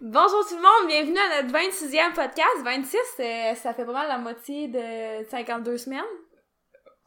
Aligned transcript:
Bonjour 0.00 0.46
tout 0.48 0.56
le 0.56 0.62
monde, 0.62 0.88
bienvenue 0.88 1.18
à 1.18 1.42
notre 1.42 1.54
26e 1.54 2.14
podcast. 2.14 2.64
26, 2.64 2.96
euh, 3.20 3.54
ça 3.54 3.74
fait 3.74 3.84
pas 3.84 3.92
mal 3.92 4.08
la 4.08 4.18
moitié 4.18 4.68
de 4.68 5.24
52 5.30 5.78
semaines. 5.78 6.00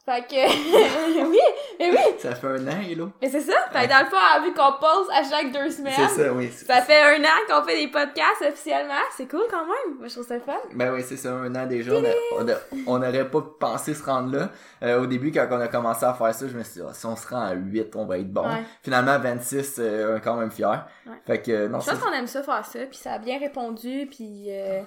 Fait 0.08 0.22
que, 0.22 0.36
oui, 1.28 1.38
mais 1.80 1.90
oui, 1.90 1.98
Ça 2.20 2.32
fait 2.36 2.46
un 2.46 2.68
an, 2.68 2.80
Hello. 2.88 3.10
mais 3.20 3.28
c'est 3.28 3.40
ça. 3.40 3.54
Fait 3.72 3.86
que 3.86 3.92
dans 3.92 3.98
le 3.98 4.06
fond, 4.06 4.44
vu 4.44 4.54
qu'on 4.54 4.72
pose 4.78 5.08
à 5.12 5.24
chaque 5.28 5.50
deux 5.50 5.68
semaines, 5.68 5.94
C'est 5.96 6.22
ça, 6.22 6.32
oui. 6.32 6.48
ça 6.52 6.80
fait 6.82 7.02
un 7.02 7.24
an 7.24 7.36
qu'on 7.48 7.66
fait 7.66 7.76
des 7.84 7.88
podcasts 7.90 8.42
officiellement. 8.48 8.94
C'est 9.16 9.28
cool 9.28 9.42
quand 9.50 9.64
même. 9.66 9.98
Moi, 9.98 10.06
je 10.06 10.12
trouve 10.12 10.26
ça 10.26 10.38
fun. 10.38 10.52
Ben 10.74 10.92
oui, 10.94 11.02
c'est 11.04 11.16
ça, 11.16 11.32
un 11.32 11.52
an 11.56 11.66
déjà. 11.66 11.92
On, 11.92 12.04
a- 12.04 12.38
on, 12.38 12.48
a- 12.48 12.54
on 12.86 13.02
aurait 13.02 13.28
pas 13.28 13.42
pensé 13.58 13.94
se 13.94 14.04
rendre 14.04 14.36
là. 14.38 14.48
Euh, 14.84 15.02
au 15.02 15.06
début, 15.06 15.32
quand 15.32 15.48
on 15.50 15.60
a 15.60 15.66
commencé 15.66 16.04
à 16.04 16.14
faire 16.14 16.32
ça, 16.32 16.46
je 16.46 16.56
me 16.56 16.62
suis 16.62 16.74
dit, 16.80 16.86
Ah, 16.88 16.94
si 16.94 17.04
on 17.06 17.16
se 17.16 17.26
rend 17.26 17.42
à 17.42 17.54
8, 17.54 17.96
on 17.96 18.06
va 18.06 18.18
être 18.18 18.32
bon. 18.32 18.46
Ouais. 18.46 18.62
Finalement, 18.84 19.18
26, 19.18 19.76
euh, 19.80 20.12
on 20.12 20.16
est 20.18 20.20
quand 20.20 20.36
même 20.36 20.52
fier. 20.52 20.86
Ouais. 21.04 21.14
Fait 21.26 21.42
que, 21.42 21.50
euh, 21.50 21.68
non, 21.68 21.80
Je 21.80 21.90
pense 21.90 21.98
qu'on 21.98 22.12
aime 22.12 22.28
ça 22.28 22.44
faire 22.44 22.64
ça, 22.64 22.78
puis 22.88 22.96
ça 22.96 23.14
a 23.14 23.18
bien 23.18 23.40
répondu, 23.40 24.06
puis 24.08 24.44
euh, 24.50 24.80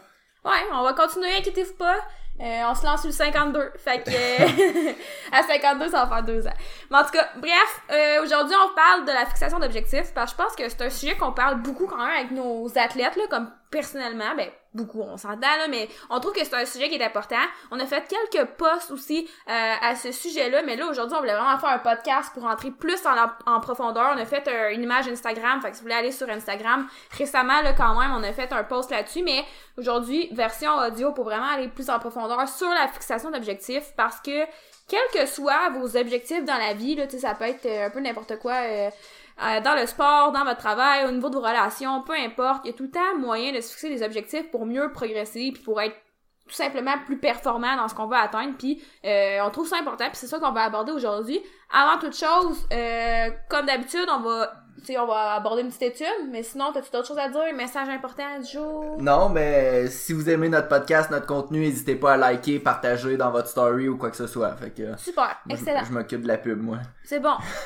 ouais, 0.46 0.52
on 0.74 0.84
va 0.84 0.94
continuer, 0.94 1.28
inquiétez-vous 1.38 1.74
pas. 1.76 1.98
Euh, 2.42 2.62
on 2.70 2.76
se 2.76 2.86
lance 2.86 3.02
sur 3.02 3.10
le 3.10 3.14
52. 3.14 3.74
Fait 3.78 4.02
que 4.02 4.12
euh, 4.12 4.94
à 5.32 5.44
52, 5.44 5.90
ça 5.90 6.06
va 6.06 6.16
faire 6.16 6.24
deux 6.24 6.48
ans. 6.48 6.54
Mais 6.90 6.98
en 6.98 7.04
tout 7.04 7.12
cas, 7.12 7.30
bref, 7.38 7.82
euh, 7.92 8.24
aujourd'hui 8.24 8.56
on 8.56 8.74
parle 8.74 9.06
de 9.06 9.12
la 9.12 9.26
fixation 9.26 9.60
d'objectifs 9.60 10.14
parce 10.14 10.34
que 10.34 10.38
je 10.42 10.44
pense 10.44 10.56
que 10.56 10.70
c'est 10.70 10.82
un 10.82 10.90
sujet 10.90 11.16
qu'on 11.16 11.34
parle 11.34 11.62
beaucoup 11.62 11.86
quand 11.86 11.98
même 11.98 12.16
avec 12.16 12.32
nos 12.32 12.66
athlètes 12.78 13.18
là, 13.18 13.24
comme 13.30 13.50
personnellement, 13.70 14.36
ben 14.36 14.50
beaucoup, 14.74 15.02
on 15.02 15.18
s'entend 15.18 15.40
là, 15.58 15.68
mais 15.68 15.90
on 16.10 16.20
trouve 16.20 16.34
que 16.34 16.44
c'est 16.44 16.54
un 16.54 16.66
sujet 16.66 16.90
qui 16.90 16.96
est 16.96 17.04
important. 17.04 17.42
On 17.72 17.80
a 17.80 17.86
fait 17.86 18.04
quelques 18.08 18.48
posts 18.52 18.92
aussi 18.92 19.28
euh, 19.48 19.74
à 19.82 19.96
ce 19.96 20.12
sujet-là, 20.12 20.62
mais 20.64 20.76
là 20.76 20.88
aujourd'hui 20.88 21.16
on 21.16 21.20
voulait 21.20 21.36
vraiment 21.36 21.58
faire 21.58 21.70
un 21.70 21.80
podcast 21.80 22.32
pour 22.34 22.46
entrer 22.46 22.72
plus 22.72 23.00
en, 23.46 23.60
profondeur. 23.62 24.14
On 24.16 24.20
a 24.20 24.26
fait 24.26 24.48
euh, 24.48 24.74
une 24.74 24.84
image 24.84 25.08
Instagram, 25.08 25.62
fait 25.62 25.72
que 25.72 25.76
si 25.76 25.82
vous 25.82 25.86
voulez 25.86 26.00
aller 26.00 26.12
sur 26.12 26.30
Instagram, 26.30 26.88
récemment 27.18 27.62
là 27.62 27.74
quand 27.74 28.00
même, 28.00 28.12
on 28.12 28.24
a 28.24 28.32
fait 28.32 28.52
un 28.54 28.64
post 28.64 28.92
là-dessus, 28.92 29.24
mais 29.24 29.44
aujourd'hui 29.78 30.30
version 30.34 30.72
audio 30.78 31.12
pour 31.12 31.26
vraiment 31.26 31.50
aller 31.50 31.68
plus 31.68 31.90
en 31.90 32.00
profondeur 32.00 32.48
sur 32.48 32.70
la 32.70 32.88
fixation 32.88 33.32
d'objectifs 33.32 33.94
parce 33.98 34.20
que 34.20 34.46
quels 34.88 35.00
que 35.14 35.26
soient 35.28 35.70
vos 35.70 35.96
objectifs 35.96 36.44
dans 36.44 36.58
la 36.58 36.74
vie, 36.74 36.96
là, 36.96 37.06
tu 37.06 37.20
ça 37.20 37.36
peut 37.36 37.46
être 37.46 37.66
euh, 37.66 37.88
un 37.88 37.90
peu 37.92 38.00
n'importe 38.00 38.40
quoi. 38.40 38.56
Euh, 39.42 39.62
dans 39.62 39.76
le 39.76 39.86
sport, 39.86 40.32
dans 40.32 40.44
votre 40.44 40.60
travail, 40.60 41.06
au 41.06 41.12
niveau 41.12 41.30
de 41.30 41.36
vos 41.36 41.42
relations, 41.42 42.02
peu 42.02 42.14
importe, 42.14 42.62
il 42.66 42.72
y 42.72 42.74
a 42.74 42.78
tout 42.78 42.84
le 42.84 42.92
temps 42.92 43.18
moyen 43.18 43.54
de 43.54 43.62
se 43.62 43.72
fixer 43.72 43.90
des 43.90 44.04
objectifs 44.04 44.50
pour 44.52 44.66
mieux 44.66 44.92
progresser, 44.92 45.52
puis 45.54 45.64
pour 45.64 45.80
être 45.82 45.96
tout 46.48 46.56
simplement 46.56 46.98
plus 47.06 47.18
performant 47.18 47.76
dans 47.76 47.88
ce 47.88 47.96
qu'on 47.96 48.08
veut 48.08 48.18
atteindre, 48.18 48.56
puis 48.58 48.82
euh, 49.06 49.40
on 49.44 49.52
trouve 49.52 49.68
ça 49.68 49.78
important, 49.78 50.06
puis 50.08 50.18
c'est 50.18 50.28
ça 50.28 50.40
qu'on 50.40 50.52
va 50.52 50.64
aborder 50.64 50.92
aujourd'hui. 50.92 51.40
Avant 51.72 52.00
toute 52.00 52.16
chose, 52.16 52.68
euh, 52.74 53.30
comme 53.50 53.68
d'habitude, 53.68 54.08
on 54.12 54.20
va, 54.20 54.52
sais, 54.86 54.98
on 54.98 55.08
va 55.08 55.34
aborder 55.34 55.62
une 55.62 55.70
petite 55.70 55.82
étude, 55.82 56.30
mais 56.32 56.44
sinon, 56.44 56.72
t'as-tu 56.74 56.92
d'autres 56.92 57.08
choses 57.08 57.18
à 57.18 57.30
dire, 57.30 57.42
message 57.56 57.90
important 57.90 58.40
du 58.40 58.48
jour? 58.52 58.98
Non, 59.00 59.30
mais 59.30 59.88
si 59.88 60.14
vous 60.14 60.30
aimez 60.30 60.50
notre 60.50 60.68
podcast, 60.68 61.12
notre 61.12 61.26
contenu, 61.26 61.60
n'hésitez 61.60 61.96
pas 61.96 62.14
à 62.14 62.18
liker, 62.18 62.60
partager 62.60 63.18
dans 63.18 63.32
votre 63.32 63.48
story 63.48 63.88
ou 63.88 63.98
quoi 63.98 64.10
que 64.10 64.18
ce 64.18 64.28
soit. 64.28 64.52
Fait 64.56 64.70
que, 64.72 64.98
Super, 64.98 65.38
moi, 65.46 65.56
excellent, 65.58 65.84
je 65.88 65.94
m'occupe 65.94 66.22
de 66.22 66.28
la 66.28 66.38
pub, 66.38 66.62
moi. 66.62 66.78
c'est 67.04 67.20
bon. 67.20 67.34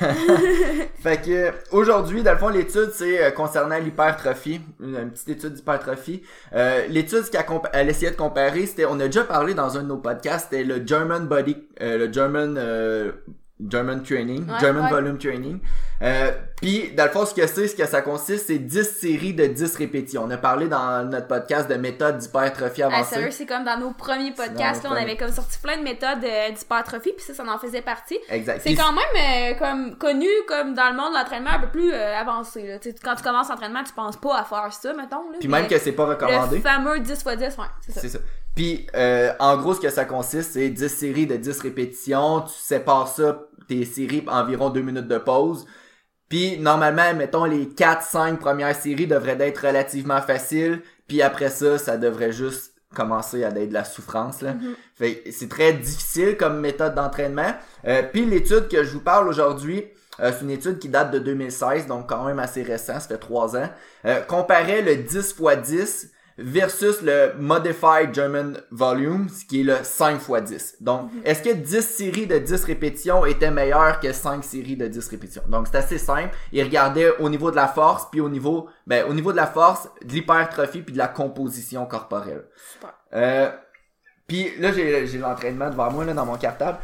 Fait 1.00 1.20
que 1.20 1.52
aujourd'hui, 1.74 2.22
dans 2.22 2.32
le 2.32 2.38
fond, 2.38 2.48
l'étude 2.48 2.90
c'est 2.92 3.22
euh, 3.24 3.30
concernant 3.30 3.78
l'hypertrophie, 3.78 4.60
une, 4.80 4.96
une 4.96 5.10
petite 5.10 5.28
étude 5.30 5.52
d'hypertrophie. 5.54 6.22
Euh, 6.54 6.86
l'étude 6.88 7.22
ce 7.24 7.30
qu'elle 7.30 7.88
essayait 7.88 8.10
de 8.10 8.16
comparer, 8.16 8.66
c'était, 8.66 8.86
on 8.86 8.98
a 9.00 9.06
déjà 9.06 9.24
parlé 9.24 9.54
dans 9.54 9.76
un 9.76 9.82
de 9.82 9.88
nos 9.88 9.98
podcasts, 9.98 10.48
c'était 10.50 10.64
le 10.64 10.84
German 10.86 11.26
Body, 11.26 11.56
euh, 11.80 11.98
le 11.98 12.12
German 12.12 12.56
euh, 12.58 13.12
German 13.60 14.02
Training, 14.02 14.50
Ouais, 14.50 14.58
German 14.60 14.84
ouais. 14.84 14.90
Volume 14.90 15.16
Training. 15.16 15.60
Euh, 16.02 16.32
Puis 16.56 16.90
dans 16.96 17.04
le 17.04 17.10
fond, 17.10 17.24
ce 17.24 17.32
que 17.32 17.46
c'est, 17.46 17.68
ce 17.68 17.76
que 17.76 17.86
ça 17.86 18.02
consiste, 18.02 18.48
c'est 18.48 18.58
10 18.58 18.82
séries 18.82 19.32
de 19.32 19.46
10 19.46 19.76
répétitions. 19.76 20.24
On 20.24 20.30
a 20.32 20.36
parlé 20.36 20.66
dans 20.66 21.08
notre 21.08 21.28
podcast 21.28 21.68
de 21.70 21.76
méthode 21.76 22.18
d'hypertrophie 22.18 22.82
Ah, 22.82 22.86
avancée. 22.88 23.14
sérieux, 23.14 23.30
c'est 23.30 23.46
comme 23.46 23.64
dans 23.64 23.78
nos 23.78 23.92
premiers 23.92 24.32
podcasts, 24.32 24.82
là, 24.82 24.90
on 24.92 24.96
avait 24.96 25.16
comme 25.16 25.30
sorti 25.30 25.58
plein 25.60 25.76
de 25.78 25.82
méthodes 25.84 26.24
euh, 26.24 26.50
d'hypertrophie, 26.50 27.12
puis 27.16 27.24
ça, 27.24 27.32
ça 27.32 27.44
en 27.44 27.58
faisait 27.58 27.80
partie. 27.82 28.18
exact. 28.28 28.60
C'est 28.64 28.74
quand 28.74 28.92
même 28.92 29.54
euh, 29.54 29.54
comme 29.58 29.96
connu 29.98 30.28
comme 30.48 30.74
dans 30.74 30.90
le 30.90 30.96
monde 30.96 31.12
de 31.12 31.18
l'entraînement 31.18 31.50
un 31.50 31.60
peu 31.60 31.68
plus 31.68 31.92
euh, 31.92 32.16
avancé. 32.18 32.66
Là. 32.66 32.78
Quand 33.04 33.14
tu 33.14 33.22
commences 33.22 33.48
l'entraînement, 33.50 33.84
tu 33.84 33.92
penses 33.92 34.16
pas 34.16 34.38
à 34.40 34.44
faire 34.44 34.72
ça, 34.72 34.92
mettons. 34.94 35.22
Puis 35.38 35.48
même 35.48 35.68
que 35.68 35.78
c'est 35.78 35.92
pas 35.92 36.06
recommandé. 36.06 36.56
Le 36.56 36.62
fameux 36.62 36.98
10 36.98 37.08
x 37.12 37.24
10, 37.24 37.30
ouais, 37.40 37.64
c'est 37.82 37.92
ça. 37.92 38.00
C'est 38.00 38.08
ça. 38.08 38.18
Puis, 38.54 38.86
euh, 38.94 39.32
en 39.40 39.56
gros, 39.56 39.74
ce 39.74 39.80
que 39.80 39.90
ça 39.90 40.04
consiste, 40.04 40.52
c'est 40.52 40.70
10 40.70 40.88
séries 40.88 41.26
de 41.26 41.36
10 41.36 41.60
répétitions. 41.60 42.42
Tu 42.42 42.54
sépares 42.54 43.08
ça, 43.08 43.46
tes 43.68 43.84
séries, 43.84 44.24
environ 44.28 44.70
2 44.70 44.80
minutes 44.80 45.08
de 45.08 45.18
pause. 45.18 45.66
Puis, 46.28 46.58
normalement, 46.58 47.14
mettons, 47.14 47.44
les 47.44 47.66
4-5 47.66 48.38
premières 48.38 48.74
séries 48.74 49.06
devraient 49.06 49.38
être 49.40 49.66
relativement 49.66 50.20
faciles. 50.20 50.82
Puis 51.06 51.22
après 51.22 51.50
ça, 51.50 51.78
ça 51.78 51.96
devrait 51.96 52.32
juste 52.32 52.74
commencer 52.94 53.44
à 53.44 53.48
être 53.48 53.68
de 53.68 53.74
la 53.74 53.84
souffrance. 53.84 54.40
Là. 54.40 54.54
Fait 54.94 55.16
que 55.16 55.32
c'est 55.32 55.48
très 55.48 55.72
difficile 55.72 56.36
comme 56.36 56.60
méthode 56.60 56.94
d'entraînement. 56.94 57.52
Euh, 57.86 58.02
puis 58.02 58.24
l'étude 58.24 58.68
que 58.68 58.84
je 58.84 58.92
vous 58.92 59.00
parle 59.00 59.28
aujourd'hui, 59.28 59.84
euh, 60.20 60.32
c'est 60.32 60.44
une 60.44 60.50
étude 60.50 60.78
qui 60.78 60.88
date 60.88 61.10
de 61.10 61.18
2016, 61.18 61.88
donc 61.88 62.08
quand 62.08 62.24
même 62.24 62.38
assez 62.38 62.62
récent, 62.62 63.00
ça 63.00 63.08
fait 63.08 63.18
3 63.18 63.56
ans. 63.56 63.68
Euh, 64.06 64.20
comparait 64.20 64.82
le 64.82 64.96
10 64.96 65.34
x 65.38 65.56
10 65.66 66.10
versus 66.38 67.00
le 67.02 67.34
Modified 67.38 68.12
German 68.12 68.60
Volume, 68.70 69.28
ce 69.28 69.44
qui 69.44 69.60
est 69.60 69.64
le 69.64 69.76
5 69.82 70.20
x 70.28 70.42
10. 70.42 70.76
Donc, 70.80 71.10
est-ce 71.24 71.42
que 71.42 71.52
10 71.52 71.80
séries 71.82 72.26
de 72.26 72.38
10 72.38 72.64
répétitions 72.64 73.24
étaient 73.24 73.50
meilleures 73.50 74.00
que 74.00 74.12
5 74.12 74.42
séries 74.42 74.76
de 74.76 74.88
10 74.88 75.08
répétitions? 75.08 75.42
Donc, 75.48 75.68
c'est 75.70 75.78
assez 75.78 75.98
simple. 75.98 76.34
Il 76.52 76.62
regardait 76.62 77.16
au 77.18 77.28
niveau 77.28 77.50
de 77.50 77.56
la 77.56 77.68
force, 77.68 78.08
puis 78.10 78.20
au 78.20 78.28
niveau, 78.28 78.68
ben, 78.86 79.04
au 79.08 79.14
niveau 79.14 79.32
de 79.32 79.36
la 79.36 79.46
force, 79.46 79.88
de 80.04 80.12
l'hypertrophie, 80.12 80.82
puis 80.82 80.92
de 80.92 80.98
la 80.98 81.08
composition 81.08 81.86
corporelle. 81.86 82.44
Super. 82.72 82.94
Euh, 83.14 83.50
puis 84.26 84.50
là, 84.58 84.72
j'ai 84.72 85.06
j'ai 85.06 85.18
l'entraînement 85.18 85.70
devant 85.70 85.90
moi 85.90 86.04
là, 86.04 86.14
dans 86.14 86.26
mon 86.26 86.36
cartable. 86.36 86.78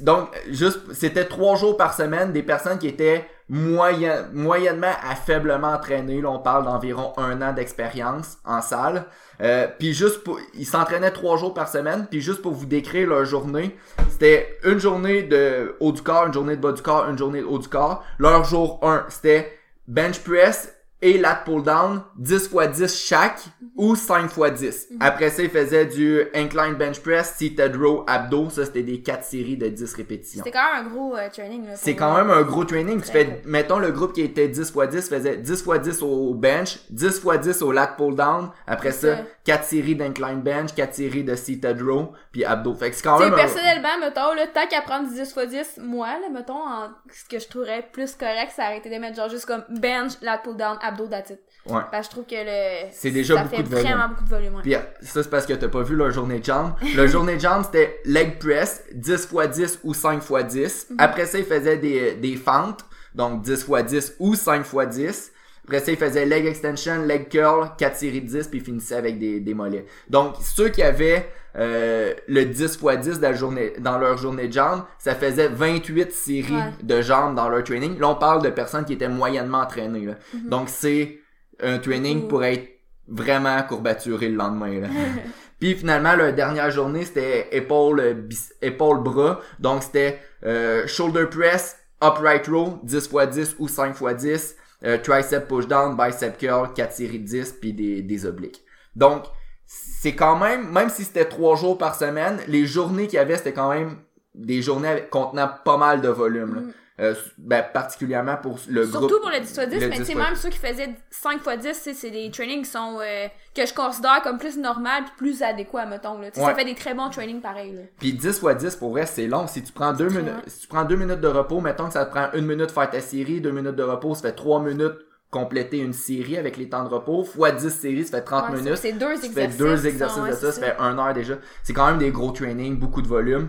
Donc, 0.00 0.28
juste, 0.48 0.80
c'était 0.92 1.24
trois 1.24 1.56
jours 1.56 1.76
par 1.76 1.94
semaine 1.94 2.32
des 2.32 2.42
personnes 2.42 2.78
qui 2.78 2.86
étaient 2.88 3.26
moyen, 3.48 4.28
moyennement 4.32 4.92
à 5.02 5.14
faiblement 5.14 5.72
entraînées. 5.72 6.20
Là, 6.20 6.30
on 6.30 6.38
parle 6.38 6.64
d'environ 6.64 7.12
un 7.16 7.42
an 7.42 7.52
d'expérience 7.52 8.38
en 8.44 8.62
salle. 8.62 9.06
Euh, 9.40 9.66
puis 9.78 9.92
juste 9.92 10.24
pour, 10.24 10.38
ils 10.54 10.66
s'entraînaient 10.66 11.10
trois 11.10 11.36
jours 11.36 11.52
par 11.52 11.68
semaine. 11.68 12.06
Puis 12.10 12.20
juste 12.20 12.42
pour 12.42 12.52
vous 12.52 12.66
décrire 12.66 13.08
leur 13.08 13.24
journée, 13.24 13.76
c'était 14.08 14.58
une 14.64 14.78
journée 14.78 15.22
de 15.22 15.76
haut 15.80 15.92
du 15.92 16.02
corps, 16.02 16.26
une 16.26 16.32
journée 16.32 16.56
de 16.56 16.60
bas 16.60 16.72
du 16.72 16.82
corps, 16.82 17.08
une 17.08 17.18
journée 17.18 17.40
de 17.40 17.46
haut 17.46 17.58
du 17.58 17.68
corps. 17.68 18.04
Leur 18.18 18.44
jour 18.44 18.78
1, 18.82 19.06
c'était 19.08 19.52
bench 19.88 20.20
press 20.20 20.72
et 21.02 21.18
lat 21.18 21.42
pull 21.44 21.62
down 21.62 22.00
10 22.16 22.50
x 22.52 22.68
10 22.78 23.04
chaque 23.06 23.40
ou 23.76 23.96
5 23.96 24.30
x 24.36 24.60
10. 24.60 24.88
Après 25.00 25.30
ça, 25.30 25.42
ils 25.42 25.50
faisaient 25.50 25.84
du 25.86 26.22
incline 26.34 26.74
bench 26.74 27.00
press, 27.00 27.34
seated 27.36 27.74
row, 27.76 28.04
abdos. 28.06 28.50
Ça, 28.50 28.64
c'était 28.66 28.82
des 28.84 29.00
4 29.02 29.24
séries 29.24 29.56
de 29.56 29.66
10 29.68 29.94
répétitions. 29.94 30.44
C'était 30.44 30.56
quand 30.56 30.72
même 30.74 30.86
un 30.86 30.88
gros 30.88 31.16
euh, 31.16 31.28
training. 31.28 31.66
là, 31.66 31.72
C'est 31.76 31.96
quand 31.96 32.14
même 32.16 32.30
un 32.30 32.42
gros 32.42 32.64
training. 32.64 33.00
Tu 33.02 33.10
fais, 33.10 33.42
mettons, 33.44 33.78
le 33.80 33.90
groupe 33.90 34.12
qui 34.12 34.20
était 34.22 34.46
10 34.48 34.60
x 34.60 34.88
10 34.90 35.08
faisait 35.08 35.36
10 35.38 35.50
x 35.66 35.80
10 35.82 36.02
au 36.02 36.34
bench, 36.34 36.78
10 36.90 37.06
x 37.06 37.38
10 37.42 37.62
au 37.62 37.72
lat 37.72 37.88
pull 37.88 38.14
down. 38.14 38.50
Après 38.66 38.92
C'est 38.92 39.08
ça, 39.10 39.16
ça. 39.16 39.22
4 39.44 39.64
séries 39.64 39.96
d'incline 39.96 40.40
bench, 40.40 40.72
4 40.76 40.94
séries 40.94 41.24
de 41.24 41.34
seated 41.34 41.82
row, 41.82 42.12
puis 42.30 42.44
abdos. 42.44 42.74
Fait 42.76 42.90
que 42.90 42.96
c'est 42.96 43.02
quand 43.02 43.18
même 43.18 43.32
un- 43.32 43.36
personnellement, 43.36 43.98
mettons, 43.98 44.34
là, 44.34 44.46
tant 44.46 44.68
qu'à 44.68 44.82
prendre 44.82 45.08
du 45.08 45.14
10 45.14 45.20
x 45.36 45.48
10, 45.48 45.80
moi, 45.82 46.06
là, 46.20 46.28
mettons, 46.32 46.54
en- 46.62 46.90
ce 47.12 47.24
que 47.28 47.40
je 47.42 47.48
trouverais 47.48 47.88
plus 47.92 48.14
correct, 48.14 48.52
aurait 48.58 48.78
été 48.78 48.88
de 48.88 49.00
mettre 49.00 49.16
genre 49.16 49.28
juste 49.28 49.46
comme 49.46 49.64
bench, 49.68 50.12
lat 50.22 50.38
pull 50.38 50.56
down, 50.56 50.78
abdos, 50.80 50.91
it. 51.30 51.38
Ouais. 51.66 51.80
Parce 51.90 52.08
que 52.08 52.10
je 52.10 52.10
trouve 52.10 52.26
que 52.26 52.34
le. 52.34 52.88
C'est 52.92 53.10
déjà 53.10 53.34
ça 53.34 53.42
beaucoup 53.44 53.56
fait 53.56 53.62
de 53.62 53.68
volume. 53.68 53.86
vraiment 53.86 54.08
beaucoup 54.08 54.24
de 54.24 54.28
volume, 54.28 54.54
ouais. 54.56 54.62
Puis 54.62 54.72
ça, 55.02 55.22
c'est 55.22 55.30
parce 55.30 55.46
que 55.46 55.52
t'as 55.52 55.68
pas 55.68 55.82
vu 55.82 55.94
leur 55.94 56.10
journée 56.10 56.40
de 56.40 56.44
jambes. 56.44 56.74
Leur 56.94 57.06
journée 57.08 57.36
de 57.36 57.40
jambes, 57.40 57.64
c'était 57.64 58.00
leg 58.04 58.38
press, 58.38 58.84
10 58.94 59.28
x 59.32 59.48
10 59.56 59.78
ou 59.84 59.94
5 59.94 60.22
x 60.22 60.44
10. 60.46 60.88
Après 60.98 61.26
ça, 61.26 61.38
ils 61.38 61.44
faisaient 61.44 61.78
des, 61.78 62.14
des 62.14 62.36
fentes, 62.36 62.84
donc 63.14 63.42
10 63.42 63.66
x 63.68 63.84
10 63.84 64.16
ou 64.18 64.34
5 64.34 64.66
x 64.66 64.96
10. 64.96 65.31
Après 65.72 65.86
ça, 65.86 65.90
ils 65.90 65.96
faisaient 65.96 66.26
leg 66.26 66.44
extension, 66.44 67.02
leg 67.02 67.28
curl, 67.30 67.70
4 67.78 67.96
séries 67.96 68.20
de 68.20 68.26
10, 68.26 68.48
puis 68.48 68.58
ils 68.58 68.64
finissaient 68.64 68.94
avec 68.96 69.18
des, 69.18 69.40
des 69.40 69.54
mollets. 69.54 69.86
Donc, 70.10 70.34
ceux 70.42 70.68
qui 70.68 70.82
avaient 70.82 71.26
euh, 71.56 72.12
le 72.28 72.44
10 72.44 72.78
x 72.82 72.98
10 73.00 73.20
dans, 73.20 73.28
la 73.30 73.32
journée, 73.32 73.72
dans 73.78 73.96
leur 73.96 74.18
journée 74.18 74.48
de 74.48 74.52
jambes, 74.52 74.82
ça 74.98 75.14
faisait 75.14 75.48
28 75.48 76.12
séries 76.12 76.52
Ouais. 76.54 76.72
de 76.82 77.00
jambes 77.00 77.34
dans 77.36 77.48
leur 77.48 77.64
training. 77.64 77.98
Là, 77.98 78.10
on 78.10 78.16
parle 78.16 78.42
de 78.42 78.50
personnes 78.50 78.84
qui 78.84 78.92
étaient 78.92 79.08
moyennement 79.08 79.60
entraînées. 79.60 80.04
là. 80.04 80.14
Donc, 80.44 80.68
c'est 80.68 81.20
un 81.62 81.78
training 81.78 82.24
Mhm. 82.24 82.28
pour 82.28 82.44
être 82.44 82.68
vraiment 83.08 83.62
courbaturé 83.62 84.28
le 84.28 84.36
lendemain. 84.36 84.78
Là. 84.80 84.88
Puis 85.58 85.74
finalement, 85.74 86.14
la 86.16 86.32
dernière 86.32 86.70
journée, 86.70 87.06
c'était 87.06 87.48
épaule, 87.52 88.00
euh, 88.00 88.12
bis- 88.12 88.52
épaule 88.60 89.02
bras. 89.02 89.40
Donc 89.58 89.84
c'était 89.84 90.18
euh, 90.44 90.86
shoulder 90.86 91.24
press, 91.30 91.78
upright 92.02 92.46
row, 92.48 92.78
10 92.82 92.96
x 93.10 93.28
10 93.30 93.56
ou 93.58 93.68
5 93.68 93.96
x 93.98 94.14
10, 94.22 94.56
euh, 94.84 94.98
tricep 94.98 95.46
push 95.48 95.66
down, 95.66 95.96
bicep 95.96 96.36
curl, 96.38 96.72
4 96.74 96.92
séries 96.92 97.18
de 97.18 97.24
10, 97.26 97.56
puis 97.60 97.72
des, 97.72 98.26
obliques. 98.26 98.64
Donc, 98.96 99.24
c'est 99.64 100.14
quand 100.14 100.38
même, 100.38 100.70
même 100.70 100.90
si 100.90 101.04
c'était 101.04 101.24
3 101.24 101.56
jours 101.56 101.78
par 101.78 101.94
semaine, 101.94 102.40
les 102.48 102.66
journées 102.66 103.06
qu'il 103.06 103.16
y 103.16 103.18
avait, 103.18 103.36
c'était 103.36 103.52
quand 103.52 103.70
même 103.70 103.96
des 104.34 104.62
journées 104.62 105.04
contenant 105.10 105.50
pas 105.64 105.76
mal 105.76 106.00
de 106.00 106.08
volume. 106.08 106.54
là. 106.54 106.60
Euh, 107.00 107.14
ben, 107.38 107.64
particulièrement 107.72 108.36
pour 108.36 108.58
le 108.68 108.86
groupe. 108.86 109.00
Surtout 109.08 109.20
pour 109.20 109.30
le 109.30 109.40
10 109.40 109.48
x 109.48 109.58
10, 109.68 109.80
le 109.80 109.88
mais 109.88 109.96
tu 109.96 110.02
10 110.02 110.06
sais, 110.08 110.14
même 110.14 110.34
ceux 110.36 110.50
qui 110.50 110.58
faisaient 110.58 110.94
5 111.10 111.40
x 111.44 111.58
10, 111.58 111.68
tu 111.68 111.74
sais, 111.74 111.94
c'est 111.94 112.10
des 112.10 112.30
trainings 112.30 112.62
qui 112.64 112.70
sont, 112.70 112.98
euh, 113.00 113.28
que 113.54 113.64
je 113.64 113.72
considère 113.72 114.20
comme 114.22 114.36
plus 114.38 114.58
normal 114.58 115.04
puis 115.04 115.12
plus 115.16 115.42
adéquats, 115.42 115.86
mettons, 115.86 116.18
là. 116.18 116.26
Ouais. 116.26 116.30
ça 116.34 116.54
fait 116.54 116.66
des 116.66 116.74
très 116.74 116.92
bons 116.92 117.08
trainings 117.08 117.40
pareils. 117.40 117.88
Puis 117.98 118.12
10 118.12 118.26
x 118.42 118.56
10, 118.58 118.76
pour 118.76 118.90
vrai, 118.90 119.06
c'est 119.06 119.26
long. 119.26 119.46
Si 119.46 119.62
tu 119.62 119.72
prends 119.72 119.94
deux 119.94 120.08
Très 120.08 120.18
minutes, 120.18 120.34
long. 120.34 120.42
si 120.46 120.60
tu 120.60 120.66
prends 120.68 120.84
deux 120.84 120.96
minutes 120.96 121.20
de 121.20 121.28
repos, 121.28 121.60
mettons 121.60 121.86
que 121.86 121.94
ça 121.94 122.04
te 122.04 122.10
prend 122.10 122.28
une 122.34 122.44
minute 122.46 122.66
de 122.66 122.72
faire 122.72 122.90
ta 122.90 123.00
série, 123.00 123.40
deux 123.40 123.52
minutes 123.52 123.76
de 123.76 123.82
repos, 123.82 124.14
ça 124.14 124.22
fait 124.22 124.32
trois 124.34 124.60
minutes 124.60 124.96
compléter 125.30 125.78
une 125.78 125.94
série 125.94 126.36
avec 126.36 126.58
les 126.58 126.68
temps 126.68 126.84
de 126.84 126.90
repos, 126.90 127.24
fois 127.24 127.52
10 127.52 127.70
séries, 127.70 128.04
ça 128.04 128.18
fait 128.18 128.24
30 128.24 128.50
Ouais, 128.50 128.56
minutes. 128.58 128.76
C'est 128.76 128.92
deux 128.92 129.12
exercices. 129.12 129.32
fais 129.32 129.48
deux 129.48 129.78
qui 129.80 129.86
exercices 129.86 130.22
de 130.24 130.32
ça, 130.32 130.52
c'est 130.52 130.60
ça 130.60 130.66
fait 130.66 130.76
une 130.78 130.98
heure 130.98 131.14
déjà. 131.14 131.36
C'est 131.62 131.72
quand 131.72 131.86
même 131.86 131.96
des 131.96 132.10
gros 132.10 132.32
trainings, 132.32 132.78
beaucoup 132.78 133.00
de 133.00 133.08
volume. 133.08 133.48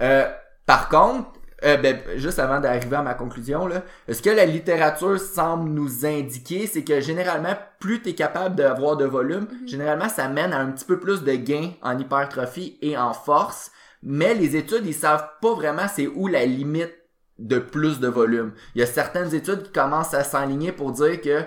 Euh, 0.00 0.28
par 0.64 0.88
contre, 0.88 1.32
euh, 1.62 1.76
ben, 1.76 1.98
juste 2.16 2.38
avant 2.38 2.60
d'arriver 2.60 2.96
à 2.96 3.02
ma 3.02 3.14
conclusion, 3.14 3.66
là, 3.66 3.82
ce 4.10 4.20
que 4.20 4.30
la 4.30 4.44
littérature 4.44 5.18
semble 5.20 5.70
nous 5.70 6.04
indiquer, 6.04 6.66
c'est 6.66 6.84
que 6.84 7.00
généralement, 7.00 7.54
plus 7.78 8.02
tu 8.02 8.10
es 8.10 8.14
capable 8.14 8.56
d'avoir 8.56 8.96
de 8.96 9.04
volume, 9.04 9.46
Mhm. 9.50 9.68
généralement, 9.68 10.08
ça 10.08 10.28
mène 10.28 10.52
à 10.52 10.58
un 10.58 10.70
petit 10.72 10.84
peu 10.84 10.98
plus 10.98 11.22
de 11.22 11.32
gains 11.34 11.70
en 11.82 11.98
hypertrophie 11.98 12.78
et 12.82 12.96
en 12.98 13.12
force. 13.14 13.70
Mais 14.02 14.34
les 14.34 14.56
études, 14.56 14.84
ils 14.86 14.94
savent 14.94 15.28
pas 15.40 15.54
vraiment 15.54 15.86
c'est 15.88 16.08
où 16.08 16.26
la 16.26 16.44
limite 16.44 16.92
de 17.38 17.58
plus 17.58 18.00
de 18.00 18.08
volume. 18.08 18.52
Il 18.74 18.80
y 18.80 18.82
a 18.82 18.86
certaines 18.86 19.34
études 19.34 19.62
qui 19.64 19.72
commencent 19.72 20.14
à 20.14 20.22
s'enligner 20.24 20.72
pour 20.72 20.92
dire 20.92 21.20
que 21.20 21.42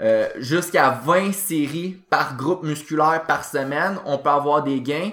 euh, 0.00 0.26
jusqu'à 0.38 0.98
20 1.04 1.32
séries 1.34 2.02
par 2.08 2.36
groupe 2.36 2.62
musculaire 2.62 3.22
par 3.26 3.44
semaine, 3.44 3.98
on 4.06 4.16
peut 4.16 4.30
avoir 4.30 4.62
des 4.62 4.80
gains. 4.80 5.10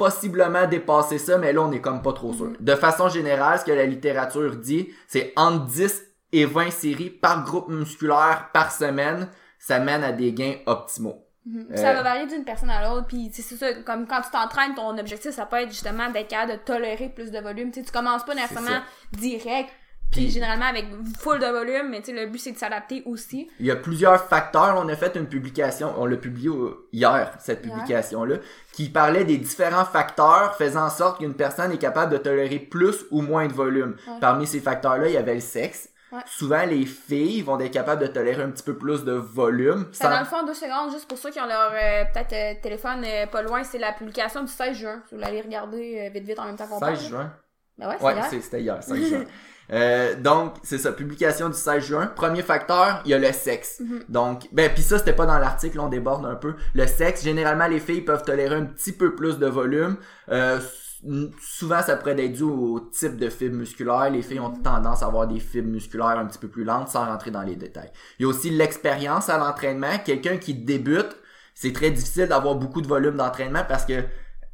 Possiblement 0.00 0.66
dépasser 0.66 1.18
ça, 1.18 1.36
mais 1.36 1.52
là, 1.52 1.60
on 1.60 1.70
est 1.72 1.80
comme 1.82 2.00
pas 2.00 2.14
trop 2.14 2.32
sûr. 2.32 2.52
De 2.58 2.74
façon 2.74 3.10
générale, 3.10 3.58
ce 3.58 3.66
que 3.66 3.72
la 3.72 3.84
littérature 3.84 4.56
dit, 4.56 4.88
c'est 5.06 5.34
entre 5.36 5.66
10 5.66 6.02
et 6.32 6.46
20 6.46 6.70
séries 6.70 7.10
par 7.10 7.44
groupe 7.44 7.68
musculaire 7.68 8.48
par 8.54 8.72
semaine, 8.72 9.28
ça 9.58 9.78
mène 9.78 10.02
à 10.02 10.12
des 10.12 10.32
gains 10.32 10.54
optimaux. 10.64 11.26
Mhm. 11.44 11.66
Ça 11.76 11.90
Euh, 11.90 11.94
va 11.94 12.02
varier 12.02 12.26
d'une 12.26 12.44
personne 12.44 12.70
à 12.70 12.88
l'autre, 12.88 13.08
puis 13.08 13.30
c'est 13.32 13.42
ça, 13.42 13.74
comme 13.84 14.06
quand 14.06 14.22
tu 14.22 14.30
t'entraînes, 14.30 14.74
ton 14.74 14.96
objectif, 14.96 15.32
ça 15.32 15.44
peut 15.44 15.56
être 15.56 15.68
justement 15.70 16.08
d'être 16.10 16.28
capable 16.28 16.52
de 16.52 16.64
tolérer 16.64 17.10
plus 17.10 17.30
de 17.30 17.38
volume. 17.38 17.70
Tu 17.70 17.80
sais, 17.80 17.86
tu 17.86 17.92
commences 17.92 18.24
pas 18.24 18.34
nécessairement 18.34 18.80
direct, 19.12 19.68
puis 20.10 20.30
généralement 20.30 20.66
avec 20.66 20.86
full 21.18 21.38
de 21.38 21.46
volume, 21.46 21.88
mais 21.90 22.00
tu 22.00 22.14
sais, 22.14 22.24
le 22.24 22.30
but 22.30 22.38
c'est 22.38 22.52
de 22.52 22.58
s'adapter 22.58 23.02
aussi. 23.06 23.48
Il 23.60 23.66
y 23.66 23.70
a 23.70 23.76
plusieurs 23.76 24.24
facteurs. 24.28 24.74
On 24.78 24.88
a 24.88 24.96
fait 24.96 25.14
une 25.16 25.26
publication, 25.28 25.92
on 25.98 26.06
l'a 26.06 26.16
publié 26.16 26.50
hier, 26.92 27.32
cette 27.38 27.62
publication-là, 27.62 28.36
qui 28.72 28.88
parlait 28.88 29.24
des 29.24 29.38
différents 29.38 29.84
facteurs 29.84 30.56
faisant 30.56 30.86
en 30.86 30.90
sorte 30.90 31.18
qu'une 31.18 31.34
personne 31.34 31.70
est 31.72 31.78
capable 31.78 32.12
de 32.12 32.18
tolérer 32.18 32.58
plus 32.58 33.04
ou 33.10 33.22
moins 33.22 33.46
de 33.46 33.52
volume. 33.52 33.96
Ouais. 34.06 34.14
Parmi 34.20 34.46
ces 34.46 34.60
facteurs-là, 34.60 35.08
il 35.08 35.14
y 35.14 35.16
avait 35.16 35.34
le 35.34 35.40
sexe. 35.40 35.88
Ouais. 36.12 36.18
Souvent, 36.26 36.64
les 36.66 36.86
filles 36.86 37.40
vont 37.42 37.60
être 37.60 37.70
capables 37.70 38.02
de 38.02 38.08
tolérer 38.08 38.42
un 38.42 38.50
petit 38.50 38.64
peu 38.64 38.76
plus 38.76 39.04
de 39.04 39.12
volume. 39.12 39.86
Ça, 39.92 40.06
sans- 40.06 40.10
dans 40.10 40.18
le 40.18 40.24
fond, 40.26 40.44
deux 40.44 40.54
secondes, 40.54 40.90
juste 40.90 41.08
pour 41.08 41.16
ceux 41.18 41.30
qui 41.30 41.38
ont 41.40 41.46
leur 41.46 41.70
euh, 41.72 42.04
peut-être 42.12 42.32
euh, 42.32 42.60
téléphone 42.60 43.04
euh, 43.06 43.26
pas 43.26 43.42
loin, 43.42 43.62
c'est 43.62 43.78
la 43.78 43.92
publication 43.92 44.42
du 44.42 44.50
16 44.50 44.76
juin. 44.76 45.02
Si 45.08 45.14
vous 45.14 45.20
l'allez 45.20 45.40
regarder 45.40 46.10
vite 46.12 46.24
vite 46.24 46.38
en 46.40 46.46
même 46.46 46.56
temps 46.56 46.66
qu'on 46.66 46.80
parle. 46.80 46.96
16 46.96 47.08
juin. 47.10 47.32
Ben 47.80 47.88
ouais, 47.88 48.14
Ouais, 48.14 48.40
c'était 48.40 48.60
hier, 48.60 48.82
16 48.82 49.08
juin. 49.08 49.24
Euh, 49.72 50.16
donc, 50.16 50.54
c'est 50.62 50.78
ça, 50.78 50.92
publication 50.92 51.48
du 51.48 51.56
16 51.56 51.84
juin. 51.84 52.06
Premier 52.08 52.42
facteur, 52.42 53.02
il 53.04 53.12
y 53.12 53.14
a 53.14 53.18
le 53.18 53.32
sexe. 53.32 53.80
Mhm. 53.80 54.02
Donc, 54.08 54.48
ben, 54.52 54.68
puis 54.72 54.82
ça, 54.82 54.98
c'était 54.98 55.12
pas 55.12 55.26
dans 55.26 55.38
l'article, 55.38 55.78
on 55.78 55.88
déborde 55.88 56.26
un 56.26 56.34
peu. 56.34 56.54
Le 56.74 56.86
sexe, 56.88 57.22
généralement, 57.22 57.68
les 57.68 57.78
filles 57.78 58.00
peuvent 58.00 58.24
tolérer 58.24 58.56
un 58.56 58.64
petit 58.64 58.92
peu 58.92 59.14
plus 59.14 59.38
de 59.38 59.46
volume. 59.46 59.96
Euh, 60.28 60.58
souvent, 61.40 61.82
ça 61.82 61.96
pourrait 61.96 62.20
être 62.22 62.32
dû 62.32 62.42
au 62.42 62.80
type 62.80 63.16
de 63.16 63.30
fibres 63.30 63.56
musculaires. 63.56 64.10
Les 64.10 64.22
filles 64.22 64.40
ont 64.40 64.50
tendance 64.50 65.02
à 65.02 65.06
avoir 65.06 65.26
des 65.26 65.40
fibres 65.40 65.70
musculaires 65.70 66.18
un 66.18 66.26
petit 66.26 66.38
peu 66.38 66.48
plus 66.48 66.64
lentes, 66.64 66.88
sans 66.88 67.06
rentrer 67.06 67.30
dans 67.30 67.42
les 67.42 67.56
détails. 67.56 67.90
Il 68.18 68.22
y 68.22 68.26
a 68.26 68.28
aussi 68.28 68.50
l'expérience 68.50 69.28
à 69.28 69.38
l'entraînement. 69.38 69.98
Quelqu'un 70.04 70.36
qui 70.36 70.54
débute, 70.54 71.16
c'est 71.54 71.72
très 71.72 71.90
difficile 71.90 72.26
d'avoir 72.26 72.56
beaucoup 72.56 72.82
de 72.82 72.88
volume 72.88 73.16
d'entraînement 73.16 73.62
parce 73.68 73.84
que 73.84 74.04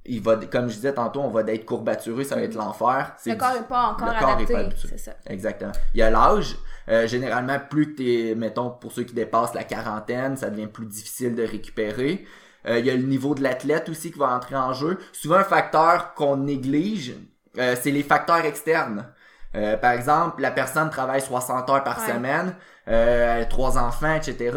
il 0.09 0.23
va, 0.23 0.37
comme 0.37 0.69
je 0.69 0.75
disais 0.77 0.93
tantôt, 0.95 1.21
on 1.21 1.31
va 1.31 1.41
être 1.43 1.65
courbatureux, 1.65 2.25
ça 2.25 2.35
va 2.37 2.43
être 2.43 2.55
l'enfer. 2.55 3.13
C'est 3.19 3.31
Le 3.31 3.37
corps 3.37 3.49
diffi- 3.51 3.61
est 3.61 3.69
pas 3.69 3.83
encore 3.89 4.09
le 4.13 4.19
corps 4.19 4.29
est 4.31 4.33
adapté. 4.35 4.53
pas 4.53 4.59
habitué. 4.61 4.89
C'est 4.91 4.99
ça. 4.99 5.13
Exactement. 5.27 5.73
Il 5.95 5.99
y 6.01 6.03
a 6.03 6.11
l'âge. 6.11 6.57
Euh, 6.89 7.07
généralement, 7.09 7.59
plus 7.69 7.95
que 7.95 7.97
t'es, 8.03 8.35
mettons, 8.37 8.71
pour 8.71 8.93
ceux 8.93 9.03
qui 9.03 9.15
dépassent 9.15 9.55
la 9.55 9.65
quarantaine, 9.65 10.37
ça 10.37 10.51
devient 10.51 10.69
plus 10.69 10.87
difficile 10.87 11.35
de 11.35 11.43
récupérer. 11.43 12.25
Euh, 12.69 12.79
il 12.79 12.87
y 12.87 12.91
a 12.91 12.95
le 12.95 13.03
niveau 13.03 13.35
de 13.35 13.43
l'athlète 13.43 13.89
aussi 13.89 14.11
qui 14.13 14.19
va 14.19 14.35
entrer 14.35 14.57
en 14.57 14.73
jeu. 14.73 14.99
Souvent, 15.13 15.37
un 15.37 15.45
facteur 15.45 16.15
qu'on 16.15 16.37
néglige, 16.37 17.15
euh, 17.59 17.75
c'est 17.81 17.91
les 17.91 18.03
facteurs 18.03 18.45
externes. 18.45 19.07
Euh, 19.55 19.77
par 19.77 19.93
exemple, 19.93 20.43
la 20.43 20.51
personne 20.51 20.91
travaille 20.91 21.21
60 21.23 21.71
heures 21.71 21.83
par 21.85 21.99
Ouais. 22.01 22.13
semaine, 22.13 22.55
euh, 22.89 23.45
trois 23.49 23.79
enfants, 23.79 24.15
etc. 24.15 24.51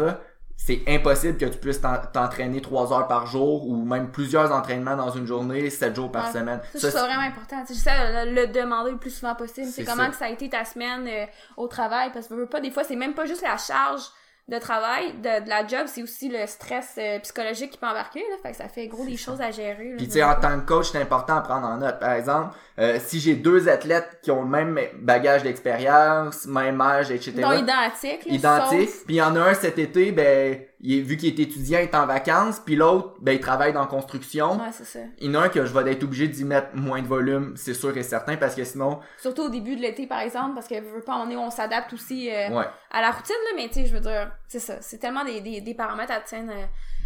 C'est 0.62 0.82
impossible 0.88 1.38
que 1.38 1.46
tu 1.46 1.58
puisses 1.58 1.80
t'en- 1.80 1.96
t'entraîner 2.12 2.60
trois 2.60 2.92
heures 2.92 3.08
par 3.08 3.26
jour 3.26 3.66
ou 3.66 3.82
même 3.82 4.10
plusieurs 4.10 4.52
entraînements 4.52 4.94
dans 4.94 5.10
une 5.10 5.26
journée, 5.26 5.70
sept 5.70 5.96
jours 5.96 6.12
par 6.12 6.26
Ouais. 6.26 6.32
semaine. 6.32 6.60
Ça, 6.74 6.80
Ça, 6.80 6.90
ça 6.90 7.06
vraiment 7.06 7.22
important. 7.22 7.64
J'essaie 7.66 8.26
de 8.26 8.34
le 8.34 8.46
demander 8.48 8.90
le 8.90 8.98
plus 8.98 9.10
souvent 9.10 9.34
possible. 9.34 9.66
C'est 9.66 9.72
C'est 9.82 9.84
comment 9.84 10.04
ça. 10.04 10.10
que 10.10 10.16
ça 10.16 10.24
a 10.26 10.28
été 10.28 10.50
ta 10.50 10.64
semaine 10.66 11.08
euh, 11.08 11.24
au 11.56 11.66
travail. 11.66 12.10
Parce 12.12 12.26
que 12.28 12.34
veux 12.34 12.46
pas, 12.46 12.60
des 12.60 12.70
fois, 12.70 12.84
c'est 12.84 12.94
même 12.94 13.14
pas 13.14 13.24
juste 13.24 13.42
la 13.42 13.56
charge 13.56 14.02
de 14.50 14.58
travail, 14.58 15.12
de, 15.14 15.44
de 15.44 15.48
la 15.48 15.66
job, 15.66 15.82
c'est 15.86 16.02
aussi 16.02 16.28
le 16.28 16.44
stress 16.46 16.96
euh, 16.98 17.18
psychologique 17.20 17.70
qui 17.70 17.78
peut 17.78 17.86
embarquer. 17.86 18.18
Là. 18.28 18.36
Fait 18.42 18.50
que 18.50 18.56
ça 18.56 18.68
fait 18.68 18.88
gros 18.88 19.04
des 19.06 19.16
choses 19.16 19.40
à 19.40 19.50
gérer. 19.52 19.90
là, 19.90 19.96
Puis 19.96 20.06
tu 20.08 20.14
sais, 20.14 20.22
en 20.24 20.34
tant 20.34 20.58
que 20.60 20.66
coach, 20.66 20.90
c'est 20.90 21.00
important 21.00 21.36
à 21.36 21.40
prendre 21.40 21.66
en 21.68 21.76
note. 21.76 22.00
Par 22.00 22.12
exemple, 22.12 22.56
euh, 22.80 22.98
si 23.00 23.20
j'ai 23.20 23.34
deux 23.36 23.68
athlètes 23.68 24.18
qui 24.22 24.30
ont 24.32 24.42
le 24.42 24.48
même 24.48 24.78
bagage 24.98 25.44
d'expérience, 25.44 26.46
même 26.46 26.80
âge, 26.80 27.10
etc. 27.10 27.32
Ils 27.36 27.42
sont 27.44 27.52
identiques. 27.52 28.26
identiques. 28.26 28.90
sauf- 28.90 29.04
Puis 29.06 29.14
il 29.14 29.18
y 29.18 29.22
en 29.22 29.36
a 29.36 29.40
un 29.40 29.54
cet 29.54 29.78
été, 29.78 30.10
ben, 30.12 30.58
il 30.82 30.98
est, 30.98 31.00
vu 31.02 31.16
qu'il 31.16 31.28
est 31.28 31.42
étudiant, 31.42 31.78
il 31.80 31.84
est 31.84 31.94
en 31.94 32.06
vacances. 32.06 32.60
Puis 32.64 32.74
l'autre, 32.76 33.14
ben, 33.20 33.32
il 33.32 33.40
travaille 33.40 33.72
dans 33.72 33.80
la 33.82 33.86
construction. 33.86 34.52
Ouais, 34.58 34.72
c'est 34.72 34.84
ça. 34.84 34.98
Il 35.18 35.30
y 35.30 35.36
en 35.36 35.40
a 35.40 35.44
un 35.44 35.48
que 35.48 35.64
je 35.66 35.72
vais 35.78 35.92
être 35.92 36.02
obligé 36.04 36.26
d'y 36.28 36.44
mettre 36.44 36.74
moins 36.74 37.02
de 37.02 37.06
volume, 37.06 37.52
c'est 37.56 37.74
sûr 37.74 37.96
et 37.96 38.02
certain, 38.02 38.36
parce 38.36 38.54
que 38.54 38.64
sinon, 38.64 38.98
Surtout 39.18 39.42
au 39.42 39.48
début 39.50 39.76
de 39.76 39.82
l'été, 39.82 40.06
par 40.06 40.20
exemple, 40.20 40.54
parce 40.54 40.66
que 40.68 40.74
veux 40.80 41.02
pas, 41.02 41.16
on, 41.16 41.28
est, 41.30 41.36
on 41.36 41.50
s'adapte 41.50 41.92
aussi 41.92 42.30
euh, 42.30 42.48
ouais. 42.50 42.64
à 42.90 43.00
la 43.00 43.10
routine, 43.10 43.36
là, 43.50 43.50
mais 43.56 43.68
tu 43.68 43.74
sais, 43.74 43.86
je 43.86 43.94
veux 43.94 44.00
dire, 44.00 44.30
c'est 44.48 44.58
ça. 44.60 44.78
C'est 44.80 44.98
tellement 44.98 45.24
des, 45.24 45.40
des, 45.40 45.60
des 45.60 45.74
paramètres 45.74 46.12
à, 46.12 46.20
tenir, 46.20 46.50
euh, 46.50 46.64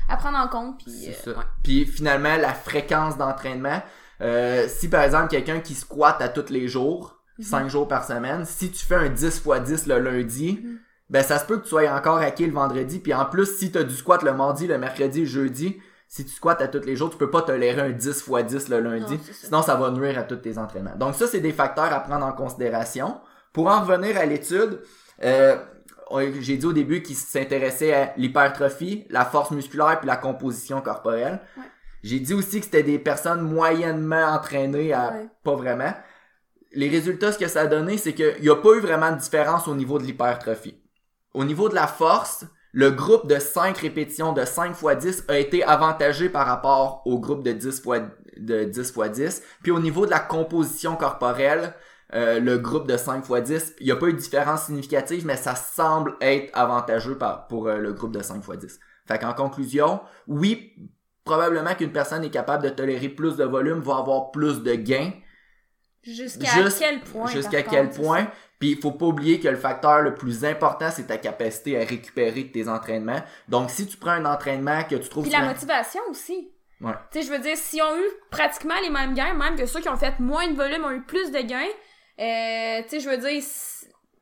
à 0.08 0.16
prendre 0.16 0.38
en 0.38 0.48
compte. 0.48 0.78
Puis, 0.82 1.08
C'est 1.12 1.28
euh, 1.30 1.34
ouais. 1.34 1.44
Puis 1.62 1.84
finalement, 1.86 2.36
la 2.36 2.54
fréquence 2.54 3.16
d'entraînement. 3.16 3.82
Euh, 4.20 4.66
si 4.68 4.88
par 4.88 5.02
exemple 5.02 5.28
quelqu'un 5.28 5.58
qui 5.58 5.74
squatte 5.74 6.22
à 6.22 6.28
tous 6.28 6.50
les 6.52 6.68
jours, 6.68 7.20
Mhm. 7.36 7.44
5 7.46 7.68
jours 7.68 7.88
par 7.88 8.04
semaine, 8.06 8.44
si 8.44 8.70
tu 8.70 8.84
fais 8.86 8.94
un 8.94 9.08
10 9.08 9.42
x 9.44 9.60
10 9.64 9.86
le 9.88 9.98
lundi, 9.98 10.60
Mhm. 10.62 10.78
Ben 11.10 11.22
ça 11.22 11.38
se 11.38 11.44
peut 11.44 11.58
que 11.58 11.62
tu 11.64 11.68
sois 11.70 11.88
encore 11.90 12.18
hacké 12.18 12.46
le 12.46 12.52
vendredi. 12.52 12.98
Puis 12.98 13.12
en 13.14 13.24
plus, 13.26 13.46
si 13.58 13.70
tu 13.70 13.78
as 13.78 13.84
du 13.84 13.94
squat 13.94 14.22
le 14.22 14.32
mardi, 14.32 14.66
le 14.66 14.78
mercredi, 14.78 15.20
le 15.20 15.26
jeudi, 15.26 15.80
si 16.08 16.24
tu 16.24 16.30
squattes 16.30 16.60
à 16.62 16.68
tous 16.68 16.84
les 16.86 16.96
jours, 16.96 17.10
tu 17.10 17.16
peux 17.16 17.30
pas 17.30 17.42
tolérer 17.42 17.80
un 17.80 17.90
10 17.90 18.06
x 18.08 18.30
10 18.46 18.68
le 18.68 18.80
lundi. 18.80 19.14
Non, 19.14 19.20
c'est 19.24 19.32
ça. 19.32 19.46
Sinon, 19.46 19.62
ça 19.62 19.74
va 19.74 19.90
nuire 19.90 20.18
à 20.18 20.22
tous 20.22 20.36
tes 20.36 20.58
entraînements. 20.58 20.96
Donc 20.96 21.14
ça, 21.14 21.26
c'est 21.26 21.40
des 21.40 21.52
facteurs 21.52 21.92
à 21.92 22.00
prendre 22.00 22.24
en 22.24 22.32
considération. 22.32 23.20
Pour 23.52 23.68
en 23.68 23.80
revenir 23.82 24.16
à 24.16 24.24
l'étude, 24.24 24.80
euh, 25.22 25.56
j'ai 26.40 26.56
dit 26.56 26.66
au 26.66 26.72
début 26.72 27.02
qu'il 27.02 27.16
s'intéressait 27.16 27.92
à 27.94 28.12
l'hypertrophie, 28.16 29.06
la 29.10 29.24
force 29.24 29.50
musculaire 29.50 29.98
puis 30.00 30.06
la 30.06 30.16
composition 30.16 30.80
corporelle. 30.80 31.40
Ouais. 31.56 31.64
J'ai 32.02 32.20
dit 32.20 32.34
aussi 32.34 32.58
que 32.60 32.66
c'était 32.66 32.82
des 32.82 32.98
personnes 32.98 33.40
moyennement 33.40 34.24
entraînées 34.26 34.92
à 34.92 35.12
Ouais. 35.12 35.28
pas 35.42 35.54
vraiment. 35.54 35.92
Les 36.72 36.88
résultats, 36.88 37.32
ce 37.32 37.38
que 37.38 37.46
ça 37.48 37.62
a 37.62 37.66
donné, 37.66 37.96
c'est 37.98 38.12
qu'il 38.12 38.34
n'y 38.42 38.50
a 38.50 38.56
pas 38.56 38.74
eu 38.74 38.80
vraiment 38.80 39.10
de 39.12 39.16
différence 39.18 39.68
au 39.68 39.74
niveau 39.74 39.98
de 39.98 40.04
l'hypertrophie. 40.04 40.80
Au 41.34 41.44
niveau 41.44 41.68
de 41.68 41.74
la 41.74 41.86
force, 41.86 42.44
le 42.72 42.90
groupe 42.90 43.28
de 43.28 43.38
5 43.38 43.76
répétitions 43.78 44.32
de 44.32 44.44
5 44.44 44.76
x 44.80 44.96
10 44.98 45.24
a 45.28 45.38
été 45.38 45.62
avantagé 45.64 46.28
par 46.28 46.46
rapport 46.46 47.02
au 47.06 47.18
groupe 47.18 47.42
de 47.44 47.52
10 47.52 47.82
fois, 47.82 48.00
de 48.36 48.64
10 48.64 48.92
x 48.96 49.10
10. 49.10 49.42
Puis 49.62 49.72
au 49.72 49.80
niveau 49.80 50.06
de 50.06 50.10
la 50.10 50.20
composition 50.20 50.96
corporelle, 50.96 51.74
euh, 52.14 52.38
le 52.40 52.58
groupe 52.58 52.86
de 52.88 52.96
5 52.96 53.24
x 53.28 53.42
10, 53.42 53.74
il 53.80 53.86
n'y 53.86 53.92
a 53.92 53.96
pas 53.96 54.06
eu 54.06 54.12
de 54.12 54.18
différence 54.18 54.64
significative, 54.64 55.26
mais 55.26 55.36
ça 55.36 55.54
semble 55.54 56.16
être 56.20 56.50
avantageux 56.54 57.16
par, 57.18 57.46
pour 57.48 57.68
euh, 57.68 57.78
le 57.78 57.92
groupe 57.92 58.12
de 58.12 58.22
5 58.22 58.36
x 58.46 58.58
10. 58.58 58.80
Fait 59.06 59.18
qu'en 59.18 59.34
conclusion, 59.34 60.00
oui, 60.26 60.72
probablement 61.24 61.74
qu'une 61.74 61.92
personne 61.92 62.24
est 62.24 62.30
capable 62.30 62.64
de 62.64 62.70
tolérer 62.70 63.08
plus 63.08 63.36
de 63.36 63.44
volume, 63.44 63.80
va 63.80 63.98
avoir 63.98 64.30
plus 64.30 64.62
de 64.62 64.74
gains, 64.74 65.12
Jusqu'à 66.06 66.62
Juste- 66.62 66.78
quel 66.80 67.00
point? 67.00 67.28
Jusqu'à 67.28 67.62
quel 67.62 67.86
contre, 67.88 68.02
point? 68.02 68.26
Puis 68.58 68.70
il 68.70 68.80
faut 68.80 68.92
pas 68.92 69.06
oublier 69.06 69.40
que 69.40 69.48
le 69.48 69.56
facteur 69.56 70.00
le 70.00 70.14
plus 70.14 70.44
important, 70.44 70.90
c'est 70.90 71.06
ta 71.06 71.18
capacité 71.18 71.80
à 71.80 71.84
récupérer 71.84 72.44
de 72.44 72.48
tes 72.52 72.68
entraînements. 72.68 73.22
Donc 73.48 73.70
si 73.70 73.86
tu 73.86 73.96
prends 73.96 74.12
un 74.12 74.24
entraînement 74.24 74.84
que 74.84 74.96
tu 74.96 75.08
trouves 75.08 75.24
Puis 75.24 75.32
la 75.32 75.42
motivation 75.42 76.00
aussi. 76.10 76.50
Ouais. 76.80 76.92
Tu 77.10 77.20
sais, 77.20 77.26
je 77.26 77.32
veux 77.32 77.38
dire, 77.38 77.56
s'ils 77.56 77.82
ont 77.82 77.96
eu 77.96 78.06
pratiquement 78.30 78.74
les 78.82 78.90
mêmes 78.90 79.14
gains, 79.14 79.34
même 79.34 79.56
que 79.56 79.66
ceux 79.66 79.80
qui 79.80 79.88
ont 79.88 79.96
fait 79.96 80.18
moins 80.18 80.48
de 80.48 80.54
volume 80.54 80.84
ont 80.84 80.90
eu 80.90 81.02
plus 81.02 81.30
de 81.30 81.40
gains, 81.40 81.68
euh, 82.20 82.82
tu 82.82 82.88
sais, 82.88 83.00
je 83.00 83.08
veux 83.08 83.16
dire, 83.16 83.42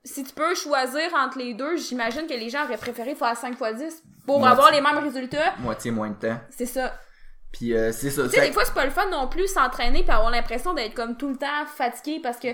si, 0.04 0.24
tu 0.24 0.32
peux 0.32 0.54
choisir 0.54 1.12
entre 1.14 1.38
les 1.38 1.54
deux, 1.54 1.76
j'imagine 1.76 2.26
que 2.26 2.34
les 2.34 2.50
gens 2.50 2.64
auraient 2.64 2.76
préféré 2.76 3.14
faire 3.14 3.36
5 3.36 3.52
x 3.60 3.74
10 3.78 4.02
pour 4.26 4.38
Moitié. 4.38 4.52
avoir 4.52 4.70
les 4.72 4.80
mêmes 4.80 4.98
résultats. 4.98 5.54
moitié 5.58 5.90
moins 5.90 6.10
de 6.10 6.14
temps. 6.14 6.38
C'est 6.50 6.66
ça. 6.66 6.94
Puis 7.52 7.74
euh, 7.74 7.92
c'est 7.92 8.10
ça. 8.10 8.24
Tu 8.24 8.30
sais, 8.30 8.40
des 8.46 8.52
fois, 8.52 8.64
c'est 8.64 8.74
pas 8.74 8.84
le 8.84 8.90
fun 8.90 9.08
non 9.10 9.28
plus 9.28 9.46
s'entraîner 9.46 10.02
puis 10.02 10.10
avoir 10.10 10.30
l'impression 10.30 10.72
d'être 10.72 10.94
comme 10.94 11.16
tout 11.16 11.28
le 11.28 11.36
temps 11.36 11.66
fatigué 11.66 12.20
parce 12.22 12.38
que, 12.38 12.48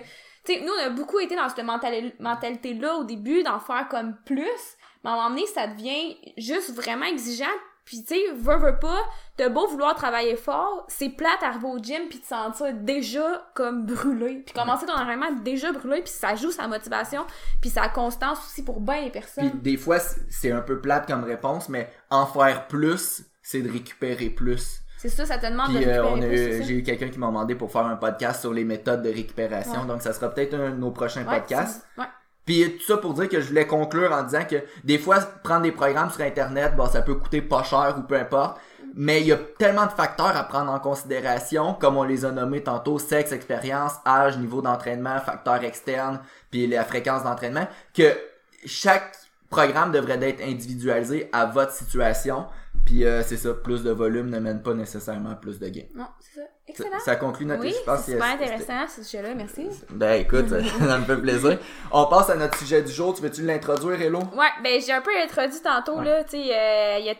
nous, 0.65 0.73
on 0.73 0.87
a 0.87 0.91
beaucoup 0.91 1.21
été 1.21 1.37
dans 1.37 1.49
cette 1.49 1.65
mentali- 1.65 2.15
mentalité-là 2.19 2.97
au 2.97 3.05
début, 3.05 3.43
d'en 3.43 3.61
faire 3.61 3.89
comme 3.89 4.17
plus, 4.25 4.77
mais 5.05 5.11
à 5.11 5.13
un 5.13 5.17
moment 5.17 5.31
donné, 5.31 5.47
ça 5.47 5.67
devient 5.67 6.17
juste 6.37 6.75
vraiment 6.75 7.07
exigeant. 7.07 7.47
Puis, 7.85 8.05
tu 8.05 8.15
sais, 8.15 8.21
veux, 8.35 8.59
veux 8.59 8.79
pas, 8.79 9.01
t'as 9.39 9.49
beau 9.49 9.67
vouloir 9.67 9.95
travailler 9.95 10.37
fort, 10.37 10.85
c'est 10.89 11.09
plate 11.09 11.41
d'arriver 11.41 11.69
au 11.69 11.79
gym 11.79 12.03
puis 12.11 12.21
te 12.21 12.27
sentir 12.27 12.75
déjà 12.75 13.51
comme 13.55 13.87
brûlé. 13.87 14.43
Puis 14.45 14.55
commencer 14.55 14.85
ton 14.85 14.93
entraînement 14.93 15.33
déjà 15.43 15.73
brûlé, 15.73 16.03
puis 16.03 16.13
ça 16.13 16.35
joue 16.35 16.51
sa 16.51 16.69
motivation, 16.69 17.25
puis 17.63 17.71
sa 17.71 17.89
constance 17.89 18.39
aussi 18.41 18.63
pour 18.63 18.83
bien 18.83 18.97
les 19.01 19.11
Puis 19.11 19.21
personnes. 19.21 19.61
des 19.63 19.79
fois, 19.79 20.01
c'est 20.01 20.53
un 20.53 20.61
peu 20.61 20.83
plate 20.83 21.07
comme 21.07 21.25
réponse, 21.25 21.71
mais 21.71 21.91
en 22.11 22.27
faire 22.27 22.67
plus, 22.69 23.23
c'est 23.43 23.63
de 23.63 23.73
récupérer 23.73 24.29
plus. 24.29 24.81
C'est 24.99 25.09
ça, 25.09 25.25
ça 25.25 25.39
te 25.39 25.47
demande 25.47 25.73
de 25.73 25.79
Puis 25.79 25.89
euh, 25.89 26.03
récupérer 26.03 26.63
j'ai 26.65 26.75
eu 26.75 26.83
quelqu'un 26.83 27.09
qui 27.09 27.19
m'a 27.19 27.29
demandé 27.29 27.55
pour 27.55 27.71
faire 27.73 27.87
un 27.87 27.97
podcast 27.97 28.41
sur 28.41 28.53
les 28.53 28.65
méthodes 28.65 29.03
de 29.03 29.09
récupération, 29.11 29.81
Ouais. 29.83 29.87
donc 29.87 30.03
ça 30.03 30.13
sera 30.13 30.29
peut-être 30.29 30.55
un 30.55 30.71
de 30.71 30.77
nos 30.77 30.91
prochains 30.91 31.25
Ouais, 31.25 31.39
podcasts. 31.39 31.87
ouais. 31.97 32.05
Puis 32.45 32.79
tout 32.79 32.85
ça 32.85 32.97
pour 32.97 33.15
dire 33.15 33.29
que 33.29 33.41
je 33.41 33.49
voulais 33.49 33.67
conclure 33.67 34.11
en 34.13 34.23
disant 34.25 34.45
que 34.45 34.57
des 34.83 34.99
fois 34.99 35.19
prendre 35.45 35.63
des 35.63 35.73
programmes 35.73 36.11
sur 36.11 36.23
internet, 36.23 36.75
bon 36.77 36.87
ça 36.87 37.03
peut 37.03 37.15
coûter 37.15 37.43
pas 37.43 37.63
cher 37.63 37.95
ou 37.99 38.03
peu 38.03 38.17
importe, 38.17 38.59
mais 38.95 39.21
il 39.21 39.27
y 39.29 39.33
a 39.33 39.37
tellement 39.59 39.85
de 39.87 39.93
facteurs 39.93 40.35
à 40.37 40.43
prendre 40.45 40.73
en 40.73 40.81
considération 40.81 41.75
comme 41.75 41.97
on 41.99 42.03
les 42.05 42.25
a 42.25 42.33
nommés 42.33 42.63
tantôt 42.63 42.99
sexe, 42.99 43.33
expérience, 43.33 43.93
âge, 44.07 44.39
niveau 44.39 44.63
d'entraînement, 44.63 45.21
facteurs 45.21 45.63
externes, 45.63 46.21
puis 46.51 46.67
la 46.67 46.85
fréquence 46.85 47.23
d'entraînement 47.23 47.69
que 47.95 48.17
chaque 48.65 49.15
programme 49.51 49.93
devrait 49.93 50.19
être 50.29 50.43
individualisé 50.43 51.29
à 51.33 51.45
votre 51.47 51.73
situation. 51.73 52.47
Puis 52.89 53.05
euh, 53.05 53.23
c'est 53.23 53.37
ça, 53.37 53.53
plus 53.53 53.83
de 53.83 53.91
volume 53.91 54.31
ne 54.31 54.39
mène 54.39 54.63
pas 54.63 54.73
nécessairement 54.73 55.33
à 55.33 55.35
plus 55.35 55.59
de 55.59 55.69
gains. 55.69 55.89
Non, 55.95 56.07
c'est 56.21 56.41
ça. 56.41 56.47
Excellent. 56.67 56.99
ça 57.01 57.17
conclut 57.17 57.45
notre 57.45 57.61
Oui, 57.61 57.75
c'est 57.85 58.13
super 58.13 58.25
intéressant, 58.25 58.89
ce 58.89 59.03
sujet-là, 59.03 59.35
merci. 59.35 59.69
Ben 59.91 60.23
écoute, 60.23 60.49
ça, 60.79 60.99
me 60.99 61.05
fait 61.05 61.21
plaisir. 61.21 61.59
On 61.93 62.07
passe 62.07 62.31
à 62.31 62.37
notre 62.37 62.57
sujet 62.57 62.81
du 62.81 62.91
jour. 62.91 63.13
Tu 63.15 63.21
veux-tu 63.21 63.43
l'introduire, 63.43 64.01
Hello? 64.01 64.21
Ouais, 64.35 64.49
ben 64.63 64.81
j'ai 64.81 64.93
un 64.93 65.03
peu 65.03 65.11
introduit 65.23 65.61
tantôt, 65.63 65.99
Ouais. 65.99 66.05
là, 66.07 66.25
tu 66.25 66.31
sais, 66.31 66.45
euh, 66.45 66.99
y 67.01 67.11
a... 67.11 67.15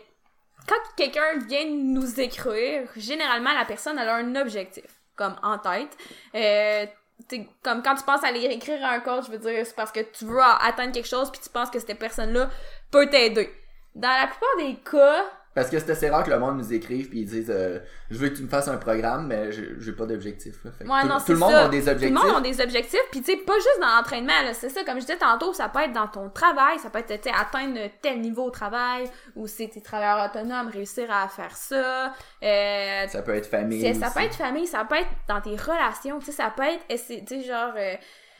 quand 0.67 0.75
quelqu'un 0.97 1.37
vient 1.47 1.65
nous 1.69 2.19
écrire, 2.19 2.89
généralement, 2.95 3.53
la 3.53 3.65
personne, 3.65 3.99
elle 3.99 4.09
a 4.09 4.15
un 4.15 4.35
objectif, 4.37 4.85
comme 5.15 5.35
en 5.43 5.59
tête. 5.59 5.95
Euh, 6.33 6.87
comme 7.63 7.83
quand 7.83 7.93
tu 7.93 8.03
penses 8.05 8.23
à 8.23 8.29
aller 8.29 8.45
écrire 8.45 8.83
à 8.83 8.93
un 8.93 9.01
coach, 9.01 9.25
je 9.27 9.31
veux 9.33 9.37
dire, 9.37 9.63
c'est 9.67 9.75
parce 9.75 9.91
que 9.91 9.99
tu 9.99 10.25
veux 10.25 10.41
atteindre 10.41 10.93
quelque 10.93 11.07
chose, 11.07 11.29
puis 11.29 11.41
tu 11.43 11.49
penses 11.49 11.69
que 11.69 11.77
cette 11.79 11.99
personne-là 11.99 12.49
peut 12.89 13.07
t'aider. 13.07 13.53
Dans 13.93 14.09
la 14.09 14.25
plupart 14.25 14.57
des 14.57 14.75
cas, 14.89 15.25
Parce 15.59 15.69
que 15.69 15.77
c'est 15.77 15.91
assez 15.91 16.09
rare 16.09 16.23
que 16.23 16.29
le 16.29 16.39
monde 16.39 16.57
nous 16.57 16.73
écrive 16.73 17.09
puis 17.09 17.19
ils 17.19 17.25
disent 17.25 17.51
euh, 17.53 17.79
je 18.09 18.17
veux 18.17 18.29
que 18.29 18.35
tu 18.37 18.43
me 18.43 18.47
fasses 18.47 18.69
un 18.69 18.77
programme 18.77 19.27
mais 19.27 19.51
j'ai 19.51 19.75
j'ai 19.77 19.91
pas 19.91 20.05
d'objectif. 20.05 20.55
Ouais, 20.63 20.71
tout, 21.25 21.33
le 21.33 21.37
monde 21.37 21.53
a 21.53 21.67
des 21.67 21.81
Tout 21.81 21.85
le 21.87 21.91
objectifs. 21.91 22.23
monde 22.23 22.35
a 22.37 22.41
des 22.41 22.61
objectifs, 22.61 23.01
puis 23.11 23.21
tu 23.21 23.31
sais, 23.33 23.37
pas 23.37 23.55
juste 23.55 23.79
dans 23.81 23.95
l'entraînement, 23.97 24.33
c'est 24.53 24.69
ça, 24.69 24.83
comme 24.85 24.95
je 24.95 25.05
disais 25.05 25.17
tantôt, 25.17 25.53
ça 25.53 25.67
peut 25.67 25.79
être 25.79 25.91
dans 25.91 26.07
ton 26.07 26.29
travail, 26.29 26.79
ça 26.79 26.89
peut 26.89 26.99
être, 26.99 27.27
atteindre 27.37 27.77
tel 28.01 28.21
niveau 28.21 28.45
au 28.45 28.49
travail, 28.49 29.09
ou 29.35 29.47
c'est 29.47 29.67
tes 29.67 29.81
travailleurs 29.81 30.29
autonomes, 30.29 30.69
réussir 30.69 31.11
à 31.11 31.27
faire 31.27 31.55
ça, 31.55 32.13
euh, 32.41 33.07
Ça 33.07 33.21
peut 33.21 33.35
être 33.35 33.47
famille. 33.47 33.93
ça 33.95 34.11
peut 34.11 34.21
être 34.21 34.35
famille, 34.35 34.67
ça 34.67 34.85
peut 34.85 34.95
être 34.95 35.09
dans 35.27 35.41
tes 35.41 35.55
relations, 35.55 36.19
tu 36.19 36.27
sais, 36.27 36.31
ça 36.31 36.53
peut 36.55 36.63
être, 36.63 36.85
tu 36.87 37.25
sais, 37.27 37.41
genre, 37.41 37.73
euh, 37.77 37.95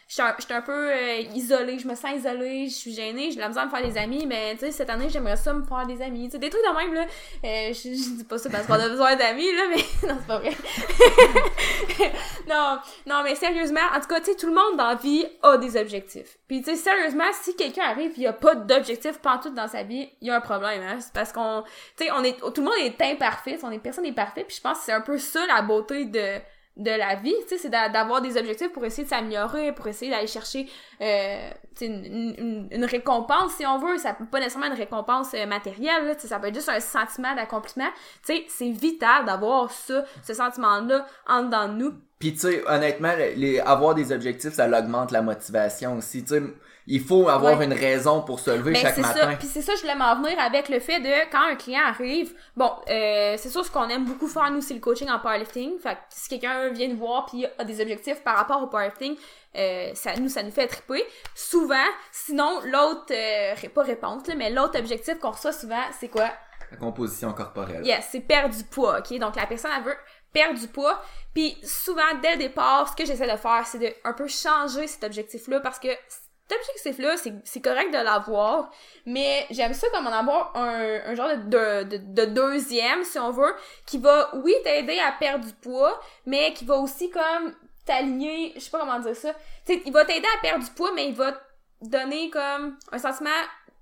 je 0.10 0.16
suis 0.16 0.54
un, 0.54 0.62
peu 0.62 0.92
euh, 0.92 1.20
isolée, 1.36 1.78
je 1.78 1.88
me 1.88 1.94
sens 1.94 2.12
isolée, 2.16 2.68
je 2.68 2.74
suis 2.74 2.94
gênée, 2.96 3.30
j'ai 3.30 3.36
de 3.36 3.42
la 3.42 3.48
misère 3.50 3.64
à 3.64 3.66
me 3.68 3.72
faire 3.72 3.88
des 3.88 3.96
amis, 3.96 4.26
mais 4.26 4.54
tu 4.54 4.62
sais, 4.62 4.72
cette 4.72 4.90
année, 4.90 5.08
j'aimerais 5.08 5.36
ça 5.36 5.54
me 5.54 5.64
faire 5.64 5.86
des 5.86 6.02
amis, 6.02 6.26
tu 6.26 6.32
sais, 6.32 6.40
des 6.40 6.50
trucs 6.50 6.64
de 6.64 6.76
même, 6.76 6.94
là, 6.96 7.02
euh, 7.02 7.68
je, 7.72 7.94
je 7.94 8.18
dis 8.18 8.24
pas 8.24 8.40
ça 8.40 8.50
parce 8.50 8.66
qu'on 8.66 8.74
a 8.74 8.90
besoin 8.90 9.16
d'amis, 9.16 9.52
là, 9.54 9.62
mais 9.70 9.76
non, 10.08 10.18
c'est 10.20 10.28
pas 10.28 10.40
vrai. 10.40 10.50
non, 12.50 12.80
non, 13.06 13.22
mais 13.24 13.36
sérieusement, 13.36 13.82
en 13.96 14.00
tout 14.00 14.08
cas, 14.08 14.20
tu 14.20 14.32
sais, 14.32 14.36
tout 14.36 14.48
le 14.48 14.56
monde 14.56 14.78
dans 14.78 14.88
la 14.88 14.96
vie 14.96 15.28
a 15.44 15.58
des 15.58 15.80
objectifs. 15.80 16.40
Puis, 16.48 16.64
tu 16.64 16.72
sais, 16.72 16.76
sérieusement, 16.76 17.32
si 17.44 17.56
quelqu'un 17.56 17.84
arrive 17.84 18.10
et 18.18 18.22
il 18.22 18.28
a 18.28 18.34
pas 18.34 18.56
d'objectif 18.56 19.20
pantoute 19.20 19.54
dans 19.54 19.68
sa 19.68 19.84
vie, 19.84 20.10
il 20.22 20.28
y 20.30 20.32
a 20.32 20.38
un 20.38 20.42
problème, 20.42 20.82
hein. 20.82 20.98
C'est 21.00 21.14
parce 21.14 21.32
qu'on, 21.32 21.64
tu 21.96 22.06
sais, 22.06 22.12
on 22.12 22.24
est, 22.24 22.40
tout 22.40 22.62
le 22.62 22.64
monde 22.64 22.74
est 22.80 23.00
imparfait, 23.00 23.60
on 23.62 23.70
est 23.70 23.78
personne 23.78 24.06
n'est 24.06 24.12
parfait, 24.12 24.44
puis 24.44 24.56
je 24.56 24.62
pense 24.62 24.80
que 24.80 24.86
c'est 24.86 24.92
un 24.92 25.02
peu 25.02 25.20
ça 25.20 25.46
la 25.46 25.62
beauté 25.62 26.06
de 26.06 26.40
de 26.80 26.92
la 26.92 27.16
vie, 27.16 27.36
tu 27.42 27.50
sais, 27.50 27.58
c'est 27.58 27.70
d'a- 27.70 27.90
d'avoir 27.90 28.22
des 28.22 28.38
objectifs 28.38 28.72
pour 28.72 28.86
essayer 28.86 29.04
de 29.04 29.10
s'améliorer, 29.10 29.74
pour 29.74 29.86
essayer 29.88 30.10
d'aller 30.10 30.28
chercher 30.28 30.68
euh, 31.02 31.50
une, 31.82 32.86
récompense, 32.86 33.54
si 33.58 33.66
on 33.66 33.78
veut. 33.78 33.98
Ça 33.98 34.14
peut 34.14 34.26
pas 34.26 34.40
nécessairement 34.40 34.68
une 34.68 34.80
récompense 34.80 35.34
euh, 35.34 35.46
matérielle, 35.46 36.16
ça 36.18 36.40
peut 36.40 36.48
être 36.48 36.56
juste 36.56 36.70
un 36.70 36.80
sentiment 36.80 37.36
d'accomplissement. 37.36 37.90
Tu 38.26 38.34
sais, 38.34 38.46
c'est 38.48 38.72
vital 38.72 39.26
d'avoir 39.26 39.70
ça, 39.72 40.06
ce 40.24 40.34
sentiment-là 40.34 41.06
en 41.28 41.44
dedans 41.44 41.68
de 41.68 41.74
nous. 41.74 41.94
Puis 42.18 42.34
tu 42.34 42.40
sais, 42.40 42.64
honnêtement, 42.68 43.14
les, 43.36 43.60
avoir 43.60 43.94
des 43.94 44.12
objectifs, 44.12 44.54
ça 44.54 44.68
augmente 44.68 45.12
la 45.12 45.22
motivation 45.22 45.98
aussi. 45.98 46.24
Tu 46.24 46.36
sais, 46.36 46.44
il 46.92 47.02
faut 47.02 47.30
avoir 47.30 47.58
Ouais. 47.60 47.66
une 47.66 47.74
raison 47.74 48.22
pour 48.22 48.40
se 48.40 48.50
lever 48.52 48.74
Ben, 48.74 48.82
chaque 48.82 48.98
matin. 48.98 49.20
ça. 49.32 49.36
Puis 49.38 49.48
c'est 49.48 49.62
ça, 49.62 49.74
je 49.76 49.82
voulais 49.82 49.96
m'en 49.96 50.16
venir 50.22 50.38
avec 50.40 50.70
le 50.70 50.80
fait 50.80 51.00
de 51.00 51.30
quand 51.32 51.44
un 51.50 51.56
client 51.56 51.82
arrive. 51.88 52.34
Bon, 52.58 52.72
euh, 52.90 53.36
c'est 53.38 53.50
sûr 53.50 53.64
ce 53.64 53.72
qu'on 53.72 53.88
aime 53.90 54.06
beaucoup 54.06 54.28
faire 54.28 54.50
nous, 54.52 54.62
c'est 54.62 54.74
le 54.74 54.80
coaching 54.80 55.10
en 55.10 55.20
powerlifting. 55.20 55.80
Fait 55.80 55.94
que 55.96 56.00
si 56.10 56.28
quelqu'un 56.30 56.70
vient 56.70 56.88
nous 56.88 56.98
voir 56.98 57.28
puis 57.28 57.46
a 57.58 57.64
des 57.64 57.80
objectifs 57.80 58.22
par 58.24 58.36
rapport 58.38 58.62
au 58.64 58.68
powerlifting, 58.68 59.16
euh, 59.56 59.92
ça 59.94 60.16
nous 60.18 60.30
ça 60.30 60.42
nous 60.44 60.52
fait 60.52 60.68
triper. 60.68 61.04
Souvent, 61.36 61.76
sinon 62.12 62.60
l'autre 62.66 63.12
euh, 63.12 63.54
pas 63.74 63.84
réponse 63.84 64.28
là, 64.28 64.36
mais 64.36 64.50
l'autre 64.50 64.78
objectif 64.80 65.20
qu'on 65.20 65.32
reçoit 65.32 65.54
souvent, 65.54 65.84
c'est 66.00 66.08
quoi? 66.10 66.30
La 66.72 66.78
composition 66.78 67.34
corporelle. 67.34 67.86
Yes, 67.86 68.08
c'est 68.12 68.20
perdre 68.20 68.56
du 68.56 68.64
poids, 68.64 69.00
ok? 69.00 69.18
Donc 69.20 69.36
la 69.36 69.46
personne, 69.48 69.72
elle 69.78 69.84
veut 69.84 69.98
perdre 70.34 70.60
du 70.60 70.68
poids. 70.68 71.02
Puis 71.34 71.58
souvent, 71.64 72.04
dès 72.22 72.34
le 72.34 72.38
départ, 72.38 72.88
ce 72.90 72.96
que 72.96 73.06
j'essaie 73.06 73.32
de 73.32 73.38
faire, 73.38 73.64
c'est 73.66 73.80
de 73.80 73.92
un 74.04 74.14
peu 74.14 74.28
changer 74.28 74.86
cet 74.88 75.04
objectif-là 75.04 75.60
parce 75.62 75.80
que 75.80 75.88
cet 76.50 76.60
objectif-là, 76.60 77.16
c'est, 77.44 77.62
correct 77.62 77.92
de 77.92 78.04
l'avoir, 78.04 78.72
mais 79.06 79.46
j'aime 79.52 79.74
ça 79.74 79.88
comme 79.94 80.08
en 80.08 80.12
avoir 80.12 80.56
un, 80.56 81.00
un 81.06 81.16
genre 81.16 81.30
de, 81.30 81.84
de, 81.84 81.98
de, 81.98 81.98
de 81.98 82.26
deuxième, 82.26 83.04
si 83.04 83.20
on 83.20 83.32
veut, 83.32 83.54
qui 83.86 83.98
va, 83.98 84.32
oui, 84.44 84.54
t'aider 84.64 85.00
à 85.00 85.12
perdre 85.12 85.46
du 85.46 85.54
poids, 85.54 86.00
mais 86.26 86.54
qui 86.54 86.66
va 86.66 86.78
aussi 86.78 87.10
comme 87.10 87.54
t'aligner, 87.86 88.54
je 88.56 88.62
sais 88.62 88.72
pas 88.72 88.80
comment 88.80 89.00
dire 89.00 89.16
ça, 89.16 89.34
tu 89.66 89.74
sais, 89.74 89.82
il 89.86 89.94
va 89.94 90.06
t'aider 90.06 90.28
à 90.38 90.42
perdre 90.42 90.64
du 90.64 90.72
poids, 90.72 90.92
mais 90.96 91.08
il 91.08 91.16
va 91.16 91.40
donner 91.82 92.30
comme 92.30 92.78
un 92.92 92.98
sentiment 92.98 93.30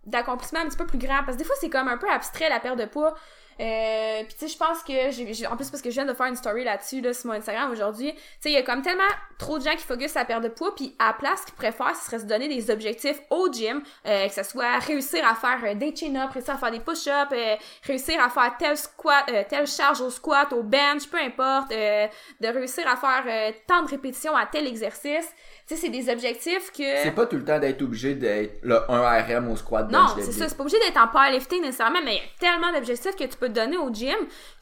d'accomplissement 0.05 0.59
un 0.59 0.67
petit 0.67 0.77
peu 0.77 0.85
plus 0.85 0.97
grand 0.97 1.23
parce 1.25 1.33
que 1.33 1.39
des 1.39 1.43
fois 1.43 1.55
c'est 1.59 1.69
comme 1.69 1.87
un 1.87 1.97
peu 1.97 2.09
abstrait 2.09 2.47
la 2.47 2.59
perte 2.59 2.79
de 2.79 2.85
poids 2.85 3.15
euh, 3.59 4.23
puis 4.23 4.33
tu 4.33 4.47
sais 4.47 4.47
je 4.47 4.57
pense 4.57 4.83
que 4.83 5.11
j'ai 5.33 5.47
en 5.47 5.55
plus 5.55 5.69
parce 5.69 5.81
que 5.81 5.89
je 5.89 5.95
viens 5.95 6.05
de 6.05 6.13
faire 6.13 6.27
une 6.27 6.35
story 6.35 6.63
là-dessus 6.63 7.01
là 7.01 7.13
sur 7.13 7.27
mon 7.27 7.33
Instagram 7.33 7.71
aujourd'hui 7.71 8.13
tu 8.13 8.21
sais 8.39 8.49
il 8.49 8.53
y 8.53 8.57
a 8.57 8.63
comme 8.63 8.81
tellement 8.81 9.03
trop 9.37 9.57
de 9.59 9.63
gens 9.63 9.75
qui 9.75 9.83
sur 10.07 10.19
la 10.19 10.25
perte 10.25 10.43
de 10.43 10.49
poids 10.49 10.75
puis 10.75 10.95
à 10.99 11.07
la 11.07 11.13
place 11.13 11.41
ce 11.41 11.45
qu'ils 11.47 11.55
préfèrent 11.55 11.95
ce 11.95 12.05
serait 12.05 12.19
se 12.19 12.25
donner 12.25 12.47
des 12.47 12.69
objectifs 12.69 13.19
au 13.29 13.51
gym 13.51 13.81
euh, 14.05 14.27
que 14.27 14.33
ce 14.33 14.43
soit 14.43 14.79
réussir 14.79 15.27
à 15.27 15.35
faire 15.35 15.59
euh, 15.63 15.73
des 15.75 15.95
chin-ups 15.95 16.33
réussir 16.33 16.53
à 16.53 16.57
faire 16.57 16.71
des 16.71 16.79
push-ups 16.79 17.31
euh, 17.31 17.55
réussir 17.83 18.21
à 18.21 18.29
faire 18.29 18.55
tel 18.57 18.77
squat 18.77 19.25
euh, 19.29 19.43
telle 19.47 19.67
charge 19.67 20.01
au 20.01 20.09
squat 20.09 20.51
au 20.53 20.63
bench 20.63 21.07
peu 21.09 21.17
importe 21.17 21.71
euh, 21.71 22.07
de 22.41 22.47
réussir 22.47 22.87
à 22.87 22.95
faire 22.95 23.53
tant 23.67 23.83
de 23.83 23.89
répétitions 23.89 24.35
à 24.35 24.45
tel 24.45 24.67
exercice 24.67 25.29
tu 25.67 25.75
sais 25.75 25.81
c'est 25.81 25.89
des 25.89 26.09
objectifs 26.09 26.71
que 26.71 26.83
C'est 27.03 27.11
pas 27.11 27.25
tout 27.25 27.35
le 27.35 27.43
temps 27.43 27.59
d'être 27.59 27.81
obligé 27.81 28.15
d'être 28.15 28.59
le 28.63 28.79
1 28.89 29.21
RM 29.23 29.51
au 29.51 29.55
squat 29.55 29.87
non, 29.91 30.07
c'est 30.15 30.31
ça. 30.31 30.47
C'est 30.47 30.55
pas 30.55 30.63
obligé 30.63 30.79
d'être 30.79 30.97
en 30.97 31.07
powerlifting 31.07 31.61
nécessairement, 31.61 31.99
mais 32.03 32.15
il 32.15 32.17
y 32.17 32.47
a 32.47 32.51
tellement 32.51 32.71
d'objectifs 32.71 33.15
que 33.15 33.23
tu 33.23 33.37
peux 33.37 33.47
te 33.47 33.53
donner 33.53 33.77
au 33.77 33.91
gym 33.91 34.15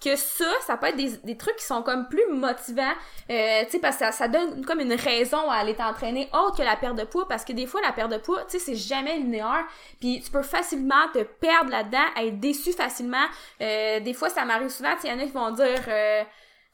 que 0.04 0.16
ça, 0.16 0.46
ça 0.66 0.78
peut 0.78 0.88
être 0.88 0.96
des, 0.96 1.18
des 1.24 1.38
trucs 1.38 1.56
qui 1.58 1.66
sont 1.66 1.84
comme 1.84 2.08
plus 2.08 2.26
motivants. 2.32 2.94
Euh, 3.30 3.64
tu 3.66 3.72
sais, 3.72 3.80
parce 3.80 3.98
que 3.98 4.06
ça, 4.06 4.12
ça 4.12 4.28
donne 4.28 4.66
comme 4.66 4.80
une 4.80 4.94
raison 4.94 5.50
à 5.50 5.56
aller 5.56 5.76
t'entraîner 5.76 6.30
autre 6.34 6.58
que 6.58 6.64
la 6.64 6.76
perte 6.76 6.98
de 6.98 7.04
poids. 7.04 7.28
Parce 7.28 7.46
que 7.46 7.54
des 7.54 7.66
fois, 7.66 7.82
la 7.82 7.92
perte 7.92 8.12
de 8.12 8.18
poids, 8.18 8.44
tu 8.50 8.58
sais, 8.58 8.60
c'est 8.60 8.76
jamais 8.76 9.18
linéaire. 9.18 9.66
Puis 10.00 10.22
tu 10.24 10.32
peux 10.32 10.44
facilement 10.44 11.08
te 11.14 11.24
perdre 11.24 11.72
là-dedans, 11.72 12.06
être 12.18 12.40
déçu 12.40 12.72
facilement. 12.72 13.26
Euh, 13.62 14.00
des 14.00 14.14
fois, 14.14 14.30
ça 14.30 14.46
m'arrive 14.46 14.70
souvent, 14.70 14.94
tu 14.96 15.02
sais, 15.02 15.08
il 15.08 15.12
y 15.12 15.14
en 15.14 15.20
a 15.20 15.26
qui 15.26 15.32
vont 15.32 15.52
dire... 15.52 15.82
Euh, 15.88 16.24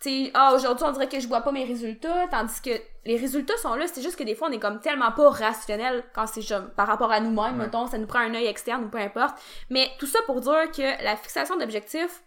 sais, 0.10 0.32
ah, 0.34 0.54
aujourd'hui, 0.54 0.86
on 0.88 0.92
dirait 0.92 1.08
que 1.10 1.20
je 1.20 1.28
vois 1.28 1.42
pas 1.42 1.52
mes 1.52 1.66
résultats, 1.66 2.28
tandis 2.30 2.62
que 2.62 2.72
les 3.06 3.18
résultats 3.18 3.58
sont 3.58 3.76
là, 3.76 3.86
c'est 3.88 4.02
juste 4.02 4.16
que 4.16 4.24
des 4.24 4.36
fois, 4.36 4.48
on 4.50 4.52
est 4.52 4.60
comme 4.60 4.80
tellement 4.80 5.12
pas 5.12 5.30
rationnel 5.30 6.04
quand 6.14 6.26
c'est 6.28 6.42
par 6.76 6.88
rapport 6.88 7.12
à 7.12 7.20
nous-mêmes, 7.20 7.58
Ouais. 7.60 7.66
mettons, 7.66 7.88
ça 7.88 7.98
nous 7.98 8.08
prend 8.08 8.20
un 8.20 8.34
œil 8.36 8.46
externe 8.48 8.84
ou 8.86 8.90
peu 8.90 8.98
importe. 9.00 9.36
Mais 9.70 9.90
tout 10.00 10.06
ça 10.08 10.20
pour 10.26 10.40
dire 10.42 10.72
que 10.72 11.04
la 11.04 11.16
fixation 11.18 11.58
d'objectifs, 11.58 12.22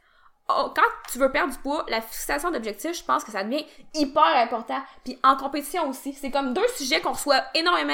oh, 0.49 0.73
quand 0.75 0.83
tu 1.11 1.19
veux 1.19 1.31
perdre 1.31 1.53
du 1.53 1.59
poids, 1.61 1.85
la 1.89 2.01
fixation 2.01 2.51
d'objectifs, 2.51 2.99
je 2.99 3.05
pense 3.05 3.23
que 3.25 3.31
ça 3.33 3.45
devient 3.45 3.65
hyper 3.95 4.37
important. 4.37 4.81
Puis 5.05 5.19
en 5.23 5.37
compétition 5.37 5.89
aussi, 5.89 6.13
c'est 6.13 6.31
comme 6.31 6.53
deux 6.55 6.67
sujets 6.77 7.01
qu'on 7.01 7.13
reçoit 7.13 7.43
énormément, 7.55 7.93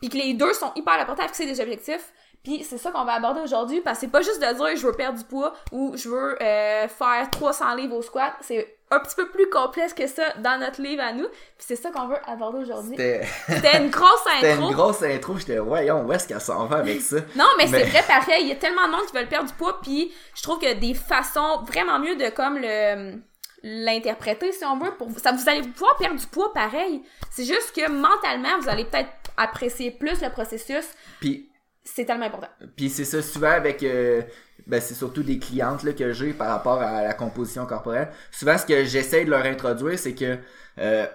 puis 0.00 0.08
que 0.08 0.16
les 0.16 0.34
deux 0.34 0.52
sont 0.54 0.72
hyper 0.76 0.94
importants 0.94 1.24
à 1.24 1.28
fixer 1.28 1.46
des 1.46 1.60
objectifs. 1.60 2.12
Puis 2.42 2.64
c'est 2.64 2.78
ça 2.78 2.90
qu'on 2.90 3.04
va 3.04 3.12
aborder 3.12 3.40
aujourd'hui, 3.42 3.82
parce 3.82 3.98
que 3.98 4.06
c'est 4.06 4.10
pas 4.12 4.22
juste 4.22 4.40
de 4.40 4.54
dire 4.54 4.76
je 4.76 4.86
veux 4.86 4.94
perdre 4.94 5.18
du 5.18 5.24
poids 5.24 5.52
ou 5.72 5.94
je 5.94 6.08
veux 6.08 6.42
euh, 6.42 6.88
faire 6.88 7.28
300 7.30 7.74
livres 7.74 7.96
au 7.96 8.02
squat, 8.02 8.32
c'est 8.40 8.78
un 8.92 8.98
petit 9.00 9.14
peu 9.14 9.28
plus 9.28 9.48
complexe 9.50 9.94
que 9.94 10.06
ça 10.06 10.22
dans 10.38 10.58
notre 10.58 10.82
livre 10.82 11.02
à 11.02 11.12
nous. 11.12 11.26
Puis 11.28 11.66
c'est 11.68 11.76
ça 11.76 11.90
qu'on 11.90 12.08
veut 12.08 12.18
aborder 12.26 12.58
aujourd'hui. 12.58 12.96
C'était 12.96 13.24
C'était 13.48 13.78
une 13.78 13.90
grosse 13.90 14.10
c'était 14.36 14.52
intro. 14.52 14.68
une 14.68 14.74
grosse 14.74 15.02
intro. 15.02 15.36
J'étais, 15.38 15.58
voyons, 15.58 16.04
où 16.04 16.12
est-ce 16.12 16.26
qu'elle 16.26 16.40
s'en 16.40 16.66
va 16.66 16.78
avec 16.78 17.00
ça? 17.00 17.16
Non, 17.36 17.46
mais, 17.58 17.66
Mais- 17.68 17.78
c'est 17.84 17.84
vrai 17.90 18.02
pareil. 18.06 18.42
Il 18.42 18.48
y 18.48 18.52
a 18.52 18.56
tellement 18.56 18.86
de 18.86 18.92
monde 18.92 19.06
qui 19.06 19.16
veulent 19.16 19.28
perdre 19.28 19.48
du 19.48 19.54
poids, 19.54 19.80
puis 19.80 20.12
je 20.34 20.42
trouve 20.42 20.58
que 20.58 20.74
des 20.74 20.94
façons 20.94 21.62
vraiment 21.66 21.98
mieux 21.98 22.16
de 22.16 22.28
comme 22.30 22.58
le 22.58 23.20
l'interpréter 23.62 24.52
si 24.52 24.64
on 24.64 24.78
veut 24.78 24.92
pour 24.96 25.10
ça 25.18 25.32
vous 25.32 25.46
allez 25.48 25.60
pouvoir 25.60 25.94
perdre 25.98 26.18
du 26.18 26.26
poids 26.26 26.50
pareil 26.54 27.02
c'est 27.30 27.44
juste 27.44 27.72
que 27.76 27.90
mentalement 27.90 28.58
vous 28.58 28.70
allez 28.70 28.86
peut-être 28.86 29.10
apprécier 29.36 29.90
plus 29.90 30.20
le 30.22 30.30
processus 30.30 30.84
Puis 31.20 31.50
c'est 31.84 32.06
tellement 32.06 32.24
important 32.24 32.48
Puis 32.76 32.88
c'est 32.88 33.04
ça 33.04 33.20
souvent 33.22 33.50
avec 33.50 33.82
euh, 33.82 34.22
ben 34.66 34.80
c'est 34.80 34.94
surtout 34.94 35.22
des 35.22 35.38
clientes 35.38 35.82
là, 35.82 35.92
que 35.92 36.12
j'ai 36.12 36.32
par 36.32 36.48
rapport 36.48 36.80
à 36.80 37.02
la 37.02 37.14
composition 37.14 37.66
corporelle. 37.66 38.08
Souvent 38.30 38.56
ce 38.58 38.66
que 38.66 38.84
j'essaie 38.84 39.24
de 39.24 39.30
leur 39.30 39.44
introduire 39.44 39.98
c'est 39.98 40.14
que 40.14 40.36
euh, 40.78 41.06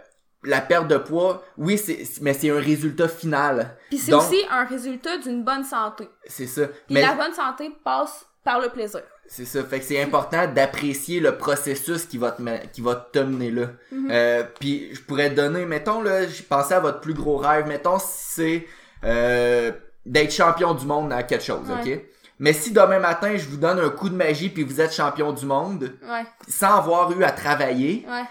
la 0.44 0.62
perte 0.62 0.88
de 0.88 0.98
poids, 0.98 1.44
oui, 1.58 1.78
c'est 1.78 2.04
mais 2.22 2.34
c'est 2.34 2.52
un 2.52 2.60
résultat 2.60 3.08
final. 3.08 3.78
puis 3.90 3.98
c'est 3.98 4.14
aussi 4.14 4.38
un 4.52 4.66
résultat 4.66 5.18
d'une 5.18 5.44
bonne 5.44 5.64
santé 5.64 6.08
c'est 6.28 6.48
ça. 6.48 6.68
puis 6.68 6.94
Mais 6.96 7.02
la 7.02 7.14
bonne 7.14 7.34
santé 7.34 7.72
passe 7.84 8.26
par 8.44 8.60
le 8.60 8.70
plaisir 8.70 9.02
c'est 9.28 9.46
ça. 9.46 9.64
Fait 9.64 9.80
que 9.80 9.86
c'est 9.86 10.00
important 10.04 10.46
d'apprécier 10.48 11.20
le 11.20 11.36
processus 11.36 12.06
qui 12.06 12.20
va 12.20 12.30
te 12.32 12.44
qui 12.68 12.82
va 12.82 12.94
te 13.12 13.18
mener 13.18 13.50
là. 13.50 13.70
Mhm. 13.92 14.08
Euh, 14.12 14.44
puis 14.60 14.94
je 14.94 15.02
pourrais 15.02 15.32
te 15.32 15.36
donner, 15.36 15.66
mettons 15.66 16.00
là, 16.04 16.28
j'ai 16.28 16.44
pensé 16.44 16.76
à 16.76 16.80
votre 16.80 17.00
plus 17.02 17.16
gros 17.16 17.38
rêve. 17.38 17.66
Mettons 17.66 17.98
si 17.98 18.06
c'est 18.08 18.68
euh, 19.04 19.72
d'être 20.06 20.32
champion 20.32 20.76
du 20.76 20.86
monde 20.86 21.10
dans 21.10 21.24
quelque 21.24 21.44
chose, 21.44 21.68
Ouais. 21.68 21.94
ok? 21.96 22.02
Mais 22.40 22.54
si 22.54 22.72
demain 22.72 23.00
matin 23.00 23.38
je 23.38 23.48
vous 23.48 23.58
donne 23.58 23.80
un 23.80 23.90
coup 23.90 24.10
de 24.10 24.16
magie 24.16 24.50
puis 24.50 24.64
vous 24.64 24.82
êtes 24.82 24.94
champion 24.94 25.32
du 25.32 25.46
monde 25.46 25.94
ouais. 26.04 26.24
sans 26.48 26.76
avoir 26.78 27.12
eu 27.18 27.24
à 27.24 27.32
travailler, 27.32 28.06
ouais. 28.10 28.24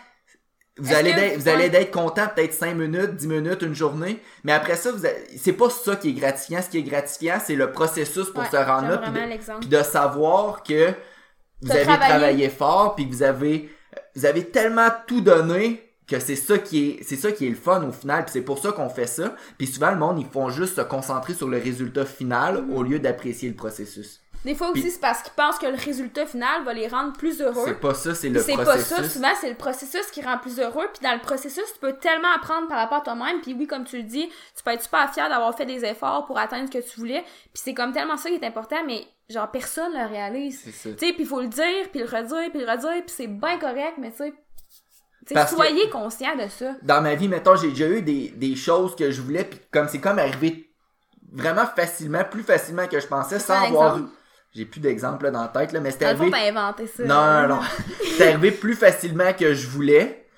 vous 0.78 0.92
allez 0.92 1.12
que- 1.12 1.38
vous 1.38 1.48
allez 1.48 1.90
content 1.90 2.26
peut-être 2.34 2.52
5 2.52 2.74
minutes, 2.74 3.14
10 3.16 3.28
minutes, 3.28 3.62
une 3.62 3.74
journée, 3.74 4.20
mais 4.42 4.52
après 4.52 4.76
ça 4.76 4.90
vous 4.92 5.06
avez- 5.06 5.24
c'est 5.38 5.52
pas 5.54 5.70
ça 5.70 5.96
qui 5.96 6.10
est 6.10 6.12
gratifiant, 6.12 6.60
ce 6.62 6.68
qui 6.68 6.78
est 6.78 6.82
gratifiant 6.82 7.38
c'est 7.44 7.54
le 7.56 7.70
processus 7.72 8.28
pour 8.30 8.42
Ouais, 8.42 8.50
se 8.50 8.56
rendre 8.56 8.88
là 8.88 8.98
puis 9.60 9.68
de, 9.68 9.82
savoir 9.82 10.62
que 10.62 10.92
vous 11.62 11.70
avez 11.70 11.84
travaillé. 11.84 12.08
travaillé 12.10 12.48
fort 12.50 12.94
puis 12.96 13.08
que 13.08 13.12
vous 13.14 13.22
avez 13.22 13.70
vous 14.16 14.26
avez 14.26 14.44
tellement 14.50 14.88
tout 15.06 15.20
donné 15.20 15.93
que 16.06 16.18
c'est 16.18 16.36
ça 16.36 16.58
qui 16.58 16.88
est 16.90 17.02
c'est 17.02 17.16
ça 17.16 17.32
qui 17.32 17.46
est 17.46 17.50
le 17.50 17.56
fun 17.56 17.82
au 17.82 17.92
final 17.92 18.24
puis 18.24 18.32
c'est 18.32 18.42
pour 18.42 18.58
ça 18.58 18.72
qu'on 18.72 18.88
fait 18.88 19.06
ça. 19.06 19.34
Puis 19.58 19.66
souvent 19.66 19.90
le 19.90 19.98
monde 19.98 20.18
ils 20.18 20.26
font 20.26 20.50
juste 20.50 20.76
se 20.76 20.82
concentrer 20.82 21.34
sur 21.34 21.48
le 21.48 21.58
résultat 21.58 22.04
final 22.04 22.64
au 22.70 22.82
lieu 22.82 22.98
d'apprécier 22.98 23.48
le 23.48 23.54
processus. 23.54 24.20
Des 24.44 24.54
fois 24.54 24.70
aussi, 24.72 24.90
c'est 24.90 25.00
parce 25.00 25.22
qu'ils 25.22 25.32
pensent 25.32 25.58
que 25.58 25.66
le 25.66 25.76
résultat 25.76 26.26
final 26.26 26.64
va 26.64 26.74
les 26.74 26.86
rendre 26.86 27.14
plus 27.14 27.40
heureux. 27.40 27.64
c'est 27.64 27.80
pas 27.80 27.94
ça 27.94 28.14
c'est 28.14 28.28
le 28.28 28.40
c'est 28.40 28.56
pas 28.56 28.64
processus. 28.64 28.96
ça, 28.96 29.08
souvent 29.08 29.32
c'est 29.40 29.48
le 29.48 29.56
processus 29.56 30.06
qui 30.12 30.20
rend 30.20 30.36
plus 30.36 30.60
heureux, 30.60 30.86
puis 30.92 31.02
dans 31.02 31.14
le 31.14 31.20
processus, 31.20 31.64
tu 31.72 31.78
peux 31.80 31.94
tellement 31.94 32.28
apprendre 32.36 32.68
par 32.68 32.78
rapport 32.78 32.98
à 32.98 33.00
toi-même, 33.00 33.40
puis 33.40 33.54
oui, 33.54 33.66
comme 33.66 33.84
tu 33.84 33.96
le 33.96 34.02
dis, 34.02 34.28
tu 34.54 34.62
peux 34.62 34.72
être 34.72 34.82
super 34.82 35.10
fier 35.14 35.30
d'avoir 35.30 35.56
fait 35.56 35.64
des 35.64 35.84
efforts 35.86 36.26
pour 36.26 36.38
atteindre 36.38 36.66
ce 36.70 36.78
que 36.78 36.84
tu 36.84 37.00
voulais, 37.00 37.22
puis 37.22 37.62
c'est 37.64 37.72
comme 37.72 37.92
tellement 37.92 38.18
ça 38.18 38.28
qui 38.28 38.36
est 38.36 38.44
important, 38.44 38.84
mais 38.86 39.06
genre 39.30 39.50
personne 39.50 39.92
le 39.94 40.06
réalise. 40.06 40.60
c'est 40.62 40.72
ça. 40.72 40.90
Tu 40.90 41.06
sais, 41.06 41.12
puis 41.14 41.22
il 41.22 41.26
faut 41.26 41.40
le 41.40 41.48
dire, 41.48 41.88
puis 41.90 42.00
le 42.00 42.06
redire, 42.06 42.50
puis 42.50 42.60
le 42.60 42.70
redire, 42.70 43.02
puis 43.02 43.14
c'est 43.16 43.26
bien 43.26 43.58
correct, 43.58 43.94
mais 43.98 44.10
tu 44.10 44.18
sais, 44.18 44.34
que- 45.32 45.54
soyez 45.54 45.88
conscient 45.88 46.36
de 46.36 46.48
ça. 46.48 46.72
dans 46.82 47.00
ma 47.00 47.14
vie, 47.14 47.28
mettons, 47.28 47.56
j'ai 47.56 47.68
déjà 47.70 47.88
eu 47.88 48.02
des, 48.02 48.28
des 48.30 48.56
choses 48.56 48.94
que 48.94 49.10
je 49.10 49.22
voulais, 49.22 49.44
puis 49.44 49.58
comme 49.70 49.88
c'est 49.88 50.00
comme 50.00 50.18
arrivé 50.18 50.68
vraiment 51.32 51.66
facilement, 51.66 52.24
plus 52.24 52.42
facilement 52.42 52.86
que 52.86 53.00
je 53.00 53.06
pensais, 53.06 53.38
sans 53.38 53.64
avoir. 53.64 53.98
J'ai 54.54 54.66
plus 54.66 54.78
d'exemples 54.80 55.24
là, 55.24 55.30
dans 55.32 55.42
la 55.42 55.48
tête, 55.48 55.72
là, 55.72 55.80
mais 55.80 55.90
c'était 55.90 56.04
arrivé. 56.04 56.30
t'as 56.30 56.48
inventé 56.48 56.86
ça. 56.86 57.02
Non, 57.04 57.48
non, 57.48 57.56
non. 57.56 57.60
C'est 58.16 58.28
arrivé 58.28 58.52
plus 58.52 58.74
facilement 58.76 59.32
que 59.32 59.52
je 59.52 59.66
voulais, 59.66 60.28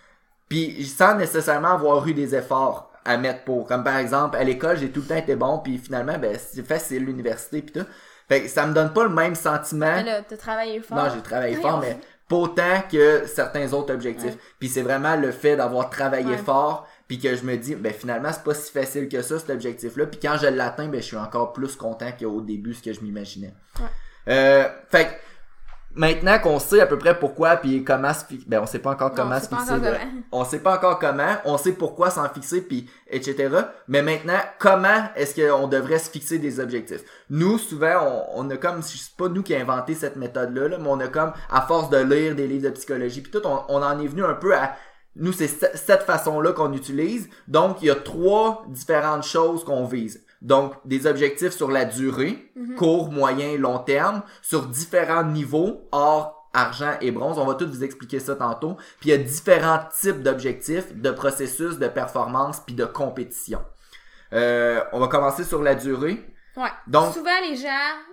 puis 0.48 0.86
sans 0.86 1.16
nécessairement 1.16 1.72
avoir 1.72 2.06
eu 2.08 2.14
des 2.14 2.34
efforts 2.34 2.90
à 3.04 3.18
mettre 3.18 3.44
pour. 3.44 3.66
Comme 3.66 3.84
par 3.84 3.98
exemple, 3.98 4.38
à 4.38 4.44
l'école, 4.44 4.78
j'ai 4.78 4.90
tout 4.90 5.00
le 5.02 5.06
temps 5.06 5.16
été 5.16 5.36
bon, 5.36 5.58
puis 5.58 5.76
finalement, 5.76 6.16
ben 6.18 6.34
c'est 6.38 6.66
facile, 6.66 7.04
l'université, 7.04 7.60
puis 7.60 7.72
tout. 7.80 7.86
Fait 8.28 8.42
que 8.42 8.48
ça 8.48 8.66
me 8.66 8.72
donne 8.72 8.92
pas 8.92 9.04
le 9.04 9.10
même 9.10 9.34
sentiment. 9.34 9.96
Mais 9.96 10.02
là, 10.02 10.22
t'as 10.22 10.36
travaillé 10.38 10.80
fort. 10.80 10.96
Non, 10.96 11.10
j'ai 11.14 11.20
travaillé 11.20 11.56
fort, 11.56 11.78
mais 11.80 11.98
pas 12.28 12.36
autant 12.36 12.82
que 12.90 13.24
certains 13.26 13.72
autres 13.72 13.92
objectifs. 13.94 14.32
Ouais. 14.32 14.38
Puis 14.58 14.68
c'est 14.68 14.82
vraiment 14.82 15.16
le 15.16 15.30
fait 15.30 15.56
d'avoir 15.56 15.90
travaillé 15.90 16.30
Ouais. 16.32 16.36
fort, 16.36 16.86
puis 17.06 17.18
que 17.20 17.36
je 17.36 17.44
me 17.44 17.56
dis, 17.56 17.74
ben 17.76 17.92
finalement, 17.92 18.30
c'est 18.32 18.42
pas 18.42 18.54
si 18.54 18.72
facile 18.72 19.08
que 19.08 19.22
ça, 19.22 19.38
cet 19.38 19.50
objectif-là. 19.50 20.06
Puis 20.06 20.18
quand 20.20 20.36
je 20.40 20.46
l'atteins, 20.48 20.88
ben 20.88 21.00
je 21.00 21.06
suis 21.06 21.16
encore 21.16 21.52
plus 21.52 21.76
content 21.76 22.10
qu'au 22.18 22.40
début, 22.40 22.74
ce 22.74 22.82
que 22.82 22.92
je 22.92 23.00
m'imaginais. 23.00 23.54
Ouais. 23.78 23.86
Euh, 24.28 24.68
fait 24.90 25.20
maintenant 25.96 26.38
qu'on 26.38 26.58
sait 26.60 26.80
à 26.80 26.86
peu 26.86 26.98
près 26.98 27.18
pourquoi, 27.18 27.56
puis 27.56 27.82
comment 27.82 28.12
se 28.14 28.24
fixer, 28.24 28.44
ben 28.46 28.60
on 28.62 28.66
sait 28.66 28.78
pas 28.78 28.90
encore 28.92 29.08
Non, 29.10 29.14
comment 29.16 29.40
se 29.40 29.48
fixer. 29.48 29.72
encore. 29.72 29.94
On 30.32 30.44
sait 30.44 30.58
pas 30.60 30.76
encore 30.76 30.98
comment, 30.98 31.36
on 31.44 31.58
sait 31.58 31.72
pourquoi 31.72 32.10
s'en 32.10 32.28
fixer, 32.28 32.60
puis 32.60 32.88
etc. 33.08 33.48
Mais 33.88 34.02
maintenant, 34.02 34.38
comment 34.58 35.08
est-ce 35.16 35.34
qu'on 35.40 35.66
devrait 35.68 35.98
se 35.98 36.10
fixer 36.10 36.38
des 36.38 36.60
objectifs? 36.60 37.02
Nous, 37.30 37.58
souvent, 37.58 38.24
on, 38.34 38.46
on 38.46 38.50
a 38.50 38.56
comme, 38.56 38.82
c'est 38.82 39.16
pas 39.16 39.28
nous 39.28 39.42
qui 39.42 39.54
avons 39.54 39.72
inventé 39.72 39.94
cette 39.94 40.16
méthode-là, 40.16 40.68
là, 40.68 40.78
mais 40.78 40.88
on 40.88 41.00
a 41.00 41.08
comme, 41.08 41.32
à 41.50 41.62
force 41.62 41.90
de 41.90 41.96
lire 41.98 42.34
des 42.36 42.46
livres 42.46 42.64
de 42.64 42.70
psychologie, 42.70 43.22
puis 43.22 43.32
tout, 43.32 43.42
on, 43.46 43.60
on 43.68 43.82
en 43.82 43.98
est 44.00 44.06
venu 44.06 44.24
un 44.24 44.34
peu 44.34 44.54
à, 44.54 44.76
nous, 45.18 45.32
c'est 45.32 45.48
ce- 45.48 45.74
cette 45.74 46.02
façon-là 46.02 46.52
qu'on 46.52 46.74
utilise. 46.74 47.30
Donc, 47.48 47.78
il 47.80 47.86
y 47.86 47.90
a 47.90 47.94
trois 47.94 48.64
différentes 48.68 49.24
choses 49.24 49.64
qu'on 49.64 49.86
vise. 49.86 50.22
Donc, 50.42 50.74
des 50.84 51.06
objectifs 51.06 51.52
sur 51.52 51.70
la 51.70 51.84
durée, 51.84 52.52
court, 52.76 53.10
moyen, 53.10 53.56
long 53.58 53.78
terme, 53.78 54.22
sur 54.42 54.66
différents 54.66 55.24
niveaux, 55.24 55.88
or, 55.92 56.48
argent 56.52 56.92
et 57.00 57.10
bronze. 57.10 57.38
On 57.38 57.46
va 57.46 57.54
tout 57.54 57.66
vous 57.68 57.84
expliquer 57.84 58.20
ça 58.20 58.34
tantôt. 58.34 58.76
Puis 59.00 59.08
il 59.08 59.10
y 59.10 59.12
a 59.12 59.18
différents 59.18 59.80
types 60.00 60.22
d'objectifs, 60.22 60.94
de 60.94 61.10
processus, 61.10 61.78
de 61.78 61.88
performance, 61.88 62.60
puis 62.60 62.74
de 62.74 62.84
compétition. 62.84 63.60
Euh, 64.32 64.82
on 64.92 65.00
va 65.00 65.08
commencer 65.08 65.44
sur 65.44 65.62
la 65.62 65.74
durée. 65.74 66.24
Ouais. 66.56 66.70
Donc- 66.86 67.12
souvent, 67.14 67.40
les 67.48 67.56
gens 67.56 67.68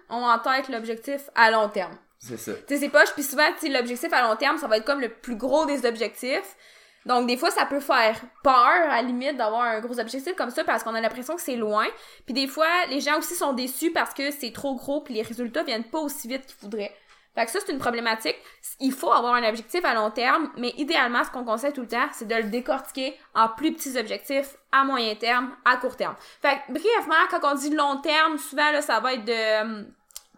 ont 0.10 0.26
en 0.26 0.40
tête 0.40 0.70
l'objectif 0.70 1.30
à 1.36 1.52
long 1.52 1.70
terme. 1.70 1.94
C'est 2.20 2.38
ça. 2.38 2.54
Tu 2.54 2.76
sais, 2.76 2.78
c'est 2.80 2.90
poche, 2.90 3.12
puis 3.14 3.24
souvent, 3.24 3.44
l'objectif 3.70 4.12
à 4.14 4.22
long 4.22 4.36
terme, 4.36 4.58
ça 4.58 4.68
va 4.68 4.78
être 4.78 4.86
comme 4.86 5.02
le 5.02 5.10
plus 5.10 5.36
gros 5.36 5.66
des 5.66 5.86
objectifs. 5.86 6.56
Donc, 7.06 7.28
des 7.28 7.38
fois, 7.38 7.52
ça 7.52 7.66
peut 7.66 7.80
faire 7.80 8.20
peur, 8.44 8.54
à 8.54 8.88
la 8.88 9.02
limite, 9.02 9.38
d'avoir 9.38 9.62
un 9.62 9.80
gros 9.82 10.00
objectif 10.00 10.36
comme 10.36 10.50
ça, 10.50 10.64
parce 10.64 10.84
qu'on 10.84 10.96
a 10.96 11.02
l'impression 11.02 11.36
que 11.36 11.42
c'est 11.42 11.56
loin. 11.56 11.86
Puis 12.26 12.34
des 12.34 12.48
fois, 12.48 12.68
les 12.90 13.02
gens 13.02 13.18
aussi 13.18 13.36
sont 13.36 13.54
déçus 13.54 13.92
parce 13.92 14.14
que 14.14 14.32
c'est 14.32 14.52
trop 14.52 14.76
gros, 14.76 15.02
puis 15.02 15.14
les 15.14 15.22
résultats 15.22 15.64
viennent 15.64 15.84
pas 15.84 16.00
aussi 16.00 16.28
vite 16.28 16.46
qu'ils 16.46 16.58
voudraient. 16.62 16.94
Fait 17.36 17.46
que 17.46 17.52
ça, 17.52 17.60
c'est 17.66 17.72
une 17.72 17.80
problématique. 17.80 18.36
Il 18.80 18.92
faut 18.92 19.12
avoir 19.12 19.34
un 19.34 19.48
objectif 19.48 19.84
à 19.84 19.96
long 19.96 20.12
terme, 20.12 20.52
mais 20.56 20.72
idéalement, 20.78 21.24
ce 21.24 21.32
qu'on 21.32 21.44
conseille 21.44 21.74
tout 21.74 21.82
le 21.82 21.88
temps, 21.88 22.08
c'est 22.12 22.28
de 22.28 22.36
le 22.36 22.44
décortiquer 22.44 23.18
en 23.34 23.50
plus 23.50 23.74
petits 23.74 23.98
objectifs 23.98 24.56
à 24.72 24.84
moyen 24.84 25.16
terme, 25.16 25.52
à 25.66 25.78
court 25.78 25.96
terme. 25.96 26.16
Fait 26.42 26.58
que, 26.68 26.74
brièvement, 26.74 27.16
quand 27.32 27.40
on 27.44 27.56
dit 27.56 27.72
long 27.72 27.98
terme, 28.02 28.38
souvent, 28.38 28.72
là, 28.72 28.84
ça 28.84 29.00
va 29.00 29.14
être 29.14 29.26
de 29.26 29.62
hum, 29.62 29.88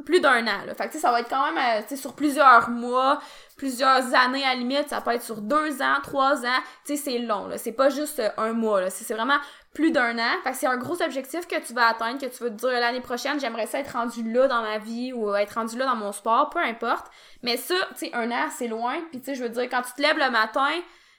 plus 0.04 0.20
d'un 0.20 0.46
an. 0.48 0.66
Là. 0.66 0.76
Fait 0.76 0.90
que, 0.90 0.98
ça 0.98 1.12
va 1.12 1.22
être 1.22 1.30
quand 1.30 1.52
même 1.52 1.84
euh, 1.84 1.96
sur 1.96 2.14
plusieurs 2.14 2.70
mois, 2.70 3.20
plusieurs 3.58 4.14
années 4.14 4.44
à 4.44 4.50
la 4.50 4.56
limite. 4.56 4.90
Ça 4.90 5.02
peut 5.02 5.12
être 5.12 5.24
sur 5.24 5.42
deux 5.42 5.82
ans, 5.82 5.96
trois 6.04 6.46
ans. 6.46 6.60
Tu 6.86 6.98
c'est 6.98 7.20
long. 7.20 7.48
Là. 7.48 7.58
C'est 7.58 7.72
pas 7.72 7.90
juste 7.90 8.20
euh, 8.20 8.30
un 8.38 8.54
mois. 8.54 8.82
Là. 8.82 8.90
C'est 8.90 9.14
vraiment 9.14 9.38
plus 9.74 9.92
d'un 9.92 10.18
an. 10.18 10.32
Fait 10.44 10.52
que 10.52 10.58
c'est 10.58 10.68
un 10.68 10.78
gros 10.78 11.02
objectif 11.02 11.48
que 11.48 11.60
tu 11.60 11.74
vas 11.74 11.88
atteindre, 11.88 12.20
que 12.20 12.26
tu 12.26 12.44
vas 12.44 12.50
te 12.50 12.56
dire 12.56 12.72
l'année 12.72 13.02
prochaine, 13.02 13.40
j'aimerais 13.40 13.68
ça 13.68 13.80
être 13.80 13.94
rendu 13.94 14.24
là 14.32 14.48
dans 14.48 14.62
ma 14.62 14.78
vie 14.78 15.12
ou 15.14 15.34
être 15.36 15.54
rendu 15.54 15.78
là 15.78 15.86
dans 15.86 15.96
mon 15.96 16.12
sport, 16.12 16.50
peu 16.50 16.60
importe. 16.60 17.08
Mais 17.44 17.58
ça, 17.58 17.76
tu 17.98 18.08
sais, 18.08 18.12
un 18.14 18.32
an, 18.32 18.48
c'est 18.50 18.68
loin. 18.68 18.96
Puis 19.12 19.22
tu 19.22 19.36
je 19.36 19.44
veux 19.44 19.50
dire, 19.50 19.64
quand 19.64 19.82
tu 19.82 19.92
te 19.94 20.02
lèves 20.02 20.18
le 20.18 20.32
matin, 20.32 20.72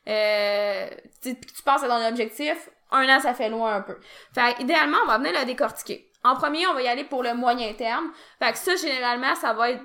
euh, 0.09 0.89
tu 1.23 1.63
penses 1.65 1.83
à 1.83 1.89
ton 1.89 2.07
objectif, 2.09 2.71
un 2.91 3.09
an, 3.09 3.21
ça 3.21 3.35
fait 3.35 3.49
loin 3.49 3.75
un 3.77 3.81
peu. 3.83 3.99
Fait 4.35 4.61
idéalement, 4.61 4.99
on 5.05 5.09
va 5.09 5.19
venir 5.19 5.33
le 5.39 5.45
décortiquer. 5.45 6.11
En 6.27 6.35
premier, 6.37 6.67
on 6.67 6.75
va 6.75 6.83
y 6.83 6.89
aller 6.89 7.05
pour 7.05 7.23
le 7.23 7.35
moyen 7.35 7.73
terme. 7.75 8.11
Fait 8.39 8.53
que 8.53 8.59
ça, 8.59 8.75
généralement, 8.77 9.35
ça 9.35 9.53
va 9.53 9.71
être 9.71 9.83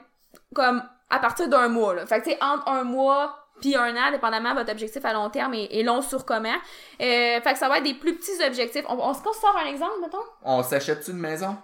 comme 0.56 0.84
à 1.10 1.20
partir 1.20 1.48
d'un 1.48 1.68
mois. 1.68 1.94
Là. 1.94 2.06
Fait 2.06 2.20
que, 2.20 2.26
tu 2.26 2.32
sais, 2.32 2.44
entre 2.44 2.68
un 2.68 2.84
mois 2.84 3.38
puis 3.60 3.76
un 3.76 3.96
an, 3.96 4.12
dépendamment 4.12 4.52
de 4.52 4.60
votre 4.60 4.72
objectif 4.72 5.06
à 5.06 5.14
long 5.14 5.30
terme 5.30 5.54
et, 5.54 5.66
et 5.66 5.84
long 5.84 6.02
sur 6.02 6.26
comment. 6.26 6.50
Euh, 6.50 7.42
fait 7.42 7.54
que 7.54 7.60
ça 7.60 7.70
va 7.70 7.78
être 7.78 7.84
des 7.84 7.94
plus 7.94 8.16
petits 8.16 8.44
objectifs. 8.44 8.86
On, 8.90 8.98
on 8.98 9.14
se 9.14 9.22
sort 9.22 9.56
un 9.64 9.68
exemple, 9.68 10.00
mettons? 10.02 10.24
On 10.44 10.64
s'achète-tu 10.64 11.12
une 11.12 11.20
maison? 11.20 11.56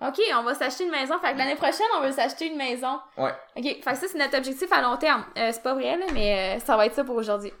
OK, 0.00 0.20
on 0.34 0.42
va 0.42 0.54
s'acheter 0.54 0.84
une 0.84 0.90
maison. 0.90 1.18
Fait 1.20 1.32
que 1.32 1.38
l'année 1.38 1.54
prochaine, 1.54 1.86
on 1.96 2.00
veut 2.00 2.12
s'acheter 2.12 2.48
une 2.48 2.56
maison. 2.56 3.00
Ouais. 3.16 3.32
OK, 3.56 3.62
fait 3.62 3.80
que 3.80 3.96
ça, 3.96 4.08
c'est 4.08 4.18
notre 4.18 4.36
objectif 4.36 4.70
à 4.72 4.82
long 4.82 4.96
terme. 4.96 5.24
Euh, 5.38 5.50
c'est 5.52 5.62
pas 5.62 5.74
vrai, 5.74 5.96
là, 5.96 6.06
mais 6.12 6.56
euh, 6.56 6.60
ça 6.60 6.76
va 6.76 6.86
être 6.86 6.94
ça 6.94 7.04
pour 7.04 7.16
aujourd'hui. 7.16 7.52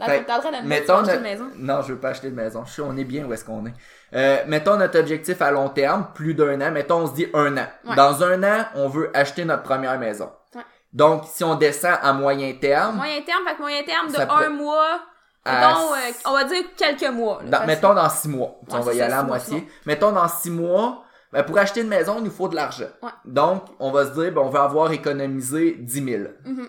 Là, 0.00 0.06
Fait 0.06 0.24
t'es 0.24 0.32
en 0.32 0.40
train 0.40 0.50
de 0.50 0.56
me 0.56 0.62
dire 0.62 0.62
que 0.62 0.62
tu 0.62 0.68
Mettons 0.68 0.92
vas 0.94 0.98
acheter 1.00 1.12
notre- 1.12 1.16
une 1.18 1.22
maison. 1.22 1.44
Non, 1.56 1.82
je 1.82 1.92
veux 1.92 1.98
pas 1.98 2.08
acheter 2.08 2.30
de 2.30 2.34
maison. 2.34 2.64
Je 2.66 2.72
suis, 2.72 2.82
on 2.82 2.96
est 2.96 3.04
bien 3.04 3.24
où 3.26 3.32
est-ce 3.32 3.44
qu'on 3.44 3.64
est. 3.66 3.72
Euh, 4.14 4.38
mettons 4.48 4.76
notre 4.76 4.98
objectif 4.98 5.40
à 5.42 5.50
long 5.50 5.68
terme, 5.68 6.06
plus 6.14 6.34
d'un 6.34 6.60
an. 6.60 6.70
Mettons, 6.72 7.02
on 7.02 7.06
se 7.06 7.12
dit 7.12 7.26
un 7.34 7.56
an. 7.56 7.66
Ouais. 7.86 7.94
Dans 7.96 8.22
un 8.24 8.42
an, 8.42 8.64
on 8.74 8.88
veut 8.88 9.10
acheter 9.14 9.44
notre 9.44 9.62
première 9.62 9.98
maison. 9.98 10.30
Ouais. 10.54 10.62
Donc, 10.92 11.24
si 11.26 11.44
on 11.44 11.54
descend 11.54 11.96
à 12.02 12.12
moyen 12.12 12.52
terme, 12.60 12.96
Moyen 12.96 13.20
terme, 13.22 13.44
fait 13.46 13.54
que 13.54 13.60
moyen 13.60 13.82
terme 13.84 14.08
de 14.10 14.18
un 14.18 14.48
mois, 14.48 15.00
à 15.44 15.52
mettons, 15.68 15.92
euh, 15.94 16.12
on 16.26 16.32
va 16.32 16.44
dire 16.44 16.64
quelques 16.76 17.12
mois. 17.14 17.38
là, 17.44 17.44
dans- 17.44 17.50
parce- 17.58 17.66
mettons 17.66 17.94
dans 17.94 18.08
six 18.10 18.28
mois. 18.28 18.56
on 18.70 18.80
va 18.80 18.92
y 18.94 19.00
aller 19.00 19.12
à 19.12 19.20
six 19.20 19.26
moitié. 19.26 19.58
six. 19.60 19.66
Mettons 19.86 20.12
dans 20.12 20.28
six 20.28 20.50
mois, 20.50 21.04
ben, 21.32 21.44
pour 21.44 21.56
acheter 21.58 21.82
une 21.82 21.88
maison, 21.88 22.16
il 22.18 22.24
nous 22.24 22.30
faut 22.30 22.48
de 22.48 22.56
l'argent. 22.56 22.88
Donc, 23.24 23.62
on 23.78 23.92
va 23.92 24.04
se 24.06 24.10
dire, 24.10 24.32
ben, 24.32 24.40
on 24.40 24.48
va 24.50 24.64
avoir 24.64 24.90
économisé 24.92 25.76
10 25.78 26.04
000. 26.04 26.24
Mhm. 26.44 26.68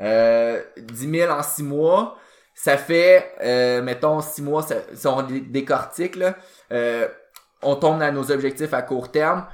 Euh, 0.00 0.60
10 0.78 1.10
000 1.10 1.32
en 1.32 1.42
6 1.42 1.62
mois, 1.62 2.16
ça 2.62 2.76
fait, 2.76 3.32
euh, 3.40 3.80
mettons, 3.80 4.20
6 4.20 4.42
mois, 4.42 4.62
ça, 4.62 4.74
si 4.94 5.06
on 5.06 5.22
dé- 5.22 5.40
décortique, 5.40 6.16
là, 6.16 6.34
euh, 6.72 7.08
on 7.62 7.74
tombe 7.76 7.98
dans 7.98 8.12
nos 8.12 8.30
objectifs 8.30 8.74
à 8.74 8.82
court 8.82 9.10
terme. 9.10 9.46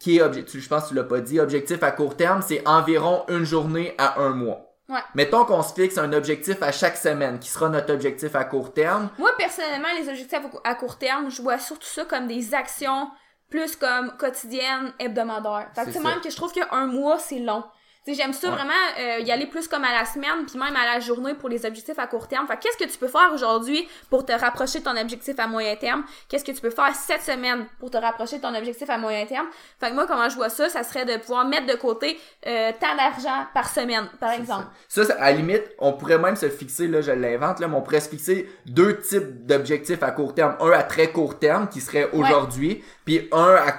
Qui 0.00 0.16
est 0.16 0.22
objectif, 0.22 0.60
je 0.62 0.68
pense 0.68 0.84
que 0.84 0.88
tu 0.88 0.94
l'as 0.94 1.04
pas 1.04 1.20
dit, 1.20 1.38
objectif 1.40 1.82
à 1.82 1.90
court 1.92 2.16
terme, 2.16 2.40
c'est 2.42 2.66
environ 2.66 3.24
une 3.28 3.44
journée 3.44 3.94
à 3.98 4.18
un 4.20 4.30
mois. 4.30 4.74
Ouais. 4.88 4.98
Mettons 5.14 5.44
qu'on 5.44 5.62
se 5.62 5.74
fixe 5.74 5.96
un 5.98 6.12
objectif 6.12 6.60
à 6.62 6.72
chaque 6.72 6.96
semaine, 6.96 7.38
qui 7.38 7.48
sera 7.50 7.68
notre 7.68 7.92
objectif 7.92 8.34
à 8.34 8.44
court 8.44 8.72
terme. 8.72 9.10
Moi, 9.18 9.30
personnellement, 9.38 9.88
les 10.00 10.08
objectifs 10.08 10.40
à 10.64 10.74
court 10.74 10.96
terme, 10.98 11.30
je 11.30 11.40
vois 11.42 11.58
surtout 11.58 11.86
ça 11.86 12.04
comme 12.06 12.26
des 12.28 12.54
actions 12.54 13.10
plus 13.50 13.76
comme 13.76 14.16
quotidiennes, 14.16 14.92
hebdomadaires. 14.98 15.68
Fait 15.74 15.84
que 15.84 15.98
même 15.98 16.20
que 16.22 16.30
je 16.30 16.36
trouve 16.36 16.52
qu'un 16.52 16.86
mois, 16.86 17.18
c'est 17.18 17.38
long. 17.38 17.62
Sais, 18.04 18.14
j'aime 18.14 18.32
ça 18.32 18.48
Ouais. 18.48 18.54
vraiment 18.56 18.72
euh, 18.98 19.20
y 19.20 19.30
aller 19.30 19.46
plus 19.46 19.68
comme 19.68 19.84
à 19.84 19.92
la 19.92 20.04
semaine, 20.04 20.44
puis 20.46 20.58
même 20.58 20.74
à 20.74 20.94
la 20.94 20.98
journée 20.98 21.34
pour 21.34 21.48
les 21.48 21.64
objectifs 21.64 21.98
à 22.00 22.08
court 22.08 22.26
terme. 22.26 22.48
Fait 22.48 22.56
que 22.56 22.62
qu'est-ce 22.62 22.76
que 22.76 22.90
tu 22.90 22.98
peux 22.98 23.06
faire 23.06 23.30
aujourd'hui 23.32 23.88
pour 24.10 24.26
te 24.26 24.32
rapprocher 24.32 24.80
de 24.80 24.84
ton 24.84 24.96
objectif 24.96 25.38
à 25.38 25.46
moyen 25.46 25.76
terme? 25.76 26.02
Qu'est-ce 26.28 26.44
que 26.44 26.50
tu 26.50 26.60
peux 26.60 26.70
faire 26.70 26.92
cette 26.96 27.22
semaine 27.22 27.64
pour 27.78 27.90
te 27.92 27.96
rapprocher 27.96 28.38
de 28.38 28.42
ton 28.42 28.54
objectif 28.56 28.90
à 28.90 28.98
moyen 28.98 29.24
terme? 29.26 29.46
Fait 29.78 29.90
que 29.90 29.94
moi, 29.94 30.06
comment 30.08 30.28
je 30.28 30.34
vois 30.34 30.48
ça, 30.48 30.68
ça 30.68 30.82
serait 30.82 31.04
de 31.04 31.16
pouvoir 31.18 31.44
mettre 31.46 31.66
de 31.66 31.76
côté 31.76 32.18
euh, 32.46 32.72
tant 32.80 32.96
d'argent 32.96 33.46
par 33.54 33.68
semaine, 33.68 34.08
par 34.18 34.32
exemple. 34.32 34.66
Ça, 34.88 35.04
ça, 35.04 35.14
à 35.14 35.30
la 35.30 35.36
limite, 35.36 35.62
on 35.78 35.92
pourrait 35.92 36.18
même 36.18 36.34
se 36.34 36.48
fixer, 36.48 36.88
là, 36.88 37.02
je 37.02 37.12
l'invente, 37.12 37.60
là, 37.60 37.68
mais 37.68 37.76
on 37.76 37.82
pourrait 37.82 38.00
se 38.00 38.08
fixer 38.08 38.50
deux 38.66 38.98
types 38.98 39.46
d'objectifs 39.46 40.02
à 40.02 40.10
court 40.10 40.34
terme. 40.34 40.56
Un 40.60 40.72
à 40.72 40.82
très 40.82 41.12
court 41.12 41.38
terme, 41.38 41.68
qui 41.68 41.80
serait 41.80 42.10
aujourd'hui, 42.12 42.82
puis 43.04 43.28
un 43.30 43.54
à 43.54 43.74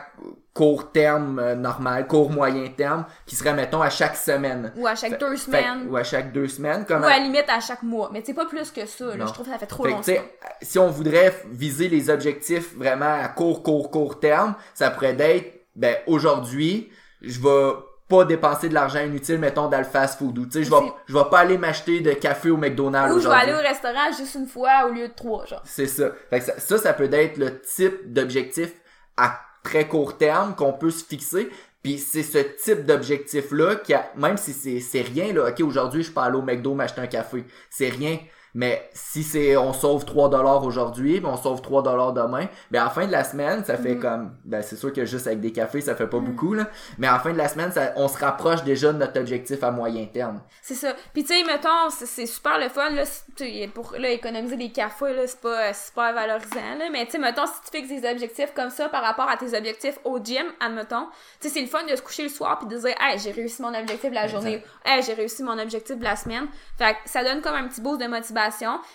court 0.53 0.91
terme 0.91 1.39
euh, 1.39 1.55
normal, 1.55 2.05
court 2.05 2.29
moyen 2.29 2.67
terme, 2.69 3.05
qui 3.25 3.35
serait, 3.35 3.53
mettons, 3.53 3.81
à 3.81 3.89
chaque 3.89 4.15
semaine. 4.15 4.71
Ou 4.77 4.85
à 4.85 4.93
chaque 4.95 5.11
Fait- 5.13 5.17
deux 5.17 5.31
fait- 5.31 5.37
semaines. 5.37 5.87
ou 5.89 5.97
à 5.97 6.03
chaque 6.03 6.31
deux 6.31 6.47
semaines. 6.47 6.85
Comme 6.85 7.01
Ou 7.01 7.05
à 7.05 7.09
la 7.09 7.19
limite 7.19 7.45
à 7.49 7.59
chaque 7.59 7.81
mois. 7.81 8.09
Mais 8.13 8.21
c'est 8.23 8.35
pas 8.35 8.45
plus 8.45 8.69
que 8.71 8.85
ça, 8.85 9.05
là. 9.15 9.25
Je 9.25 9.33
trouve 9.33 9.45
que 9.47 9.51
ça 9.51 9.57
fait 9.57 9.65
trop 9.65 9.83
Fait 9.83 9.89
que, 9.89 9.95
long. 9.95 10.01
tu 10.01 10.11
sais, 10.11 10.21
si 10.61 10.77
on 10.77 10.89
voudrait 10.89 11.33
viser 11.49 11.87
les 11.89 12.09
objectifs 12.11 12.75
vraiment 12.77 13.19
à 13.21 13.27
court, 13.29 13.63
court, 13.63 13.89
court 13.89 14.19
terme, 14.19 14.53
ça 14.75 14.91
pourrait 14.91 15.17
être, 15.19 15.63
ben, 15.75 15.95
aujourd'hui, 16.05 16.91
je 17.21 17.39
vais 17.39 17.71
pas 18.07 18.25
dépenser 18.25 18.69
de 18.69 18.75
l'argent 18.75 18.99
inutile, 18.99 19.39
mettons, 19.39 19.69
dans 19.69 19.77
le 19.79 19.83
fast 19.85 20.19
food. 20.19 20.37
Ou, 20.37 20.45
tu 20.45 20.51
sais, 20.51 20.63
je 20.65 20.69
vais, 20.69 20.91
je 21.07 21.13
vais 21.17 21.25
pas 21.31 21.39
aller 21.39 21.57
m'acheter 21.57 22.01
de 22.01 22.11
café 22.13 22.51
au 22.51 22.57
McDonald's 22.57 23.15
Ou 23.15 23.19
je 23.21 23.27
vais 23.27 23.33
aller 23.33 23.53
au 23.53 23.57
restaurant 23.57 24.11
juste 24.15 24.35
une 24.35 24.45
fois 24.45 24.85
au 24.87 24.91
lieu 24.93 25.07
de 25.07 25.13
trois, 25.13 25.47
genre. 25.47 25.61
C'est 25.65 25.87
ça. 25.87 26.09
Fait 26.29 26.39
que 26.39 26.45
ça, 26.45 26.59
ça, 26.59 26.77
ça 26.77 26.93
peut 26.93 27.09
être 27.11 27.37
le 27.37 27.59
type 27.61 28.13
d'objectif 28.13 28.71
à 29.17 29.39
très 29.63 29.87
court 29.87 30.17
terme 30.17 30.55
qu'on 30.55 30.73
peut 30.73 30.91
se 30.91 31.03
fixer. 31.03 31.49
Puis 31.81 31.97
c'est 31.97 32.23
ce 32.23 32.37
type 32.37 32.85
d'objectif-là 32.85 33.75
qui 33.75 33.93
a, 33.93 34.09
même 34.15 34.37
si 34.37 34.53
c'est, 34.79 35.01
rien, 35.01 35.33
là, 35.33 35.49
ok, 35.49 35.59
aujourd'hui, 35.61 36.03
je 36.03 36.11
peux 36.11 36.21
aller 36.21 36.37
au 36.37 36.41
McDo 36.41 36.73
m'acheter 36.73 37.01
un 37.01 37.07
café. 37.07 37.43
C'est 37.69 37.89
rien. 37.89 38.19
Mais 38.55 38.87
si 38.93 39.23
c'est, 39.23 39.57
on 39.57 39.73
sauve 39.73 40.05
3 40.05 40.29
dollars 40.29 40.63
aujourd'hui, 40.63 41.19
puis 41.19 41.25
on 41.25 41.37
sauve 41.37 41.61
3 41.61 41.81
dollars 41.81 42.13
demain, 42.13 42.47
ben, 42.69 42.81
à 42.81 42.83
la 42.85 42.89
fin 42.91 43.07
de 43.07 43.11
la 43.11 43.23
semaine, 43.23 43.63
ça 43.65 43.77
fait 43.77 43.95
Mhm. 43.95 43.99
comme, 44.01 44.35
ben, 44.45 44.61
c'est 44.61 44.75
sûr 44.75 44.93
que 44.93 45.05
juste 45.05 45.25
avec 45.27 45.39
des 45.41 45.51
cafés, 45.51 45.81
ça 45.81 45.95
fait 45.95 46.07
pas 46.07 46.19
beaucoup, 46.19 46.53
là. 46.53 46.67
Mais 46.99 47.07
à 47.07 47.13
la 47.13 47.19
fin 47.19 47.31
de 47.33 47.37
la 47.37 47.47
semaine, 47.47 47.71
ça, 47.71 47.93
on 47.95 48.07
se 48.07 48.17
rapproche 48.17 48.63
déjà 48.63 48.93
de 48.93 48.99
notre 48.99 49.19
objectif 49.19 49.63
à 49.63 49.71
moyen 49.71 50.05
terme. 50.05 50.41
C'est 50.61 50.75
ça. 50.75 50.93
Puis 51.13 51.23
tu 51.23 51.33
sais, 51.35 51.43
mettons, 51.43 51.89
c'est- 51.89 52.25
super 52.27 52.59
le 52.59 52.69
fun, 52.69 52.89
là, 52.91 53.03
pour 53.73 53.93
là, 53.97 54.09
économiser 54.09 54.55
des 54.57 54.71
cafés, 54.71 55.13
là, 55.13 55.25
c'est 55.25 55.41
pas 55.41 55.73
super 55.73 56.13
valorisant, 56.13 56.75
là. 56.77 56.85
Mais 56.91 57.05
tu 57.05 57.13
sais, 57.13 57.17
mettons, 57.17 57.45
si 57.47 57.53
tu 57.71 57.77
fixes 57.77 57.89
des 58.01 58.07
objectifs 58.09 58.53
comme 58.53 58.69
ça 58.69 58.87
par 58.89 59.01
rapport 59.03 59.29
à 59.29 59.35
tes 59.37 59.57
objectifs 59.57 59.97
au 60.03 60.19
gym, 60.23 60.45
admettons, 60.59 61.07
tu 61.41 61.47
sais, 61.47 61.53
c'est 61.55 61.61
le 61.61 61.67
fun 61.67 61.83
de 61.89 61.95
se 61.95 62.01
coucher 62.01 62.23
le 62.23 62.29
soir 62.29 62.59
puis 62.59 62.67
de 62.67 62.77
dire, 62.79 62.95
hey, 63.01 63.17
j'ai 63.17 63.31
réussi 63.31 63.61
mon 63.61 63.73
objectif 63.73 64.09
de 64.09 64.15
la 64.15 64.27
journée. 64.27 64.63
Hey, 64.85 65.01
j'ai 65.01 65.13
réussi 65.13 65.41
mon 65.43 65.57
objectif 65.57 65.97
de 65.97 66.03
la 66.03 66.15
semaine. 66.15 66.45
Fait 66.77 66.93
que 66.93 66.97
ça 67.09 67.23
donne 67.23 67.41
comme 67.41 67.55
un 67.55 67.67
petit 67.67 67.81
boost 67.81 67.99
de 67.99 68.05
motivation. 68.07 68.42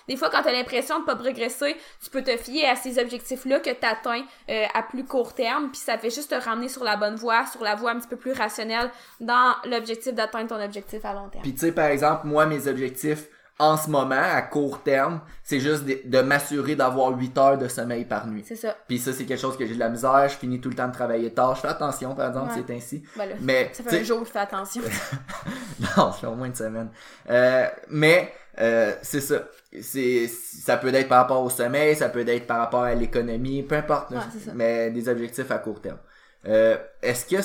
Des 0.08 0.16
fois, 0.16 0.30
quand 0.30 0.42
t'as 0.42 0.52
l'impression 0.52 1.00
de 1.00 1.04
pas 1.04 1.16
progresser, 1.16 1.76
tu 2.02 2.10
peux 2.10 2.22
te 2.22 2.36
fier 2.36 2.66
à 2.68 2.76
ces 2.76 2.98
objectifs-là 2.98 3.60
que 3.60 3.70
t'atteins 3.70 4.24
euh, 4.48 4.66
à 4.74 4.82
plus 4.82 5.04
court 5.04 5.34
terme, 5.34 5.70
puis 5.70 5.80
ça 5.80 5.98
fait 5.98 6.10
juste 6.10 6.30
te 6.30 6.34
ramener 6.34 6.68
sur 6.68 6.84
la 6.84 6.96
bonne 6.96 7.16
voie, 7.16 7.46
sur 7.46 7.62
la 7.62 7.74
voie 7.74 7.92
un 7.92 7.98
petit 7.98 8.08
peu 8.08 8.16
plus 8.16 8.32
rationnelle 8.32 8.90
dans 9.20 9.54
l'objectif 9.64 10.14
d'atteindre 10.14 10.48
ton 10.48 10.62
objectif 10.62 11.04
à 11.04 11.14
long 11.14 11.28
terme. 11.28 11.42
Puis 11.42 11.54
tu 11.54 11.60
sais, 11.60 11.72
par 11.72 11.86
exemple, 11.86 12.26
moi, 12.26 12.46
mes 12.46 12.66
objectifs 12.68 13.28
en 13.60 13.76
ce 13.76 13.90
moment, 13.90 14.14
à 14.20 14.40
court 14.42 14.82
terme, 14.82 15.20
c'est 15.42 15.58
juste 15.58 15.84
de, 15.84 15.98
de 16.04 16.20
m'assurer 16.20 16.76
d'avoir 16.76 17.10
8 17.18 17.38
heures 17.38 17.58
de 17.58 17.66
sommeil 17.66 18.04
par 18.04 18.26
nuit. 18.28 18.44
C'est 18.46 18.54
ça. 18.56 18.76
Puis 18.86 18.98
ça, 18.98 19.12
c'est 19.12 19.24
quelque 19.24 19.40
chose 19.40 19.56
que 19.56 19.66
j'ai 19.66 19.74
de 19.74 19.80
la 19.80 19.88
misère, 19.88 20.28
je 20.28 20.36
finis 20.36 20.60
tout 20.60 20.68
le 20.68 20.76
temps 20.76 20.86
de 20.86 20.92
travailler 20.92 21.32
tard. 21.32 21.56
Je 21.56 21.62
fais 21.62 21.68
attention, 21.68 22.14
par 22.14 22.28
exemple, 22.28 22.52
Ouais. 22.52 22.64
c'est 22.66 22.72
ainsi. 22.74 23.02
Ben 23.16 23.28
là, 23.28 23.34
Mais, 23.40 23.70
ça 23.72 23.82
fait 23.82 24.00
un 24.00 24.04
jour 24.04 24.20
que 24.20 24.26
je 24.26 24.30
fais 24.32 24.38
attention. 24.38 24.82
non, 25.96 26.12
c'est 26.12 26.26
au 26.26 26.34
moins 26.34 26.46
une 26.46 26.54
semaine. 26.54 26.88
Euh, 27.30 27.66
mais, 27.90 28.32
euh, 28.60 28.92
c'est 29.02 29.20
ça. 29.20 29.42
C'est, 29.80 30.28
ça 30.28 30.76
peut 30.76 30.94
être 30.94 31.08
par 31.08 31.18
rapport 31.22 31.42
au 31.42 31.50
sommeil, 31.50 31.96
ça 31.96 32.08
peut 32.08 32.26
être 32.26 32.46
par 32.46 32.58
rapport 32.58 32.84
à 32.84 32.94
l'économie, 32.94 33.62
peu 33.62 33.74
importe. 33.76 34.10
Ouais, 34.10 34.18
ça. 34.44 34.52
mais 34.54 34.90
des 34.90 35.08
objectifs 35.08 35.50
à 35.50 35.58
court 35.58 35.80
terme. 35.80 35.98
Euh, 36.46 36.76
est-ce 37.02 37.26
que 37.26 37.42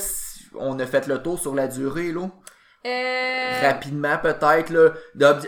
on 0.55 0.77
a 0.79 0.85
fait 0.85 1.07
le 1.07 1.21
tour 1.21 1.39
sur 1.39 1.55
la 1.55 1.67
durée, 1.67 2.11
là? 2.11 2.29
Euh, 2.85 3.61
rapidement 3.61 4.17
peut-être 4.21 4.69
là 4.69 4.89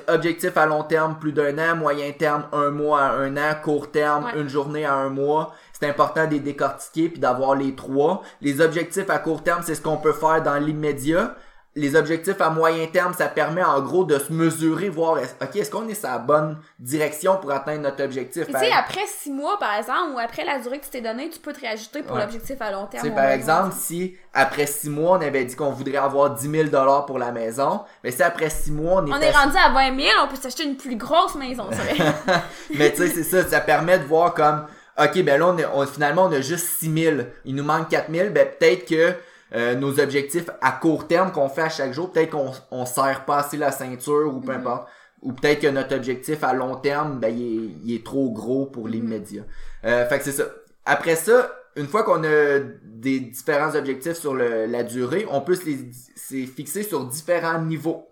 objectif 0.08 0.56
à 0.56 0.66
long 0.66 0.84
terme 0.84 1.18
plus 1.20 1.34
d'un 1.34 1.58
an 1.58 1.76
moyen 1.76 2.12
terme 2.14 2.46
un 2.54 2.70
mois 2.70 3.02
à 3.02 3.12
un 3.12 3.36
an 3.36 3.56
court 3.62 3.92
terme 3.92 4.26
Ouais. 4.26 4.40
une 4.40 4.48
journée 4.48 4.86
à 4.86 4.94
un 4.94 5.10
mois. 5.10 5.54
C'est 5.78 5.90
important 5.90 6.26
de 6.26 6.32
les 6.32 6.40
décortiquer 6.40 7.10
puis 7.10 7.20
d'avoir 7.20 7.56
les 7.56 7.76
trois. 7.76 8.24
Les 8.40 8.62
objectifs 8.62 9.10
à 9.10 9.20
court 9.20 9.44
terme 9.44 9.62
c'est 9.66 9.76
ce 9.76 9.82
qu'on 9.82 9.98
peut 9.98 10.14
faire 10.14 10.42
dans 10.44 10.56
l'immédiat 10.56 11.36
les 11.78 11.96
objectifs 11.98 12.40
à 12.40 12.50
moyen 12.50 12.88
terme 12.88 13.14
ça 13.14 13.28
permet 13.28 13.62
en 13.64 13.82
gros 13.82 14.06
de 14.06 14.18
se 14.18 14.32
mesurer 14.32 14.88
voir 14.88 15.18
ok 15.42 15.56
est-ce 15.58 15.70
qu'on 15.70 15.88
est 15.90 15.94
sur 15.94 16.08
la 16.08 16.20
bonne 16.20 16.58
direction 16.80 17.36
pour 17.38 17.52
atteindre 17.52 17.82
notre 17.82 18.04
objectif? 18.04 18.46
Tu 18.48 18.52
sais, 18.58 18.72
après 18.72 19.06
six 19.08 19.30
mois, 19.32 19.58
par 19.60 19.74
exemple, 19.78 20.12
ou 20.16 20.20
après 20.20 20.46
la 20.46 20.60
durée 20.60 20.80
que 20.80 20.86
tu 20.86 20.92
t'es 20.92 21.02
donnée, 21.02 21.30
tu 21.30 21.40
peux 21.40 21.52
te 21.52 21.60
réajuster 21.60 22.02
pour 22.04 22.16
Ouais. 22.16 22.22
l'objectif 22.22 22.56
à 22.62 22.72
long 22.72 22.86
terme. 22.86 23.14
Par 23.14 23.26
exemple, 23.30 23.74
si 23.78 24.16
après 24.34 24.68
six 24.68 24.90
mois, 24.90 25.18
on 25.18 25.22
avait 25.22 25.44
dit 25.44 25.56
qu'on 25.56 25.72
voudrait 25.72 25.98
avoir 25.98 26.30
10 26.32 26.50
000 26.50 26.64
dollars 26.70 27.06
pour 27.06 27.20
la 27.20 27.32
maison, 27.32 27.82
mais 28.04 28.12
si 28.12 28.24
après 28.24 28.50
six 28.50 28.72
mois, 28.72 29.02
on 29.02 29.08
est, 29.08 29.12
On 29.14 29.20
est 29.20 29.32
rendu 29.32 29.58
à 29.58 29.70
20 29.70 29.98
000, 30.00 30.10
on 30.24 30.28
peut 30.30 30.36
s'acheter 30.42 30.64
une 30.64 30.78
plus 30.78 30.96
grosse 30.96 31.36
maison, 31.36 31.66
c'est 31.72 31.94
vrai. 31.96 32.14
Mais 32.78 32.92
tu 32.94 32.98
sais, 32.98 33.10
c'est 33.10 33.24
ça, 33.24 33.44
ça 33.50 33.60
permet 33.60 34.00
de 34.00 34.06
voir 34.06 34.34
comme, 34.34 34.66
ok, 34.98 35.24
ben 35.24 35.40
là, 35.40 35.48
on, 35.48 35.58
est- 35.58 35.66
on- 35.74 35.86
finalement, 35.86 36.24
on 36.24 36.32
a 36.32 36.40
juste 36.42 36.68
6000. 36.80 37.28
Il 37.46 37.56
nous 37.56 37.64
manque 37.64 37.90
4000. 37.90 38.30
Ben 38.30 38.48
peut-être 38.48 38.86
que 38.88 39.14
euh, 39.54 39.76
nos 39.76 40.00
objectifs 40.00 40.50
à 40.62 40.72
court 40.72 41.08
terme 41.08 41.32
qu'on 41.32 41.50
fait 41.50 41.62
à 41.64 41.70
chaque 41.70 41.94
jour, 41.94 42.12
peut-être 42.12 42.32
qu'on 42.32 42.52
on 42.72 42.86
serre 42.86 43.26
pas 43.26 43.38
assez 43.40 43.58
la 43.58 43.72
ceinture 43.72 44.34
ou 44.34 44.40
peu 44.42 44.52
Mhm. 44.54 44.60
importe. 44.60 44.88
Ou 45.22 45.34
peut-être 45.34 45.62
que 45.62 45.68
notre 45.68 45.96
objectif 45.96 46.44
à 46.44 46.54
long 46.54 46.76
terme, 46.76 47.20
ben, 47.20 47.36
il 47.36 47.42
est, 47.42 47.70
il 47.86 47.96
est 47.96 48.06
trop 48.06 48.32
gros 48.32 48.66
pour 48.66 48.86
Mhm. 48.86 48.92
l'immédiat. 48.92 49.44
Euh, 49.86 50.06
fait 50.08 50.20
que 50.20 50.26
c'est 50.26 50.32
ça. 50.32 50.44
Après 50.86 51.16
ça, 51.16 51.52
une 51.76 51.88
fois 51.88 52.04
qu'on 52.04 52.24
a 52.24 52.60
des 52.84 53.20
différents 53.20 53.76
objectifs 53.76 54.14
sur 54.18 54.34
le- 54.34 54.66
la 54.66 54.84
durée, 54.84 55.26
on 55.30 55.42
peut 55.42 55.56
se 55.56 55.66
les 55.66 55.92
se 56.16 56.46
fixer 56.48 56.84
sur 56.84 57.06
différents 57.06 57.62
niveaux. 57.62 58.08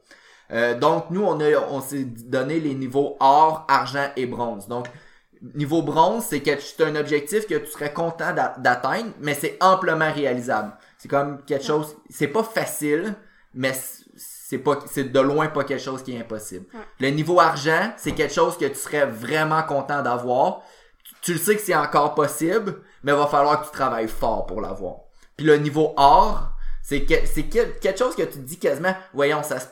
Euh, 0.51 0.77
donc 0.77 1.05
nous 1.09 1.23
on 1.23 1.39
a 1.39 1.57
on 1.71 1.81
s'est 1.81 2.03
donné 2.03 2.59
les 2.59 2.75
niveaux 2.75 3.15
or, 3.19 3.65
argent 3.69 4.09
et 4.15 4.25
bronze. 4.25 4.67
Donc 4.67 4.87
niveau 5.55 5.81
bronze, 5.81 6.25
c'est 6.29 6.41
que 6.41 6.51
c'est 6.59 6.83
un 6.83 6.95
objectif 6.95 7.47
que 7.47 7.55
tu 7.55 7.67
serais 7.71 7.91
content 7.93 8.33
d'a- 8.33 8.55
d'atteindre, 8.59 9.11
mais 9.19 9.33
c'est 9.33 9.57
amplement 9.61 10.11
réalisable. 10.11 10.71
C'est 11.03 11.09
comme 11.09 11.43
quelque 11.43 11.65
chose, 11.65 11.97
c'est 12.09 12.29
pas 12.29 12.43
facile, 12.43 13.13
mais 13.53 13.73
c'est 14.15 14.57
pas 14.57 14.79
c'est 14.89 15.11
de 15.11 15.19
loin 15.19 15.47
pas 15.47 15.65
quelque 15.65 15.83
chose 15.83 16.01
qui 16.01 16.15
est 16.15 16.19
impossible. 16.21 16.65
Le 17.01 17.09
niveau 17.09 17.41
argent, 17.41 17.91
c'est 17.97 18.13
quelque 18.13 18.33
chose 18.33 18.57
que 18.57 18.63
tu 18.63 18.75
serais 18.75 19.05
vraiment 19.05 19.63
content 19.63 20.01
d'avoir. 20.01 20.61
Tu, 21.03 21.13
tu 21.21 21.33
le 21.33 21.39
sais 21.39 21.57
que 21.57 21.61
c'est 21.61 21.75
encore 21.75 22.15
possible, 22.15 22.81
mais 23.03 23.11
il 23.11 23.17
va 23.17 23.27
falloir 23.27 23.59
que 23.59 23.65
tu 23.65 23.73
travailles 23.73 24.07
fort 24.07 24.45
pour 24.45 24.61
l'avoir. 24.61 24.95
Puis 25.35 25.45
le 25.45 25.57
niveau 25.57 25.93
or, 25.97 26.51
c'est 26.81 27.03
que, 27.03 27.15
c'est 27.25 27.49
que- 27.49 27.77
quelque 27.81 27.99
chose 27.99 28.15
que 28.15 28.21
tu 28.23 28.37
te 28.37 28.37
dis 28.37 28.57
quasiment, 28.57 28.95
voyons, 29.13 29.43
ça 29.43 29.59
se 29.59 29.67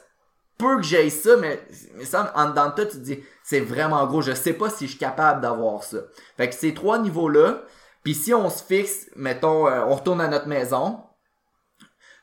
peut 0.57 0.75
que 0.77 0.83
j'aille 0.83 1.11
ça, 1.11 1.37
mais, 1.37 1.65
mais 1.95 2.03
ça, 2.03 2.33
en 2.35 2.49
dedans 2.49 2.67
de 2.71 2.75
toi, 2.75 2.85
tu 2.87 2.97
te 2.97 3.03
dis, 3.03 3.23
c'est 3.41 3.61
vraiment 3.61 4.05
gros, 4.05 4.21
je 4.21 4.33
sais 4.33 4.51
pas 4.51 4.69
si 4.69 4.83
je 4.85 4.89
suis 4.91 4.99
capable 4.99 5.39
d'avoir 5.39 5.81
ça. 5.83 5.99
Fait 6.35 6.49
que 6.49 6.55
ces 6.55 6.73
trois 6.73 6.99
niveaux-là, 6.99 7.61
puis 8.03 8.15
si 8.15 8.33
on 8.33 8.49
se 8.49 8.61
fixe, 8.63 9.09
mettons, 9.15 9.67
euh, 9.67 9.85
on 9.87 9.95
retourne 9.95 10.19
à 10.19 10.27
notre 10.27 10.47
maison, 10.49 10.99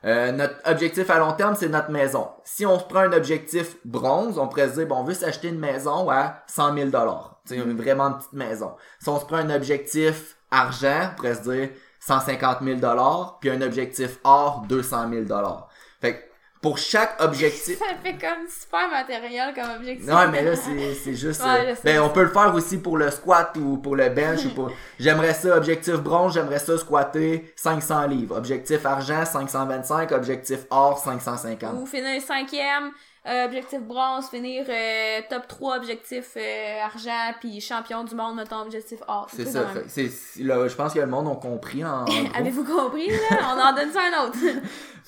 euh, 0.04 0.30
notre 0.30 0.54
objectif 0.64 1.10
à 1.10 1.18
long 1.18 1.32
terme, 1.32 1.56
c'est 1.56 1.68
notre 1.68 1.90
maison. 1.90 2.28
Si 2.44 2.64
on 2.64 2.78
se 2.78 2.84
prend 2.84 3.00
un 3.00 3.12
objectif 3.12 3.76
bronze, 3.84 4.38
on 4.38 4.46
pourrait 4.46 4.68
se 4.68 4.74
dire, 4.74 4.86
bon, 4.86 4.96
on 4.96 5.04
veut 5.04 5.14
s'acheter 5.14 5.48
une 5.48 5.58
maison 5.58 6.08
à 6.08 6.42
100 6.46 6.74
000 6.74 6.90
dollars. 6.90 7.40
C'est 7.44 7.56
une 7.56 7.76
vraiment 7.76 8.12
petite 8.12 8.32
maison. 8.32 8.74
Si 9.00 9.08
on 9.08 9.18
se 9.18 9.24
prend 9.24 9.38
un 9.38 9.50
objectif 9.50 10.36
argent, 10.50 11.10
on 11.12 11.16
pourrait 11.16 11.34
se 11.34 11.50
dire 11.50 11.70
150 12.00 12.58
000 12.62 12.78
dollars, 12.78 13.38
puis 13.40 13.50
un 13.50 13.60
objectif 13.60 14.18
or, 14.22 14.64
200 14.68 15.10
000 15.10 15.22
dollars. 15.24 15.68
Fait 16.00 16.14
que 16.14 16.27
pour 16.60 16.76
chaque 16.78 17.22
objectif, 17.22 17.78
Ça 17.78 17.84
fait 18.02 18.14
comme 18.18 18.46
super 18.48 18.88
matériel 18.90 19.54
comme 19.54 19.76
objectif. 19.76 20.06
non, 20.06 20.28
mais 20.28 20.42
là, 20.42 20.52
c'est 20.56 21.14
juste. 21.14 21.40
Ouais, 21.42 21.70
euh, 21.70 21.74
ben, 21.84 22.00
on 22.00 22.08
peut 22.10 22.22
le 22.24 22.30
faire 22.30 22.52
aussi 22.54 22.78
pour 22.78 22.96
le 22.98 23.10
squat 23.10 23.56
ou 23.56 23.76
pour 23.76 23.94
le 23.94 24.08
bench 24.08 24.44
ou 24.44 24.50
pour. 24.50 24.70
J'aimerais 24.98 25.34
ça, 25.34 25.56
objectif 25.56 25.94
bronze, 25.94 26.34
j'aimerais 26.34 26.58
ça 26.58 26.76
squatter 26.76 27.52
500 27.56 28.06
livres. 28.08 28.36
Objectif 28.36 28.84
argent, 28.84 29.24
525. 29.24 30.10
Objectif 30.12 30.60
or, 30.70 30.98
550. 30.98 31.74
Ou 31.80 31.86
finir 31.86 32.20
cinquième, 32.22 32.90
euh, 33.26 33.44
objectif 33.44 33.80
bronze, 33.80 34.28
finir 34.28 34.64
euh, 34.68 35.20
top 35.30 35.46
3 35.46 35.76
objectif 35.76 36.24
euh, 36.36 36.80
argent, 36.82 37.34
puis 37.40 37.60
champion 37.60 38.02
du 38.02 38.14
monde, 38.16 38.36
mettons 38.36 38.62
objectif 38.62 38.98
or. 39.06 39.28
C'est 39.34 39.46
ça. 39.46 39.66
c'est- 39.86 40.10
là, 40.42 40.66
je 40.66 40.74
pense 40.74 40.92
que 40.94 40.98
le 40.98 41.06
monde 41.06 41.28
a 41.28 41.36
compris 41.36 41.84
en. 41.84 42.04
Avez-vous 42.34 42.64
compris, 42.64 43.08
là? 43.08 43.38
On 43.54 43.60
en 43.60 43.72
donne 43.74 43.92
ça 43.92 44.00
un 44.12 44.26
autre. 44.26 44.38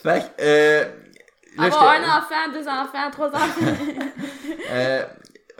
Fait 0.02 0.32
Avoir 1.58 1.94
j'étais- 1.94 2.04
un 2.04 2.18
enfant, 2.18 2.52
deux 2.52 2.68
enfants, 2.68 3.10
trois 3.10 3.28
enfants. 3.28 3.72
euh, 4.70 5.04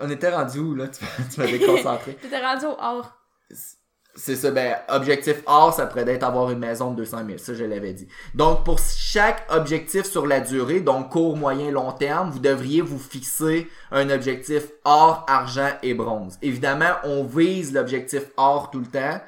on 0.01 0.11
était 0.11 0.31
rendu 0.35 0.59
où, 0.59 0.75
là? 0.75 0.89
Tu, 0.89 1.05
tu 1.33 1.41
m'as 1.41 1.47
déconcentré. 1.47 2.15
T'étais 2.23 2.45
rendu 2.45 2.67
au 2.67 2.77
or. 2.81 3.17
C'est 4.17 4.35
ça, 4.35 4.51
ben, 4.51 4.77
objectif 4.89 5.37
or, 5.47 5.73
ça 5.73 5.87
pourrait 5.87 6.09
être 6.09 6.25
avoir 6.25 6.51
une 6.51 6.59
maison 6.59 6.91
de 6.91 6.97
200 6.97 7.19
000. 7.27 7.39
Ça, 7.39 7.55
je 7.55 7.65
l'avais 7.65 7.93
dit. 7.93 8.09
Donc, 8.35 8.65
pour 8.65 8.79
chaque 8.81 9.47
objectif 9.51 10.03
sur 10.03 10.27
la 10.27 10.41
durée, 10.41 10.81
donc 10.81 11.11
court, 11.11 11.37
moyen, 11.37 11.71
long 11.71 11.93
terme, 11.93 12.29
vous 12.31 12.41
devriez 12.41 12.81
vous 12.83 12.99
fixer 12.99 13.69
un 13.93 14.11
objectif 14.11 14.65
or, 14.85 15.25
argent 15.29 15.71
et 15.85 15.95
bronze. 15.95 16.39
Évidemment, 16.43 16.91
on 17.05 17.23
vise 17.25 17.73
l'objectif 17.73 18.23
or 18.37 18.71
tout 18.71 18.81
le 18.81 18.87
temps, 18.87 19.21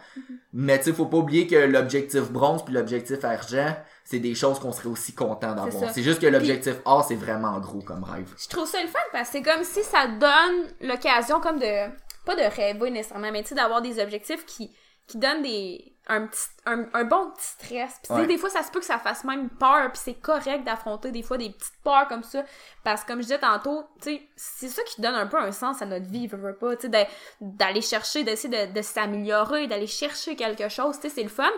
mais 0.52 0.78
tu 0.78 0.86
sais, 0.86 0.92
faut 0.92 1.06
pas 1.06 1.18
oublier 1.18 1.46
que 1.46 1.56
l'objectif 1.56 2.30
bronze 2.30 2.64
puis 2.64 2.74
l'objectif 2.74 3.24
argent, 3.24 3.76
c'est 4.04 4.18
des 4.18 4.34
choses 4.34 4.58
qu'on 4.58 4.72
serait 4.72 4.88
aussi 4.88 5.14
content 5.14 5.54
d'avoir. 5.54 5.92
C'est 5.92 6.02
juste 6.02 6.20
que 6.20 6.26
l'objectif 6.26 6.74
or, 6.84 7.04
c'est 7.06 7.14
vraiment 7.14 7.58
gros 7.60 7.80
comme 7.80 8.04
rêve. 8.04 8.34
Je 8.38 8.48
trouve 8.48 8.66
ça 8.66 8.82
le 8.82 8.88
fun 8.88 8.98
parce 9.12 9.30
que 9.30 9.38
c'est 9.38 9.42
comme 9.42 9.64
si 9.64 9.82
ça 9.82 10.06
donne 10.06 10.68
l'occasion 10.80 11.40
comme 11.40 11.58
de 11.58 11.90
pas 12.24 12.36
de 12.36 12.54
rêver 12.54 12.90
nécessairement 12.90 13.32
mais 13.32 13.42
tu 13.42 13.48
sais 13.48 13.54
d'avoir 13.56 13.82
des 13.82 14.00
objectifs 14.00 14.46
qui 14.46 14.70
qui 15.06 15.18
donnent 15.18 15.42
des 15.42 15.88
un 16.08 16.26
petit 16.26 16.46
un, 16.66 16.84
un 16.94 17.04
bon 17.04 17.30
petit 17.30 17.44
stress. 17.46 18.00
Puis 18.02 18.12
Ouais. 18.12 18.26
des 18.26 18.36
fois 18.36 18.50
ça 18.50 18.62
se 18.64 18.72
peut 18.72 18.80
que 18.80 18.84
ça 18.84 18.98
fasse 18.98 19.22
même 19.22 19.48
peur 19.50 19.88
puis 19.92 20.00
c'est 20.02 20.14
correct 20.14 20.64
d'affronter 20.64 21.12
des 21.12 21.22
fois 21.22 21.38
des 21.38 21.50
petites 21.50 21.78
peurs 21.84 22.08
comme 22.08 22.24
ça 22.24 22.42
parce 22.82 23.02
que 23.02 23.08
comme 23.08 23.18
je 23.18 23.26
disais 23.26 23.38
tantôt, 23.38 23.84
tu 24.02 24.10
sais, 24.16 24.28
c'est 24.34 24.68
ça 24.68 24.82
qui 24.82 25.00
donne 25.00 25.14
un 25.14 25.28
peu 25.28 25.36
un 25.38 25.52
sens 25.52 25.80
à 25.80 25.86
notre 25.86 26.06
vie, 26.06 26.26
veux, 26.26 26.38
veux 26.38 26.56
pas, 26.56 26.74
tu 26.74 26.82
sais 26.82 26.88
d'a- 26.88 27.06
d'aller 27.40 27.82
chercher 27.82 28.24
d'essayer 28.24 28.66
de, 28.66 28.72
de 28.72 28.82
s'améliorer, 28.82 29.68
d'aller 29.68 29.86
chercher 29.86 30.34
quelque 30.34 30.68
chose, 30.68 30.96
tu 30.96 31.02
sais 31.08 31.14
c'est 31.14 31.22
le 31.22 31.28
fun. 31.28 31.50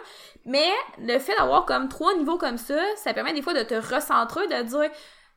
Mais 0.45 0.69
le 0.99 1.19
fait 1.19 1.35
d'avoir 1.37 1.65
comme 1.65 1.89
trois 1.89 2.15
niveaux 2.15 2.37
comme 2.39 2.59
ça, 2.59 2.79
ça 2.97 3.15
permet 3.15 3.33
des 3.33 3.41
fois 3.43 3.55
de 3.55 3.63
te 3.63 3.75
recentrer, 3.75 4.47
de 4.49 4.63
dire 4.63 4.91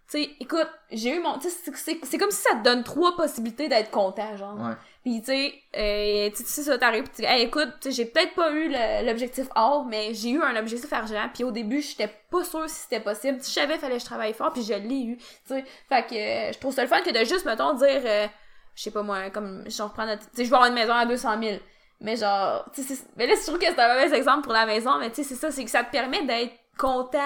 tu 0.10 0.24
sais, 0.24 0.30
écoute, 0.40 0.70
j'ai 0.92 1.16
eu 1.16 1.20
mon. 1.20 1.38
Tu 1.40 1.50
sais, 1.50 1.72
c'est- 2.04 2.18
comme 2.18 2.32
si 2.32 2.42
ça 2.42 2.56
te 2.56 2.64
donne 2.64 2.84
trois 2.84 3.16
possibilités 3.16 3.68
d'être 3.68 3.92
content, 3.92 4.36
genre. 4.38 4.56
Ouais. 4.56 4.74
Puis, 5.04 5.20
tu 5.22 5.26
sais, 5.28 5.54
euh, 5.78 6.30
tu 6.36 6.44
sais, 6.46 6.64
ça 6.64 6.78
t'arrive, 6.78 7.04
pis 7.04 7.10
tu 7.10 7.22
dis, 7.22 7.28
hey, 7.28 7.44
écoute, 7.44 7.88
j'ai 7.90 8.06
peut-être 8.06 8.34
pas 8.34 8.52
eu 8.52 8.70
l'objectif 9.06 9.48
or, 9.56 9.86
mais 9.86 10.14
j'ai 10.14 10.30
eu 10.32 10.42
un 10.42 10.56
objectif 10.56 10.92
argent, 10.94 11.30
puis 11.34 11.44
au 11.44 11.52
début, 11.52 11.82
j'étais 11.82 12.10
pas 12.30 12.44
sûre 12.44 12.70
si 12.70 12.76
c'était 12.84 13.00
possible. 13.00 13.38
Si 13.42 13.50
je 13.52 13.56
savais, 13.60 13.78
fallait 13.78 13.96
que 13.96 14.02
je 14.02 14.06
travaille 14.06 14.34
fort, 14.34 14.52
puis 14.54 14.64
je 14.64 14.74
l'ai 14.74 15.04
eu, 15.04 15.18
tu 15.18 15.26
sais. 15.46 15.64
Fait 15.90 16.06
que 16.06 16.16
euh, 16.16 16.52
je 16.54 16.60
trouve 16.60 16.74
ça 16.74 16.82
le 16.84 16.88
fun 16.90 17.02
que 17.02 17.12
de 17.12 17.20
juste, 17.26 17.46
mettons, 17.46 17.74
dire, 17.74 18.02
euh, 18.06 18.28
je 18.76 18.84
sais 18.84 18.92
pas 18.92 19.02
moi, 19.04 19.30
comme, 19.30 19.64
je 19.68 19.82
reprends 19.84 20.06
notre. 20.06 20.24
Tu 20.30 20.38
sais, 20.38 20.46
je 20.46 20.50
vais 20.50 20.56
avoir 20.56 20.70
une 20.70 20.76
maison 20.76 20.94
à 20.94 21.06
200 21.06 21.42
000. 21.42 21.58
Mais 22.00 22.16
genre, 22.16 22.64
tu 22.74 22.84
sais, 22.84 22.96
c'est- 22.96 23.08
mais 23.18 23.26
là, 23.28 23.34
je 23.36 23.42
trouve 23.46 23.58
que 23.60 23.66
c'est 23.66 23.80
un 23.80 23.94
mauvais 23.94 24.16
exemple 24.16 24.44
pour 24.44 24.54
la 24.54 24.66
maison, 24.66 24.98
mais 25.00 25.10
tu 25.10 25.16
sais, 25.18 25.24
c'est 25.24 25.36
ça, 25.36 25.52
c'est 25.52 25.64
que 25.66 25.72
ça 25.72 25.84
te 25.84 25.92
permet 25.92 26.22
d'être 26.24 26.54
content 26.78 27.18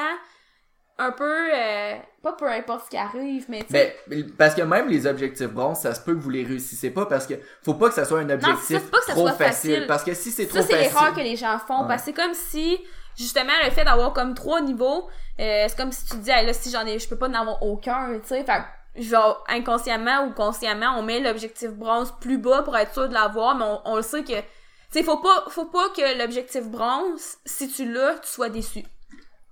un 0.98 1.12
peu, 1.12 1.50
euh, 1.54 1.96
pas 2.22 2.34
peu 2.34 2.48
importe 2.48 2.86
ce 2.86 2.90
qui 2.92 2.98
arrive, 2.98 3.46
mais 3.50 3.64
tu 3.64 3.72
sais. 3.72 3.96
Ben, 4.08 4.32
parce 4.38 4.54
que 4.54 4.62
même 4.62 4.88
les 4.88 5.08
objectifs 5.08 5.50
bronze, 5.50 5.80
ça 5.80 5.96
se 5.96 6.02
peut 6.02 6.14
que 6.14 6.20
vous 6.20 6.30
les 6.30 6.44
réussissez 6.44 6.92
pas 6.92 7.06
parce 7.08 7.26
que 7.26 7.34
faut 7.64 7.74
pas 7.74 7.90
que 7.90 7.96
ça 7.96 8.06
soit 8.06 8.20
un 8.20 8.28
ça, 8.28 8.34
objectif 8.36 8.80
faut 8.80 8.90
pas 8.92 9.00
que 9.00 9.06
ça 9.06 9.12
trop 9.14 9.28
soit 9.28 9.38
facile. 9.38 9.72
facile. 9.74 9.88
Parce 9.88 10.04
que 10.04 10.14
si 10.14 10.32
c'est 10.32 10.46
trop 10.48 10.60
Ça, 10.60 10.64
c'est 10.64 10.76
facile. 10.76 10.94
l'erreur 10.94 11.14
que 11.16 11.22
les 11.22 11.36
gens 11.36 11.58
font. 11.60 11.82
Ouais. 11.82 11.88
Parce 11.88 12.02
que 12.02 12.06
c'est 12.08 12.14
comme 12.14 12.34
si, 12.36 12.78
justement, 13.18 13.54
le 13.64 13.72
fait 13.72 13.84
d'avoir 13.84 14.14
comme 14.14 14.36
trois 14.36 14.62
niveaux, 14.62 15.10
euh, 15.40 15.66
c'est 15.68 15.76
comme 15.78 15.92
si 15.92 16.06
tu 16.06 16.12
te 16.12 16.18
dis, 16.18 16.30
là, 16.30 16.54
si 16.54 16.70
j'en 16.70 16.86
ai, 16.86 17.00
je 17.00 17.10
peux 17.10 17.18
pas 17.18 17.30
en 17.30 17.34
avoir 17.34 17.64
aucun, 17.64 18.14
tu 18.20 18.28
sais. 18.28 18.44
Fait 18.44 18.62
genre, 19.02 19.44
inconsciemment 19.48 20.26
ou 20.26 20.32
consciemment, 20.34 20.96
on 20.98 21.02
met 21.04 21.20
l'objectif 21.22 21.72
bronze 21.72 22.14
plus 22.20 22.38
bas 22.38 22.62
pour 22.62 22.78
être 22.78 22.94
sûr 22.94 23.08
de 23.08 23.14
l'avoir, 23.14 23.56
mais 23.56 23.64
on, 23.64 23.82
on 23.86 23.96
le 23.96 24.02
sait 24.02 24.22
que, 24.24 24.34
tu 24.38 24.44
sais, 24.92 25.04
faut 25.04 25.18
pas, 25.18 25.46
faut 25.48 25.66
pas 25.66 25.88
que 25.96 26.20
l'objectif 26.20 26.64
bronze, 26.66 27.38
si 27.46 27.70
tu 27.72 27.92
l'as, 27.92 28.16
tu 28.20 28.28
sois 28.30 28.50
déçu. 28.50 28.84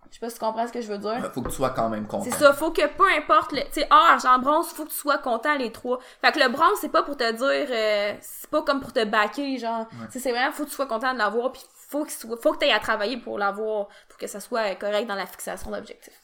Je 0.09 0.15
sais 0.15 0.19
pas 0.21 0.29
si 0.29 0.35
tu 0.39 0.39
comprends 0.45 0.67
ce 0.67 0.73
que 0.73 0.81
je 0.81 0.87
veux 0.91 0.97
dire. 0.97 1.31
Faut 1.33 1.41
que 1.41 1.49
tu 1.49 1.55
sois 1.55 1.69
quand 1.69 1.87
même 1.89 2.07
content. 2.07 2.23
C'est 2.23 2.31
ça, 2.37 2.51
faut 2.53 2.71
que 2.71 2.85
peu 2.87 3.05
importe 3.17 3.51
le, 3.51 3.61
tu 3.65 3.73
sais, 3.81 3.87
or, 3.91 3.97
argent, 4.09 4.39
bronze, 4.39 4.67
faut 4.69 4.85
que 4.85 4.89
tu 4.89 4.95
sois 4.95 5.19
content 5.19 5.55
les 5.55 5.71
trois. 5.71 5.99
Fait 6.21 6.31
que 6.31 6.39
le 6.39 6.49
bronze, 6.49 6.77
c'est 6.81 6.89
pas 6.89 7.03
pour 7.03 7.15
te 7.15 7.31
dire, 7.31 7.67
euh, 7.69 8.15
c'est 8.21 8.49
pas 8.49 8.61
comme 8.63 8.81
pour 8.81 8.91
te 8.91 9.03
baquer, 9.05 9.57
genre. 9.59 9.87
Tu 10.07 10.13
sais, 10.13 10.19
c'est 10.19 10.31
vraiment, 10.31 10.51
faut 10.51 10.63
que 10.63 10.69
tu 10.69 10.75
sois 10.75 10.87
content 10.87 11.13
de 11.13 11.19
l'avoir, 11.19 11.51
puis 11.51 11.61
faut 11.89 12.05
que, 12.05 12.11
soit- 12.11 12.37
faut 12.41 12.53
que 12.53 12.57
t'aies 12.57 12.71
à 12.71 12.79
travailler 12.79 13.17
pour 13.17 13.37
l'avoir, 13.37 13.87
pour 14.07 14.17
que 14.17 14.27
ça 14.27 14.39
soit 14.39 14.73
correct 14.75 15.07
dans 15.07 15.15
la 15.15 15.25
fixation 15.27 15.69
d'objectifs. 15.71 16.19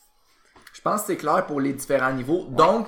Je 0.73 0.81
pense 0.81 1.01
que 1.01 1.07
c'est 1.07 1.17
clair 1.17 1.45
pour 1.45 1.61
les 1.61 1.73
différents 1.73 2.11
niveaux. 2.11 2.45
Donc, 2.49 2.87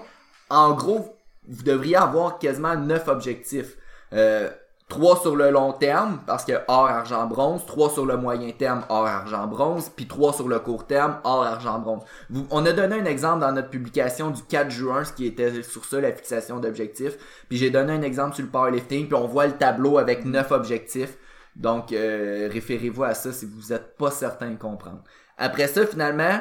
en 0.49 0.73
gros, 0.73 1.15
vous 1.47 1.63
devriez 1.63 1.95
avoir 1.95 2.39
quasiment 2.39 2.75
9 2.75 3.07
objectifs. 3.07 3.77
Euh, 4.13 4.49
3 4.89 5.19
sur 5.19 5.35
le 5.35 5.51
long 5.51 5.73
terme, 5.73 6.21
parce 6.25 6.45
que 6.45 6.53
or, 6.69 6.87
argent, 6.87 7.27
bronze. 7.27 7.65
3 7.65 7.89
sur 7.89 8.05
le 8.05 8.15
moyen 8.15 8.51
terme, 8.51 8.83
or, 8.87 9.05
argent, 9.05 9.45
bronze. 9.45 9.91
Puis 9.93 10.07
3 10.07 10.33
sur 10.33 10.47
le 10.47 10.59
court 10.59 10.87
terme, 10.87 11.17
or, 11.25 11.43
argent, 11.43 11.79
bronze. 11.79 12.03
On 12.51 12.65
a 12.65 12.71
donné 12.71 12.95
un 12.95 13.05
exemple 13.05 13.41
dans 13.41 13.51
notre 13.51 13.69
publication 13.69 14.29
du 14.29 14.41
4 14.43 14.71
juin, 14.71 15.03
ce 15.03 15.11
qui 15.11 15.25
était 15.25 15.61
sur 15.61 15.83
ça, 15.83 15.99
la 15.99 16.13
fixation 16.13 16.59
d'objectifs. 16.59 17.17
Puis 17.49 17.57
j'ai 17.57 17.69
donné 17.69 17.91
un 17.93 18.01
exemple 18.01 18.35
sur 18.35 18.45
le 18.45 18.49
powerlifting, 18.49 19.07
puis 19.07 19.15
on 19.15 19.27
voit 19.27 19.47
le 19.47 19.57
tableau 19.57 19.97
avec 19.97 20.23
9 20.23 20.51
objectifs. 20.51 21.17
Donc, 21.57 21.91
euh, 21.91 22.47
référez-vous 22.51 23.03
à 23.03 23.13
ça 23.13 23.33
si 23.33 23.45
vous 23.45 23.73
n'êtes 23.73 23.97
pas 23.97 24.11
certain 24.11 24.51
de 24.51 24.57
comprendre. 24.57 25.03
Après 25.37 25.67
ça, 25.67 25.85
finalement, 25.85 26.39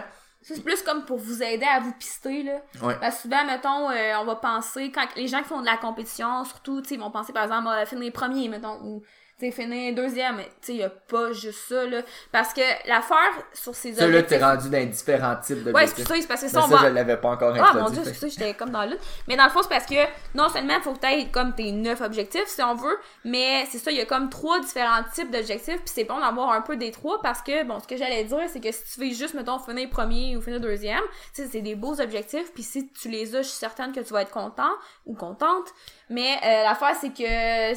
c'est 0.55 0.63
plus 0.63 0.81
comme 0.83 1.05
pour 1.05 1.19
vous 1.19 1.43
aider 1.43 1.67
à 1.67 1.81
vous 1.81 1.93
pister, 1.93 2.45
là. 2.45 2.61
Ouais. 2.81 2.97
Parce 3.01 3.17
que 3.17 3.23
souvent, 3.23 3.45
mettons, 3.45 3.91
euh, 3.91 4.15
on 4.21 4.25
va 4.25 4.37
penser, 4.37 4.93
quand 4.93 5.07
les 5.17 5.27
gens 5.27 5.39
qui 5.43 5.49
font 5.49 5.61
de 5.61 5.67
la 5.67 5.77
compétition, 5.77 6.45
surtout, 6.45 6.81
tu 6.83 6.91
sais, 6.91 6.95
ils 6.95 7.01
vont 7.01 7.11
penser, 7.11 7.33
par 7.33 7.43
exemple, 7.43 7.67
à 7.69 7.85
finir 7.85 8.13
premier, 8.13 8.49
mettons, 8.49 8.81
ou, 8.83 9.03
sais, 9.39 9.51
finir 9.51 9.95
deuxième, 9.95 10.37
mais, 10.37 10.45
tu 10.45 10.51
sais, 10.63 10.75
y 10.77 10.83
a 10.83 10.91
pas 10.91 11.33
juste 11.33 11.69
ça, 11.69 11.85
là. 11.85 12.03
Parce 12.33 12.53
que 12.55 12.61
l'affaire 12.89 13.17
sur 13.53 13.75
ces 13.75 13.95
ça 13.95 14.07
là, 14.07 14.23
t'es 14.23 14.37
objectifs... 14.37 14.43
rendu 14.43 14.71
dans 14.71 14.91
différents 14.91 15.37
types 15.37 15.57
Ouais, 15.59 15.73
d'objectifs. 15.73 15.97
c'est 15.97 16.15
ça, 16.15 16.21
c'est 16.21 16.27
parce 16.29 16.41
que 16.43 16.49
ça, 16.49 16.59
on 16.65 16.69
ça, 16.69 16.77
va... 16.77 16.89
je 16.89 16.95
l'avais 16.95 17.17
pas 17.17 17.29
encore 17.31 17.55
Ah 17.59 17.75
mon 17.75 17.91
dieu, 17.91 18.03
c'est 18.05 18.15
ça, 18.15 18.29
j'étais 18.29 18.55
comme 18.55 18.71
dans 18.71 18.85
le 18.85 18.97
Mais 19.29 19.37
dans 19.37 19.45
le 19.45 19.51
fond, 19.51 19.61
c'est 19.63 19.69
parce 19.69 19.87
que 19.87 20.05
non 20.35 20.49
seulement 20.49 20.81
faut 20.81 20.93
que 20.93 21.01
tu 21.01 21.07
aies 21.07 21.29
comme 21.31 21.55
tes 21.55 21.73
neuf 21.73 22.01
objectifs, 22.01 22.47
si 22.47 22.63
on 22.63 22.75
veut, 22.75 22.99
mais 23.25 23.67
c'est 23.71 23.79
ça, 23.79 23.91
il 23.91 23.99
y 23.99 24.01
a 24.01 24.07
comme 24.07 24.31
trois 24.31 24.61
différents 24.61 25.03
types 25.15 25.31
d'objectifs, 25.31 25.77
puis 25.77 25.93
c'est 25.95 26.05
bon 26.05 26.19
d'avoir 26.21 26.53
un 26.53 26.63
peu 26.63 26.77
des 26.77 26.91
trois 26.91 27.21
parce 27.23 27.43
que, 27.43 27.65
bon, 27.65 27.79
ce 27.81 27.87
que 27.87 27.97
j'allais 27.97 28.25
dire, 28.25 28.43
c'est 28.49 28.61
que 28.61 28.73
si 28.73 28.85
tu 28.95 29.01
veux 29.01 29.15
juste, 29.15 29.35
mettons, 29.35 29.59
finir 29.59 29.89
premier 29.91 30.37
ou 30.37 30.41
finir 30.41 30.61
deuxième, 30.61 31.03
tu 31.35 31.43
sais, 31.43 31.49
c'est 31.51 31.61
des 31.63 31.75
beaux 31.75 32.01
objectifs, 32.01 32.53
puis 32.55 32.63
si 32.63 32.89
tu 32.91 33.09
les 33.09 33.35
as, 33.37 33.43
je 33.43 33.49
suis 33.49 33.59
certaine 33.59 33.93
que 33.93 34.01
tu 34.01 34.13
vas 34.13 34.23
être 34.23 34.31
content 34.31 34.71
ou 35.05 35.15
contente. 35.15 35.67
Mais 36.09 36.37
euh, 36.45 36.63
l'affaire, 36.65 36.95
c'est 37.01 37.13
que, 37.13 37.75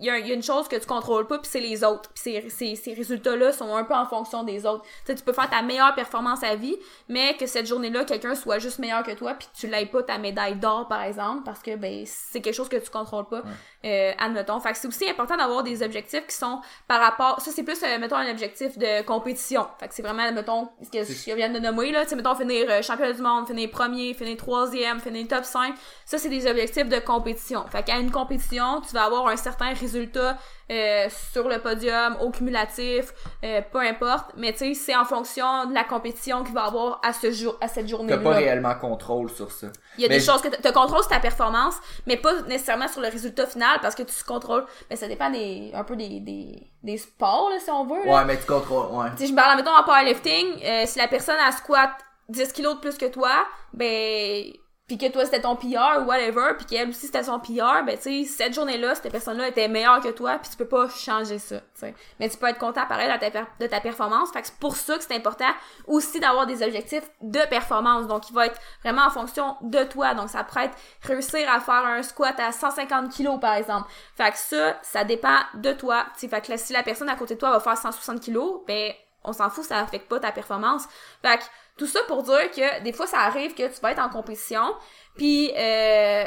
il 0.00 0.04
y, 0.04 0.28
y 0.28 0.32
a 0.32 0.34
une 0.34 0.42
chose 0.42 0.66
que 0.68 0.76
tu 0.76 0.86
contrôles 0.86 1.26
pas, 1.26 1.38
puis 1.38 1.48
c'est 1.50 1.60
les 1.60 1.84
autres. 1.84 2.10
Puis 2.14 2.22
ces, 2.22 2.50
ces, 2.50 2.74
ces 2.74 2.94
résultats-là 2.94 3.52
sont 3.52 3.74
un 3.74 3.84
peu 3.84 3.94
en 3.94 4.06
fonction 4.06 4.42
des 4.42 4.66
autres. 4.66 4.82
Tu 4.82 4.88
sais, 5.06 5.14
tu 5.14 5.22
peux 5.22 5.32
faire 5.32 5.48
ta 5.50 5.62
meilleure 5.62 5.94
performance 5.94 6.42
à 6.42 6.54
vie, 6.54 6.76
mais 7.08 7.36
que 7.36 7.46
cette 7.46 7.66
journée-là, 7.66 8.04
quelqu'un 8.04 8.34
soit 8.34 8.58
juste 8.58 8.78
meilleur 8.78 9.02
que 9.02 9.12
toi, 9.12 9.34
puis 9.34 9.48
tu 9.58 9.66
l'aies 9.66 9.86
pas 9.86 10.02
ta 10.02 10.18
médaille 10.18 10.56
d'or, 10.56 10.88
par 10.88 11.02
exemple, 11.02 11.42
parce 11.44 11.60
que 11.60 11.76
ben 11.76 12.04
c'est 12.06 12.40
quelque 12.40 12.54
chose 12.54 12.68
que 12.68 12.76
tu 12.76 12.90
contrôles 12.90 13.28
pas, 13.28 13.42
euh, 13.84 14.12
admettons. 14.18 14.58
Fait 14.60 14.72
que 14.72 14.78
c'est 14.78 14.88
aussi 14.88 15.08
important 15.08 15.36
d'avoir 15.36 15.62
des 15.62 15.82
objectifs 15.82 16.26
qui 16.26 16.34
sont 16.34 16.60
par 16.88 17.00
rapport... 17.00 17.40
Ça, 17.40 17.50
c'est 17.50 17.62
plus, 17.62 17.82
euh, 17.82 17.98
mettons, 17.98 18.16
un 18.16 18.30
objectif 18.30 18.78
de 18.78 19.02
compétition. 19.02 19.66
Fait 19.78 19.88
que 19.88 19.94
c'est 19.94 20.02
vraiment, 20.02 20.30
mettons, 20.32 20.68
ce 20.82 20.90
que 20.90 21.04
je 21.04 21.34
viens 21.34 21.50
de 21.50 21.58
nommer, 21.58 21.92
là, 21.92 22.04
tu 22.04 22.10
sais, 22.10 22.16
mettons, 22.16 22.34
finir 22.34 22.66
euh, 22.68 22.82
championnat 22.82 23.12
du 23.12 23.22
monde, 23.22 23.46
finir 23.46 23.70
premier, 23.70 24.14
finir 24.14 24.36
troisième, 24.36 25.00
finir 25.00 25.28
top 25.28 25.44
5. 25.44 25.74
Ça, 26.04 26.18
c'est 26.18 26.28
des 26.28 26.46
objectifs 26.46 26.88
de 26.88 26.98
compétition. 26.98 27.66
Fait 27.68 27.82
qu'à 27.82 27.98
une 27.98 28.10
compétition, 28.10 28.80
tu 28.80 28.92
vas 28.92 29.04
avoir 29.04 29.28
un 29.28 29.36
certain 29.36 29.72
résultat 29.72 29.89
euh, 29.98 31.08
sur 31.32 31.48
le 31.48 31.58
podium, 31.58 32.16
au 32.20 32.30
cumulatif, 32.30 33.12
euh, 33.44 33.60
peu 33.72 33.78
importe. 33.80 34.26
Mais 34.36 34.52
tu 34.52 34.58
sais, 34.58 34.74
c'est 34.74 34.96
en 34.96 35.04
fonction 35.04 35.66
de 35.66 35.74
la 35.74 35.84
compétition 35.84 36.44
qu'il 36.44 36.54
va 36.54 36.64
avoir 36.64 37.00
à 37.04 37.12
ce 37.12 37.30
jour, 37.32 37.56
à 37.60 37.68
cette 37.68 37.84
T'as 37.84 37.90
journée-là. 37.90 38.18
pas 38.18 38.30
réellement 38.30 38.74
contrôle 38.76 39.30
sur 39.30 39.50
ça. 39.50 39.66
Il 39.98 40.02
y 40.02 40.04
a 40.06 40.08
Mais 40.08 40.18
des 40.18 40.24
choses 40.24 40.40
que 40.42 40.48
tu 40.48 40.72
contrôles 40.72 41.00
sur 41.02 41.08
ta 41.08 41.18
performance, 41.20 41.74
mais 42.06 42.16
pas 42.16 42.42
nécessairement 42.42 42.88
sur 42.88 43.00
le 43.00 43.08
résultat 43.08 43.46
final 43.46 43.78
parce 43.82 43.94
que 43.94 44.02
tu 44.04 44.24
contrôles. 44.24 44.64
Mais 44.88 44.96
ça 44.96 45.08
dépend 45.08 45.30
des, 45.30 45.70
un 45.74 45.82
peu 45.84 45.96
des, 45.96 46.20
des, 46.20 46.62
des 46.82 46.98
sports, 46.98 47.50
là, 47.50 47.58
si 47.58 47.70
on 47.70 47.84
veut. 47.84 48.04
là. 48.04 48.18
Ouais, 48.18 48.24
mais 48.26 48.38
tu 48.38 48.46
contrôles, 48.46 48.86
ouais. 48.92 49.08
Sais, 49.16 49.26
je 49.26 49.32
me 49.32 49.36
parle, 49.36 49.56
mettons, 49.56 49.74
en 49.74 49.82
powerlifting, 49.82 50.46
euh, 50.64 50.82
si 50.86 50.98
la 50.98 51.08
personne 51.08 51.36
a 51.44 51.50
squat 51.52 51.90
10 52.28 52.52
kilos 52.52 52.76
de 52.76 52.80
plus 52.80 52.96
que 52.96 53.06
toi, 53.06 53.30
ben, 53.72 54.44
puis 54.90 54.98
que 54.98 55.06
toi 55.06 55.24
c'était 55.24 55.42
ton 55.42 55.54
PR 55.54 56.00
ou 56.00 56.06
whatever, 56.06 56.54
puis 56.56 56.66
qu'elle 56.66 56.88
aussi 56.88 57.06
c'était 57.06 57.22
son 57.22 57.38
PR, 57.38 57.84
ben, 57.86 57.96
tu 57.96 58.24
sais, 58.24 58.24
cette 58.24 58.54
journée-là, 58.54 58.96
cette 58.96 59.12
personne-là 59.12 59.46
était 59.46 59.68
meilleure 59.68 60.00
que 60.00 60.08
toi, 60.08 60.36
puis 60.42 60.50
tu 60.50 60.56
peux 60.56 60.66
pas 60.66 60.88
changer 60.88 61.38
ça, 61.38 61.60
tu 61.60 61.66
sais. 61.74 61.94
Mais 62.18 62.28
tu 62.28 62.36
peux 62.36 62.48
être 62.48 62.58
content, 62.58 62.84
pareil, 62.88 63.08
de 63.08 63.28
ta, 63.28 63.46
de 63.60 63.66
ta 63.68 63.80
performance, 63.80 64.32
fait 64.32 64.40
que 64.40 64.48
c'est 64.48 64.58
pour 64.58 64.74
ça 64.74 64.98
que 64.98 65.04
c'est 65.04 65.14
important 65.14 65.52
aussi 65.86 66.18
d'avoir 66.18 66.44
des 66.44 66.64
objectifs 66.64 67.08
de 67.22 67.38
performance, 67.48 68.08
donc 68.08 68.30
il 68.30 68.34
va 68.34 68.46
être 68.46 68.60
vraiment 68.82 69.02
en 69.02 69.10
fonction 69.10 69.56
de 69.60 69.84
toi, 69.84 70.14
donc 70.14 70.28
ça 70.28 70.42
pourrait 70.42 70.64
être 70.64 70.78
réussir 71.02 71.48
à 71.48 71.60
faire 71.60 71.86
un 71.86 72.02
squat 72.02 72.34
à 72.40 72.50
150 72.50 73.10
kilos, 73.10 73.38
par 73.38 73.54
exemple. 73.54 73.88
Fait 74.16 74.32
que 74.32 74.38
ça, 74.38 74.76
ça 74.82 75.04
dépend 75.04 75.38
de 75.54 75.72
toi, 75.72 76.04
tu 76.14 76.22
sais, 76.22 76.28
fait 76.28 76.44
que 76.44 76.56
si 76.56 76.72
la 76.72 76.82
personne 76.82 77.08
à 77.08 77.14
côté 77.14 77.34
de 77.36 77.38
toi 77.38 77.52
va 77.52 77.60
faire 77.60 77.78
160 77.78 78.18
kilos, 78.18 78.62
ben, 78.66 78.92
on 79.22 79.32
s'en 79.32 79.50
fout, 79.50 79.64
ça 79.64 79.78
affecte 79.78 80.08
pas 80.08 80.18
ta 80.18 80.32
performance. 80.32 80.84
Fait 81.22 81.38
que 81.38 81.44
tout 81.80 81.86
ça 81.86 82.00
pour 82.06 82.22
dire 82.22 82.50
que 82.50 82.82
des 82.82 82.92
fois 82.92 83.06
ça 83.06 83.20
arrive 83.20 83.54
que 83.54 83.66
tu 83.66 83.80
vas 83.80 83.92
être 83.92 84.02
en 84.02 84.10
compétition, 84.10 84.74
puis 85.16 85.50
euh, 85.56 86.24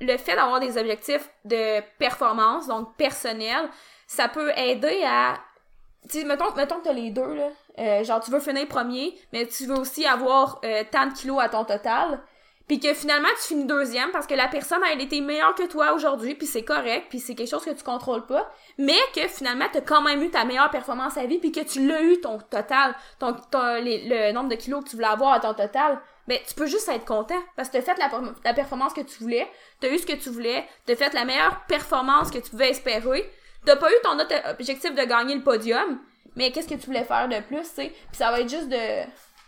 le 0.00 0.16
fait 0.16 0.34
d'avoir 0.34 0.60
des 0.60 0.78
objectifs 0.78 1.30
de 1.44 1.82
performance, 1.98 2.66
donc 2.66 2.96
personnel, 2.96 3.68
ça 4.06 4.28
peut 4.28 4.50
aider 4.56 5.04
à 5.06 5.38
tu 6.08 6.20
sais, 6.20 6.24
mettons, 6.24 6.52
mettons 6.54 6.78
que 6.80 6.84
t'as 6.84 6.92
les 6.92 7.10
deux, 7.10 7.34
là. 7.34 7.48
euh, 7.78 8.04
genre 8.04 8.20
tu 8.20 8.30
veux 8.30 8.40
finir 8.40 8.66
premier, 8.66 9.14
mais 9.32 9.46
tu 9.46 9.66
veux 9.66 9.76
aussi 9.78 10.06
avoir 10.06 10.60
euh, 10.64 10.84
tant 10.90 11.06
de 11.06 11.12
kilos 11.12 11.38
à 11.38 11.48
ton 11.50 11.64
total. 11.64 12.20
Puis 12.66 12.80
que 12.80 12.94
finalement 12.94 13.28
tu 13.36 13.48
finis 13.48 13.66
deuxième 13.66 14.10
parce 14.10 14.26
que 14.26 14.32
la 14.34 14.48
personne 14.48 14.80
elle 14.90 15.00
était 15.02 15.20
meilleure 15.20 15.54
que 15.54 15.66
toi 15.66 15.92
aujourd'hui 15.92 16.34
puis 16.34 16.46
c'est 16.46 16.62
correct 16.64 17.06
puis 17.10 17.20
c'est 17.20 17.34
quelque 17.34 17.50
chose 17.50 17.64
que 17.64 17.70
tu 17.72 17.84
contrôles 17.84 18.24
pas 18.24 18.50
mais 18.78 18.96
que 19.14 19.28
finalement 19.28 19.66
t'as 19.70 19.82
quand 19.82 20.00
même 20.00 20.22
eu 20.22 20.30
ta 20.30 20.46
meilleure 20.46 20.70
performance 20.70 21.18
à 21.18 21.26
vie 21.26 21.38
puis 21.38 21.52
que 21.52 21.60
tu 21.60 21.86
l'as 21.86 22.00
eu 22.00 22.20
ton 22.22 22.38
total 22.38 22.94
ton, 23.18 23.34
ton- 23.34 23.82
le 23.84 24.32
nombre 24.32 24.48
de 24.48 24.54
kilos 24.54 24.82
que 24.82 24.88
tu 24.88 24.96
voulais 24.96 25.08
avoir 25.08 25.34
à 25.34 25.40
ton 25.40 25.52
total 25.52 26.00
ben 26.26 26.38
tu 26.48 26.54
peux 26.54 26.64
juste 26.64 26.88
être 26.88 27.04
content 27.04 27.38
parce 27.54 27.68
que 27.68 27.76
t'as 27.76 27.82
fait 27.82 27.98
la, 27.98 28.08
per- 28.08 28.32
la 28.42 28.54
performance 28.54 28.94
que 28.94 29.02
tu 29.02 29.22
voulais 29.22 29.46
t'as 29.80 29.90
eu 29.90 29.98
ce 29.98 30.06
que 30.06 30.14
tu 30.14 30.30
voulais 30.30 30.66
t'as 30.86 30.96
fait 30.96 31.12
la 31.12 31.26
meilleure 31.26 31.66
performance 31.66 32.30
que 32.30 32.38
tu 32.38 32.48
pouvais 32.50 32.70
espérer 32.70 33.30
t'as 33.66 33.76
pas 33.76 33.90
eu 33.90 33.96
ton 34.02 34.18
objectif 34.50 34.94
de 34.94 35.02
gagner 35.04 35.34
le 35.34 35.42
podium 35.42 36.00
mais 36.34 36.50
qu'est-ce 36.50 36.68
que 36.68 36.74
tu 36.80 36.86
voulais 36.86 37.04
faire 37.04 37.28
de 37.28 37.40
plus 37.40 37.60
tu 37.60 37.74
sais? 37.74 37.88
Puis 37.88 38.16
ça 38.16 38.30
va 38.30 38.40
être 38.40 38.48
juste 38.48 38.70
de 38.70 39.04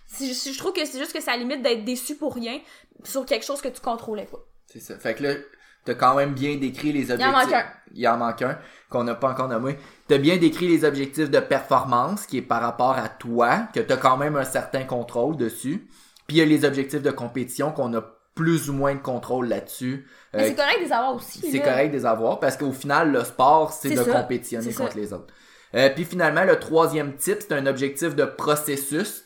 si 0.06 0.52
je 0.52 0.58
trouve 0.58 0.72
que 0.72 0.84
c'est 0.84 0.98
juste 0.98 1.12
que 1.12 1.20
ça 1.22 1.36
limite 1.36 1.62
d'être 1.62 1.84
déçu 1.84 2.14
pour 2.16 2.34
rien 2.34 2.60
sur 3.04 3.24
quelque 3.26 3.44
chose 3.44 3.60
que 3.60 3.68
tu 3.68 3.80
contrôlais 3.80 4.26
pas. 4.30 4.38
C'est 4.66 4.80
ça. 4.80 4.98
Fait 4.98 5.14
que 5.14 5.22
là, 5.22 5.34
t'as 5.84 5.94
quand 5.94 6.14
même 6.16 6.32
bien 6.34 6.56
décrit 6.56 6.92
les 6.92 7.10
objectifs. 7.10 7.26
en 7.34 7.38
manque 7.38 7.52
un. 7.52 7.64
Il 7.94 8.08
en 8.08 8.16
manque 8.16 8.42
un, 8.42 8.58
qu'on 8.90 9.04
n'a 9.04 9.14
pas 9.14 9.30
encore 9.30 9.48
nommé. 9.48 9.76
T'as 10.08 10.18
bien 10.18 10.36
décrit 10.36 10.68
les 10.68 10.84
objectifs 10.84 11.30
de 11.30 11.40
performance, 11.40 12.26
qui 12.26 12.38
est 12.38 12.42
par 12.42 12.60
rapport 12.60 12.96
à 12.98 13.08
toi, 13.08 13.68
que 13.74 13.80
t'as 13.80 13.96
quand 13.96 14.16
même 14.16 14.36
un 14.36 14.44
certain 14.44 14.84
contrôle 14.84 15.36
dessus. 15.36 15.86
Puis 16.26 16.36
il 16.36 16.40
y 16.40 16.42
a 16.42 16.44
les 16.44 16.64
objectifs 16.64 17.02
de 17.02 17.10
compétition, 17.10 17.70
qu'on 17.72 17.94
a 17.94 18.02
plus 18.34 18.68
ou 18.68 18.74
moins 18.74 18.94
de 18.94 19.00
contrôle 19.00 19.48
là-dessus. 19.48 20.06
Mais 20.34 20.42
Euh, 20.42 20.46
c'est 20.48 20.54
correct 20.56 20.78
de 20.80 20.84
les 20.84 20.92
avoir 20.92 21.14
aussi. 21.14 21.40
c'est 21.50 21.60
correct 21.60 21.88
de 21.92 21.96
les 21.96 22.04
avoir, 22.06 22.38
parce 22.40 22.56
qu'au 22.56 22.72
final, 22.72 23.12
le 23.12 23.24
sport, 23.24 23.72
c'est 23.72 23.90
de 23.90 24.02
ça. 24.02 24.12
compétitionner 24.22 24.72
contre 24.74 24.92
ça. 24.92 24.98
les 24.98 25.12
autres. 25.12 25.32
Euh, 25.74 25.88
puis 25.94 26.04
finalement, 26.04 26.44
le 26.44 26.58
troisième 26.58 27.16
type, 27.16 27.38
c'est 27.40 27.52
un 27.52 27.66
objectif 27.66 28.14
de 28.14 28.24
processus. 28.24 29.25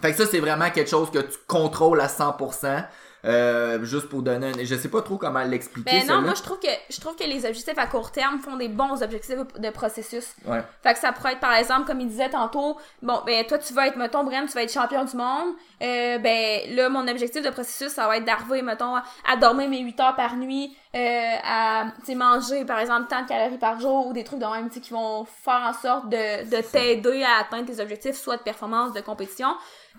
Fait 0.00 0.12
que 0.12 0.16
ça, 0.16 0.26
c'est 0.26 0.40
vraiment 0.40 0.70
quelque 0.70 0.90
chose 0.90 1.10
que 1.10 1.18
tu 1.18 1.38
contrôles 1.46 2.00
à 2.00 2.06
100%. 2.06 2.84
Euh, 3.26 3.82
juste 3.84 4.08
pour 4.08 4.22
donner 4.22 4.48
un... 4.48 4.64
Je 4.64 4.74
sais 4.76 4.88
pas 4.88 5.02
trop 5.02 5.16
comment 5.16 5.42
l'expliquer. 5.42 6.00
Ben 6.00 6.06
non, 6.06 6.22
moi 6.22 6.34
je 6.36 6.42
trouve 6.42 6.60
que 6.60 6.68
je 6.88 7.00
trouve 7.00 7.16
que 7.16 7.24
les 7.24 7.44
objectifs 7.44 7.76
à 7.76 7.86
court 7.86 8.12
terme 8.12 8.38
font 8.38 8.56
des 8.56 8.68
bons 8.68 9.02
objectifs 9.02 9.38
de 9.58 9.70
processus. 9.70 10.34
Ouais. 10.44 10.62
Fait 10.82 10.94
que 10.94 11.00
ça 11.00 11.10
pourrait 11.10 11.32
être 11.32 11.40
par 11.40 11.54
exemple 11.54 11.86
comme 11.86 12.00
il 12.00 12.08
disait 12.08 12.30
tantôt, 12.30 12.76
bon 13.02 13.20
ben 13.26 13.44
toi 13.44 13.58
tu 13.58 13.72
vas 13.72 13.88
être 13.88 13.96
mettons 13.96 14.22
Bren, 14.22 14.46
tu 14.46 14.52
vas 14.52 14.62
être 14.62 14.72
champion 14.72 15.04
du 15.04 15.16
monde. 15.16 15.54
Euh, 15.82 16.18
ben 16.18 16.76
là 16.76 16.88
mon 16.88 17.08
objectif 17.08 17.42
de 17.42 17.50
processus 17.50 17.88
ça 17.88 18.06
va 18.06 18.18
être 18.18 18.24
d'arriver 18.24 18.62
mettons 18.62 18.94
à 18.94 19.36
dormir 19.40 19.68
mes 19.68 19.80
8 19.80 20.00
heures 20.00 20.16
par 20.16 20.36
nuit, 20.36 20.76
euh, 20.94 21.34
à 21.42 21.86
manger 22.14 22.64
par 22.64 22.78
exemple 22.78 23.08
tant 23.08 23.22
de 23.22 23.28
calories 23.28 23.58
par 23.58 23.80
jour 23.80 24.06
ou 24.06 24.12
des 24.12 24.22
trucs 24.22 24.38
de 24.38 24.46
même 24.46 24.70
qui 24.70 24.92
vont 24.92 25.24
faire 25.24 25.62
en 25.66 25.72
sorte 25.72 26.08
de 26.10 26.44
de 26.44 26.62
t'aider 26.62 27.24
à 27.24 27.40
atteindre 27.40 27.66
tes 27.66 27.80
objectifs 27.80 28.14
soit 28.14 28.36
de 28.36 28.42
performance, 28.42 28.92
de 28.92 29.00
compétition. 29.00 29.48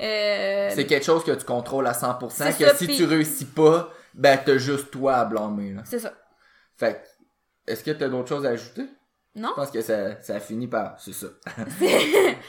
Euh, 0.01 0.69
C'est 0.73 0.85
quelque 0.85 1.05
chose 1.05 1.23
que 1.23 1.31
tu 1.31 1.45
contrôles 1.45 1.87
à 1.87 1.93
100%, 1.93 2.57
que 2.57 2.65
ça, 2.65 2.75
si 2.75 2.85
puis- 2.85 2.97
tu 2.97 3.05
réussis 3.05 3.45
pas, 3.45 3.89
ben 4.13 4.37
t'as 4.43 4.57
juste 4.57 4.91
toi 4.91 5.15
à 5.15 5.25
blâmer. 5.25 5.73
Là. 5.73 5.81
c'est 5.85 5.99
ça. 5.99 6.13
Fait 6.77 7.01
que, 7.65 7.71
est-ce 7.71 7.83
que 7.83 7.91
t'as 7.91 8.07
d'autres 8.09 8.29
choses 8.29 8.45
à 8.45 8.49
ajouter? 8.49 8.85
Non? 9.35 9.49
Je 9.49 9.53
pense 9.61 9.71
que 9.71 9.81
ça, 9.81 10.19
ça 10.21 10.39
finit 10.39 10.67
par... 10.67 10.95
C'est 10.99 11.13
ça. 11.13 11.27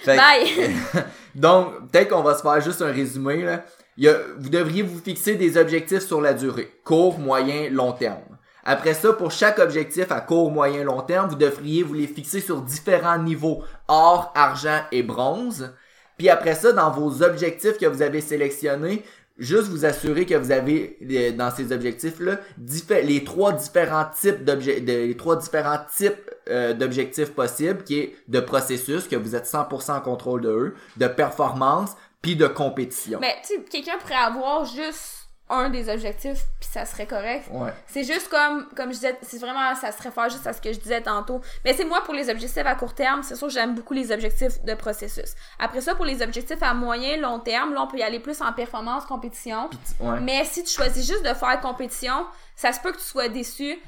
Fait 0.02 0.16
Bye. 0.16 0.70
Donc, 1.34 1.90
peut-être 1.90 2.08
qu'on 2.10 2.22
va 2.22 2.34
se 2.34 2.42
faire 2.42 2.60
juste 2.60 2.80
un 2.82 2.92
résumé. 2.92 3.42
Là. 3.42 3.64
Il 3.98 4.04
y 4.04 4.08
a- 4.08 4.18
vous 4.38 4.48
devriez 4.48 4.82
vous 4.82 4.98
fixer 4.98 5.34
des 5.34 5.56
objectifs 5.58 6.06
sur 6.06 6.20
la 6.20 6.32
durée. 6.34 6.72
Court, 6.84 7.18
moyen, 7.18 7.68
long 7.70 7.92
terme. 7.92 8.38
Après 8.64 8.94
ça, 8.94 9.12
pour 9.12 9.30
chaque 9.30 9.58
objectif 9.58 10.10
à 10.12 10.20
court, 10.20 10.50
moyen, 10.50 10.84
long 10.84 11.00
terme, 11.02 11.28
vous 11.28 11.36
devriez 11.36 11.82
vous 11.82 11.94
les 11.94 12.06
fixer 12.06 12.40
sur 12.40 12.60
différents 12.62 13.18
niveaux. 13.18 13.62
Or, 13.88 14.32
argent 14.34 14.80
et 14.92 15.02
bronze. 15.02 15.74
Puis 16.18 16.28
après 16.28 16.54
ça, 16.54 16.72
dans 16.72 16.90
vos 16.90 17.22
objectifs 17.22 17.78
que 17.78 17.86
vous 17.86 18.02
avez 18.02 18.20
sélectionnés, 18.20 19.04
juste 19.38 19.68
vous 19.68 19.84
assurer 19.84 20.26
que 20.26 20.34
vous 20.34 20.50
avez 20.50 20.98
euh, 21.10 21.30
dans 21.32 21.50
ces 21.52 21.70
objectifs-là 21.72 22.38
diffé- 22.60 23.02
les 23.02 23.22
trois 23.24 23.52
différents 23.52 24.06
types 24.20 24.44
d'obje- 24.44 24.84
de- 24.84 25.06
les 25.06 25.16
trois 25.16 25.36
différents 25.36 25.78
types 25.96 26.28
euh, 26.50 26.74
d'objectifs 26.74 27.30
possibles, 27.32 27.84
qui 27.84 27.98
est 28.00 28.16
de 28.26 28.40
processus, 28.40 29.06
que 29.06 29.14
vous 29.16 29.36
êtes 29.36 29.46
100% 29.46 29.92
en 29.92 30.00
contrôle 30.00 30.40
de 30.40 30.48
eux, 30.50 30.74
de 30.96 31.06
performance, 31.06 31.90
puis 32.20 32.34
de 32.34 32.46
compétition. 32.48 33.18
Mais 33.20 33.36
tu 33.46 33.62
quelqu'un 33.70 33.96
pourrait 33.98 34.14
avoir 34.14 34.64
juste 34.64 35.17
un 35.50 35.70
des 35.70 35.88
objectifs, 35.88 36.44
puis 36.60 36.68
ça 36.70 36.84
serait 36.84 37.06
correct. 37.06 37.48
Ouais. 37.50 37.72
C'est 37.86 38.04
juste 38.04 38.28
comme, 38.28 38.68
comme 38.76 38.88
je 38.88 38.96
disais, 38.96 39.18
c'est 39.22 39.38
vraiment, 39.38 39.74
ça 39.74 39.92
se 39.92 40.02
réfère 40.02 40.28
juste 40.28 40.46
à 40.46 40.52
ce 40.52 40.60
que 40.60 40.72
je 40.72 40.78
disais 40.78 41.00
tantôt. 41.00 41.40
Mais 41.64 41.72
c'est 41.72 41.84
moi, 41.84 42.02
pour 42.04 42.14
les 42.14 42.28
objectifs 42.28 42.66
à 42.66 42.74
court 42.74 42.94
terme, 42.94 43.22
c'est 43.22 43.36
sûr 43.36 43.46
que 43.46 43.52
j'aime 43.52 43.74
beaucoup 43.74 43.94
les 43.94 44.12
objectifs 44.12 44.62
de 44.64 44.74
processus. 44.74 45.34
Après 45.58 45.80
ça, 45.80 45.94
pour 45.94 46.04
les 46.04 46.22
objectifs 46.22 46.62
à 46.62 46.74
moyen, 46.74 47.16
long 47.16 47.40
terme, 47.40 47.74
là, 47.74 47.82
on 47.82 47.86
peut 47.86 47.98
y 47.98 48.02
aller 48.02 48.20
plus 48.20 48.40
en 48.42 48.52
performance, 48.52 49.04
compétition. 49.06 49.70
Ouais. 50.00 50.20
Mais 50.20 50.44
si 50.44 50.64
tu 50.64 50.72
choisis 50.72 51.06
juste 51.06 51.22
de 51.22 51.34
faire 51.34 51.60
compétition, 51.60 52.26
ça 52.54 52.72
se 52.72 52.80
peut 52.80 52.92
que 52.92 52.98
tu 52.98 53.04
sois 53.04 53.28
déçu 53.28 53.78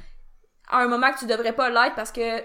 à 0.68 0.78
un 0.78 0.88
moment 0.88 1.12
que 1.12 1.18
tu 1.18 1.26
devrais 1.26 1.52
pas 1.52 1.68
l'être 1.68 1.94
parce 1.94 2.12
que 2.12 2.42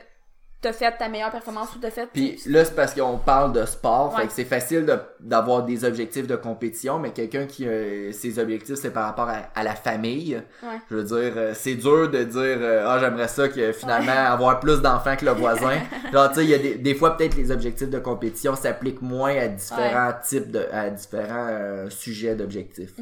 t'as 0.66 0.74
fait 0.74 0.92
ta 0.98 1.08
meilleure 1.10 1.32
performance 1.32 1.76
ou 1.76 1.80
t'as 1.80 1.92
fait... 1.92 2.08
Puis 2.12 2.40
là, 2.48 2.66
c'est 2.66 2.76
parce 2.76 2.94
qu'on 2.94 3.18
parle 3.18 3.54
de 3.54 3.66
sport, 3.66 4.14
Ouais. 4.16 4.22
fait 4.22 4.28
que 4.28 4.34
c'est 4.34 4.46
facile 4.46 4.86
de- 4.86 4.98
d'avoir 5.20 5.64
des 5.64 5.86
objectifs 5.86 6.26
de 6.28 6.36
compétition, 6.36 6.98
mais 7.00 7.12
quelqu'un 7.12 7.46
qui 7.46 7.68
a 7.68 8.12
ses 8.12 8.40
objectifs, 8.40 8.76
c'est 8.76 8.90
par 8.92 9.06
rapport 9.06 9.30
à, 9.30 9.38
à 9.54 9.64
la 9.64 9.76
famille. 9.76 10.42
Ouais. 10.64 10.80
Je 10.90 10.96
veux 10.96 11.04
dire, 11.04 11.34
euh, 11.38 11.52
c'est 11.54 11.76
dur 11.76 12.10
de 12.10 12.24
dire 12.24 12.58
euh, 12.62 12.86
ah 12.88 12.98
j'aimerais 13.00 13.28
ça 13.28 13.48
que 13.48 13.72
finalement 13.72 14.12
avoir 14.12 14.60
plus 14.60 14.82
d'enfants 14.82 15.16
que 15.16 15.26
le 15.26 15.32
voisin. 15.32 15.78
Genre 16.14 16.30
tu 16.30 16.36
sais, 16.36 16.44
il 16.44 16.50
y 16.50 16.54
a 16.54 16.58
des, 16.58 16.76
des 16.76 16.96
fois 16.96 17.16
peut-être 17.18 17.36
les 17.36 17.52
objectifs 17.52 17.90
de 17.90 18.00
compétition 18.00 18.56
s'appliquent 18.56 19.02
moins 19.02 19.36
à 19.38 19.48
différents 19.48 20.14
types 20.24 20.50
de 20.52 20.66
à 20.72 20.90
différents 20.90 21.48
euh, 21.50 21.90
sujets 21.90 22.36
d'objectifs. 22.36 22.94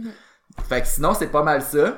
Fait 0.67 0.81
que 0.81 0.87
sinon 0.87 1.13
c'est 1.13 1.27
pas 1.31 1.43
mal 1.43 1.61
ça. 1.61 1.97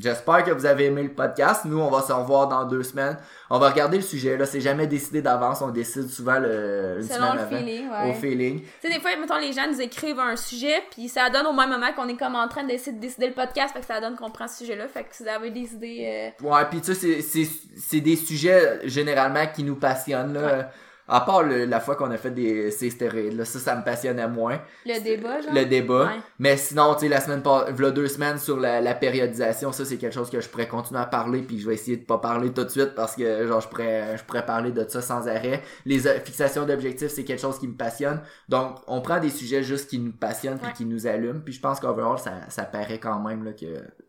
J'espère 0.00 0.44
que 0.44 0.50
vous 0.50 0.64
avez 0.64 0.86
aimé 0.86 1.02
le 1.02 1.10
podcast. 1.10 1.64
Nous, 1.66 1.78
on 1.78 1.90
va 1.90 2.00
se 2.00 2.12
revoir 2.12 2.48
dans 2.48 2.64
deux 2.64 2.82
semaines. 2.82 3.18
On 3.50 3.58
va 3.58 3.68
regarder 3.70 3.98
le 3.98 4.02
sujet. 4.02 4.36
Là, 4.36 4.46
c'est 4.46 4.60
jamais 4.60 4.86
décidé 4.86 5.20
d'avance. 5.20 5.60
On 5.60 5.68
décide 5.68 6.08
souvent 6.08 6.38
le, 6.38 6.96
une 7.00 7.02
Selon 7.02 7.32
semaine 7.32 7.34
le 7.34 7.40
avant. 7.40 7.56
feeling, 7.58 7.90
ouais. 7.90 8.10
Au 8.10 8.14
feeling. 8.14 8.60
Tu 8.62 8.68
sais, 8.88 8.94
des 8.94 9.00
fois, 9.00 9.10
mettons, 9.20 9.36
les 9.38 9.52
gens 9.52 9.66
nous 9.70 9.80
écrivent 9.80 10.18
un 10.20 10.36
sujet, 10.36 10.82
puis 10.90 11.08
ça 11.08 11.28
donne 11.28 11.46
au 11.46 11.52
même 11.52 11.68
moment 11.70 11.92
qu'on 11.94 12.08
est 12.08 12.16
comme 12.16 12.34
en 12.36 12.48
train 12.48 12.64
d'essayer 12.64 12.92
de 12.96 13.00
décider 13.00 13.26
le 13.26 13.34
podcast, 13.34 13.74
fait 13.74 13.80
que 13.80 13.86
ça 13.86 14.00
donne 14.00 14.16
qu'on 14.16 14.30
prend 14.30 14.48
ce 14.48 14.58
sujet-là. 14.64 14.88
Fait 14.88 15.02
que 15.02 15.08
si 15.14 15.22
vous 15.24 15.28
avez 15.28 15.50
des 15.50 15.74
idées... 15.74 16.32
euh, 16.42 16.48
Ouais, 16.48 16.64
puis 16.70 16.80
tu 16.80 16.94
sais, 16.94 16.94
c'est- 16.94 17.20
c'est 17.22 17.46
c'est 17.76 18.00
des 18.00 18.16
sujets 18.16 18.80
généralement 18.88 19.46
qui 19.54 19.62
nous 19.64 19.76
passionnent. 19.76 20.32
Là. 20.34 20.70
À 21.10 21.20
part 21.22 21.42
le- 21.42 21.64
la 21.64 21.80
fois 21.80 21.96
qu'on 21.96 22.10
a 22.10 22.16
fait 22.16 22.30
des 22.30 22.70
ces 22.70 22.90
stéroïdes, 22.90 23.36
là, 23.36 23.44
ça, 23.44 23.58
ça 23.58 23.76
me 23.76 23.82
passionnait 23.84 24.28
moins. 24.28 24.60
le 24.86 25.00
débat, 25.02 25.40
genre? 25.40 25.52
Le 25.52 25.64
débat. 25.64 26.04
Ouais. 26.04 26.20
Mais 26.38 26.56
sinon, 26.56 26.94
tu 26.94 27.00
sais, 27.00 27.08
la 27.08 27.20
semaine 27.20 27.42
pas, 27.42 27.70
v'là 27.70 27.90
deux 27.90 28.06
semaines 28.08 28.38
sur 28.38 28.58
la, 28.58 28.80
la 28.80 28.94
périodisation, 28.94 29.72
ça 29.72 29.84
c'est 29.84 29.96
quelque 29.96 30.14
chose 30.14 30.30
que 30.30 30.40
je 30.40 30.48
pourrais 30.48 30.68
continuer 30.68 31.00
à 31.00 31.06
parler, 31.06 31.42
puis 31.42 31.58
je 31.60 31.66
vais 31.68 31.74
essayer 31.74 31.96
de 31.96 32.04
pas 32.04 32.18
parler 32.18 32.52
tout 32.52 32.64
de 32.64 32.68
suite 32.68 32.94
parce 32.94 33.16
que 33.16 33.46
genre 33.46 33.60
je 33.60 33.68
pourrais, 33.68 34.16
je 34.16 34.24
pourrais 34.24 34.46
parler 34.46 34.70
de 34.72 34.84
ça 34.88 35.02
sans 35.02 35.26
arrêt. 35.28 35.62
Les 35.84 36.06
euh, 36.06 36.18
fixations 36.20 36.64
d'objectifs, 36.64 37.08
c'est 37.10 37.24
quelque 37.24 37.40
chose 37.40 37.58
qui 37.58 37.68
me 37.68 37.74
passionne. 37.76 38.20
Donc, 38.48 38.76
on 38.86 39.00
prend 39.00 39.18
des 39.20 39.30
sujets 39.30 39.62
juste 39.62 39.90
qui 39.90 39.98
nous 39.98 40.12
passionnent 40.12 40.58
puis 40.58 40.68
Ouais. 40.68 40.72
qui 40.74 40.84
nous 40.84 41.06
allument. 41.06 41.40
Puis 41.44 41.54
je 41.54 41.60
pense 41.60 41.80
qu'overall, 41.80 42.18
ça, 42.18 42.32
ça 42.48 42.62
paraît 42.64 42.98
quand 42.98 43.18
même 43.20 43.44
là, 43.44 43.52
que 43.52 43.66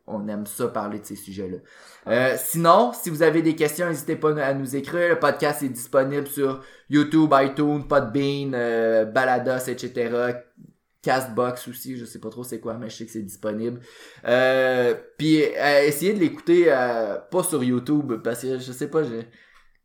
on 0.07 0.27
aime 0.27 0.45
ça 0.45 0.67
parler 0.67 0.99
de 0.99 1.05
ces 1.05 1.15
sujets-là. 1.15 1.57
Euh, 2.07 2.35
sinon, 2.37 2.91
si 2.93 3.09
vous 3.09 3.21
avez 3.21 3.41
des 3.41 3.55
questions, 3.55 3.87
n'hésitez 3.87 4.15
pas 4.15 4.35
à 4.43 4.53
nous 4.53 4.75
écrire. 4.75 5.09
Le 5.09 5.19
podcast 5.19 5.63
est 5.63 5.69
disponible 5.69 6.27
sur 6.27 6.63
YouTube, 6.89 7.33
iTunes, 7.33 7.87
Podbean, 7.87 8.53
euh, 8.53 9.05
Balados, 9.05 9.67
etc. 9.67 10.33
Castbox 11.01 11.67
aussi, 11.67 11.97
je 11.97 12.05
sais 12.05 12.19
pas 12.19 12.29
trop 12.29 12.43
c'est 12.43 12.59
quoi, 12.59 12.75
mais 12.75 12.89
je 12.89 12.97
sais 12.97 13.05
que 13.05 13.11
c'est 13.11 13.23
disponible. 13.23 13.79
Euh, 14.25 14.93
puis 15.17 15.43
euh, 15.43 15.83
essayez 15.83 16.13
de 16.13 16.19
l'écouter 16.19 16.65
euh, 16.67 17.17
pas 17.17 17.43
sur 17.43 17.63
YouTube 17.63 18.21
parce 18.23 18.41
que 18.43 18.59
je 18.59 18.71
sais 18.71 18.87
pas, 18.87 19.03
j'ai 19.03 19.27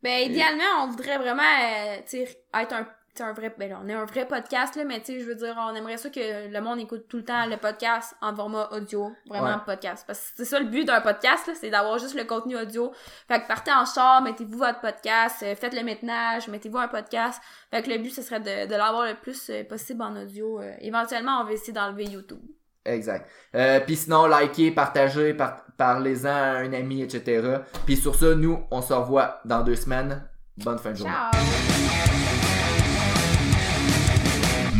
Ben, 0.03 0.29
idéalement, 0.29 0.83
on 0.83 0.89
voudrait 0.89 1.17
vraiment, 1.17 1.41
euh, 1.41 1.97
être 2.05 2.73
un, 2.73 2.87
sais, 3.17 3.23
un 3.23 3.33
vrai, 3.33 3.53
ben 3.57 3.69
là, 3.69 3.79
on 3.83 3.87
est 3.89 3.93
un 3.93 4.05
vrai 4.05 4.27
podcast, 4.27 4.75
là, 4.75 4.83
mais 4.85 4.99
tu 4.99 5.05
sais, 5.13 5.19
je 5.19 5.25
veux 5.25 5.35
dire, 5.35 5.55
on 5.57 5.73
aimerait 5.75 5.97
ça 5.97 6.09
que 6.09 6.47
le 6.51 6.61
monde 6.61 6.79
écoute 6.79 7.07
tout 7.07 7.17
le 7.17 7.23
temps 7.25 7.45
le 7.45 7.57
podcast 7.57 8.15
en 8.21 8.35
format 8.35 8.69
audio, 8.71 9.11
vraiment 9.27 9.47
Ouais. 9.47 9.61
podcast. 9.65 10.03
Parce 10.07 10.19
que 10.19 10.25
c'est 10.37 10.45
ça 10.45 10.59
le 10.59 10.65
but 10.65 10.85
d'un 10.85 11.01
podcast, 11.01 11.47
là, 11.47 11.53
c'est 11.59 11.69
d'avoir 11.69 11.97
juste 11.99 12.15
le 12.15 12.23
contenu 12.23 12.57
audio. 12.57 12.91
Fait 13.27 13.41
que 13.41 13.47
partez 13.47 13.71
en 13.71 13.85
char, 13.85 14.21
mettez-vous 14.21 14.57
votre 14.57 14.79
podcast, 14.81 15.43
euh, 15.43 15.55
faites 15.55 15.73
le 15.73 15.83
ménage, 15.83 16.47
mettez-vous 16.47 16.77
un 16.77 16.87
podcast. 16.87 17.41
Fait 17.71 17.81
que 17.81 17.89
le 17.89 17.97
but, 17.97 18.09
ce 18.11 18.21
serait 18.21 18.39
de, 18.39 18.67
de 18.67 18.71
l'avoir 18.75 19.05
le 19.05 19.15
plus 19.15 19.49
euh, 19.49 19.63
possible 19.63 20.01
en 20.01 20.15
audio. 20.15 20.61
Euh, 20.61 20.71
éventuellement, 20.79 21.39
on 21.41 21.43
va 21.45 21.51
essayer 21.53 21.73
d'enlever 21.73 22.05
YouTube. 22.05 22.41
Exact. 22.85 23.27
Euh, 23.55 23.81
puis 23.81 23.97
sinon, 23.97 24.27
likez, 24.27 24.71
partagez, 24.71 25.33
par- 25.33 25.63
parlez-en 25.77 26.29
à 26.29 26.57
un 26.59 26.71
ami, 26.71 27.01
etc. 27.01 27.57
Puis 27.85 27.97
sur 27.97 28.15
ça, 28.15 28.33
nous, 28.33 28.63
on 28.71 28.81
se 28.81 28.93
revoit 28.93 29.41
dans 29.43 29.61
deux 29.61 29.75
semaines. 29.75 30.23
Bonne 30.57 30.79
fin 30.79 30.91
de 30.91 30.95
journée. 30.95 31.13
Ciao! 31.33 31.76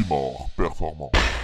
Bimor 0.07 0.49
performant. 0.55 1.36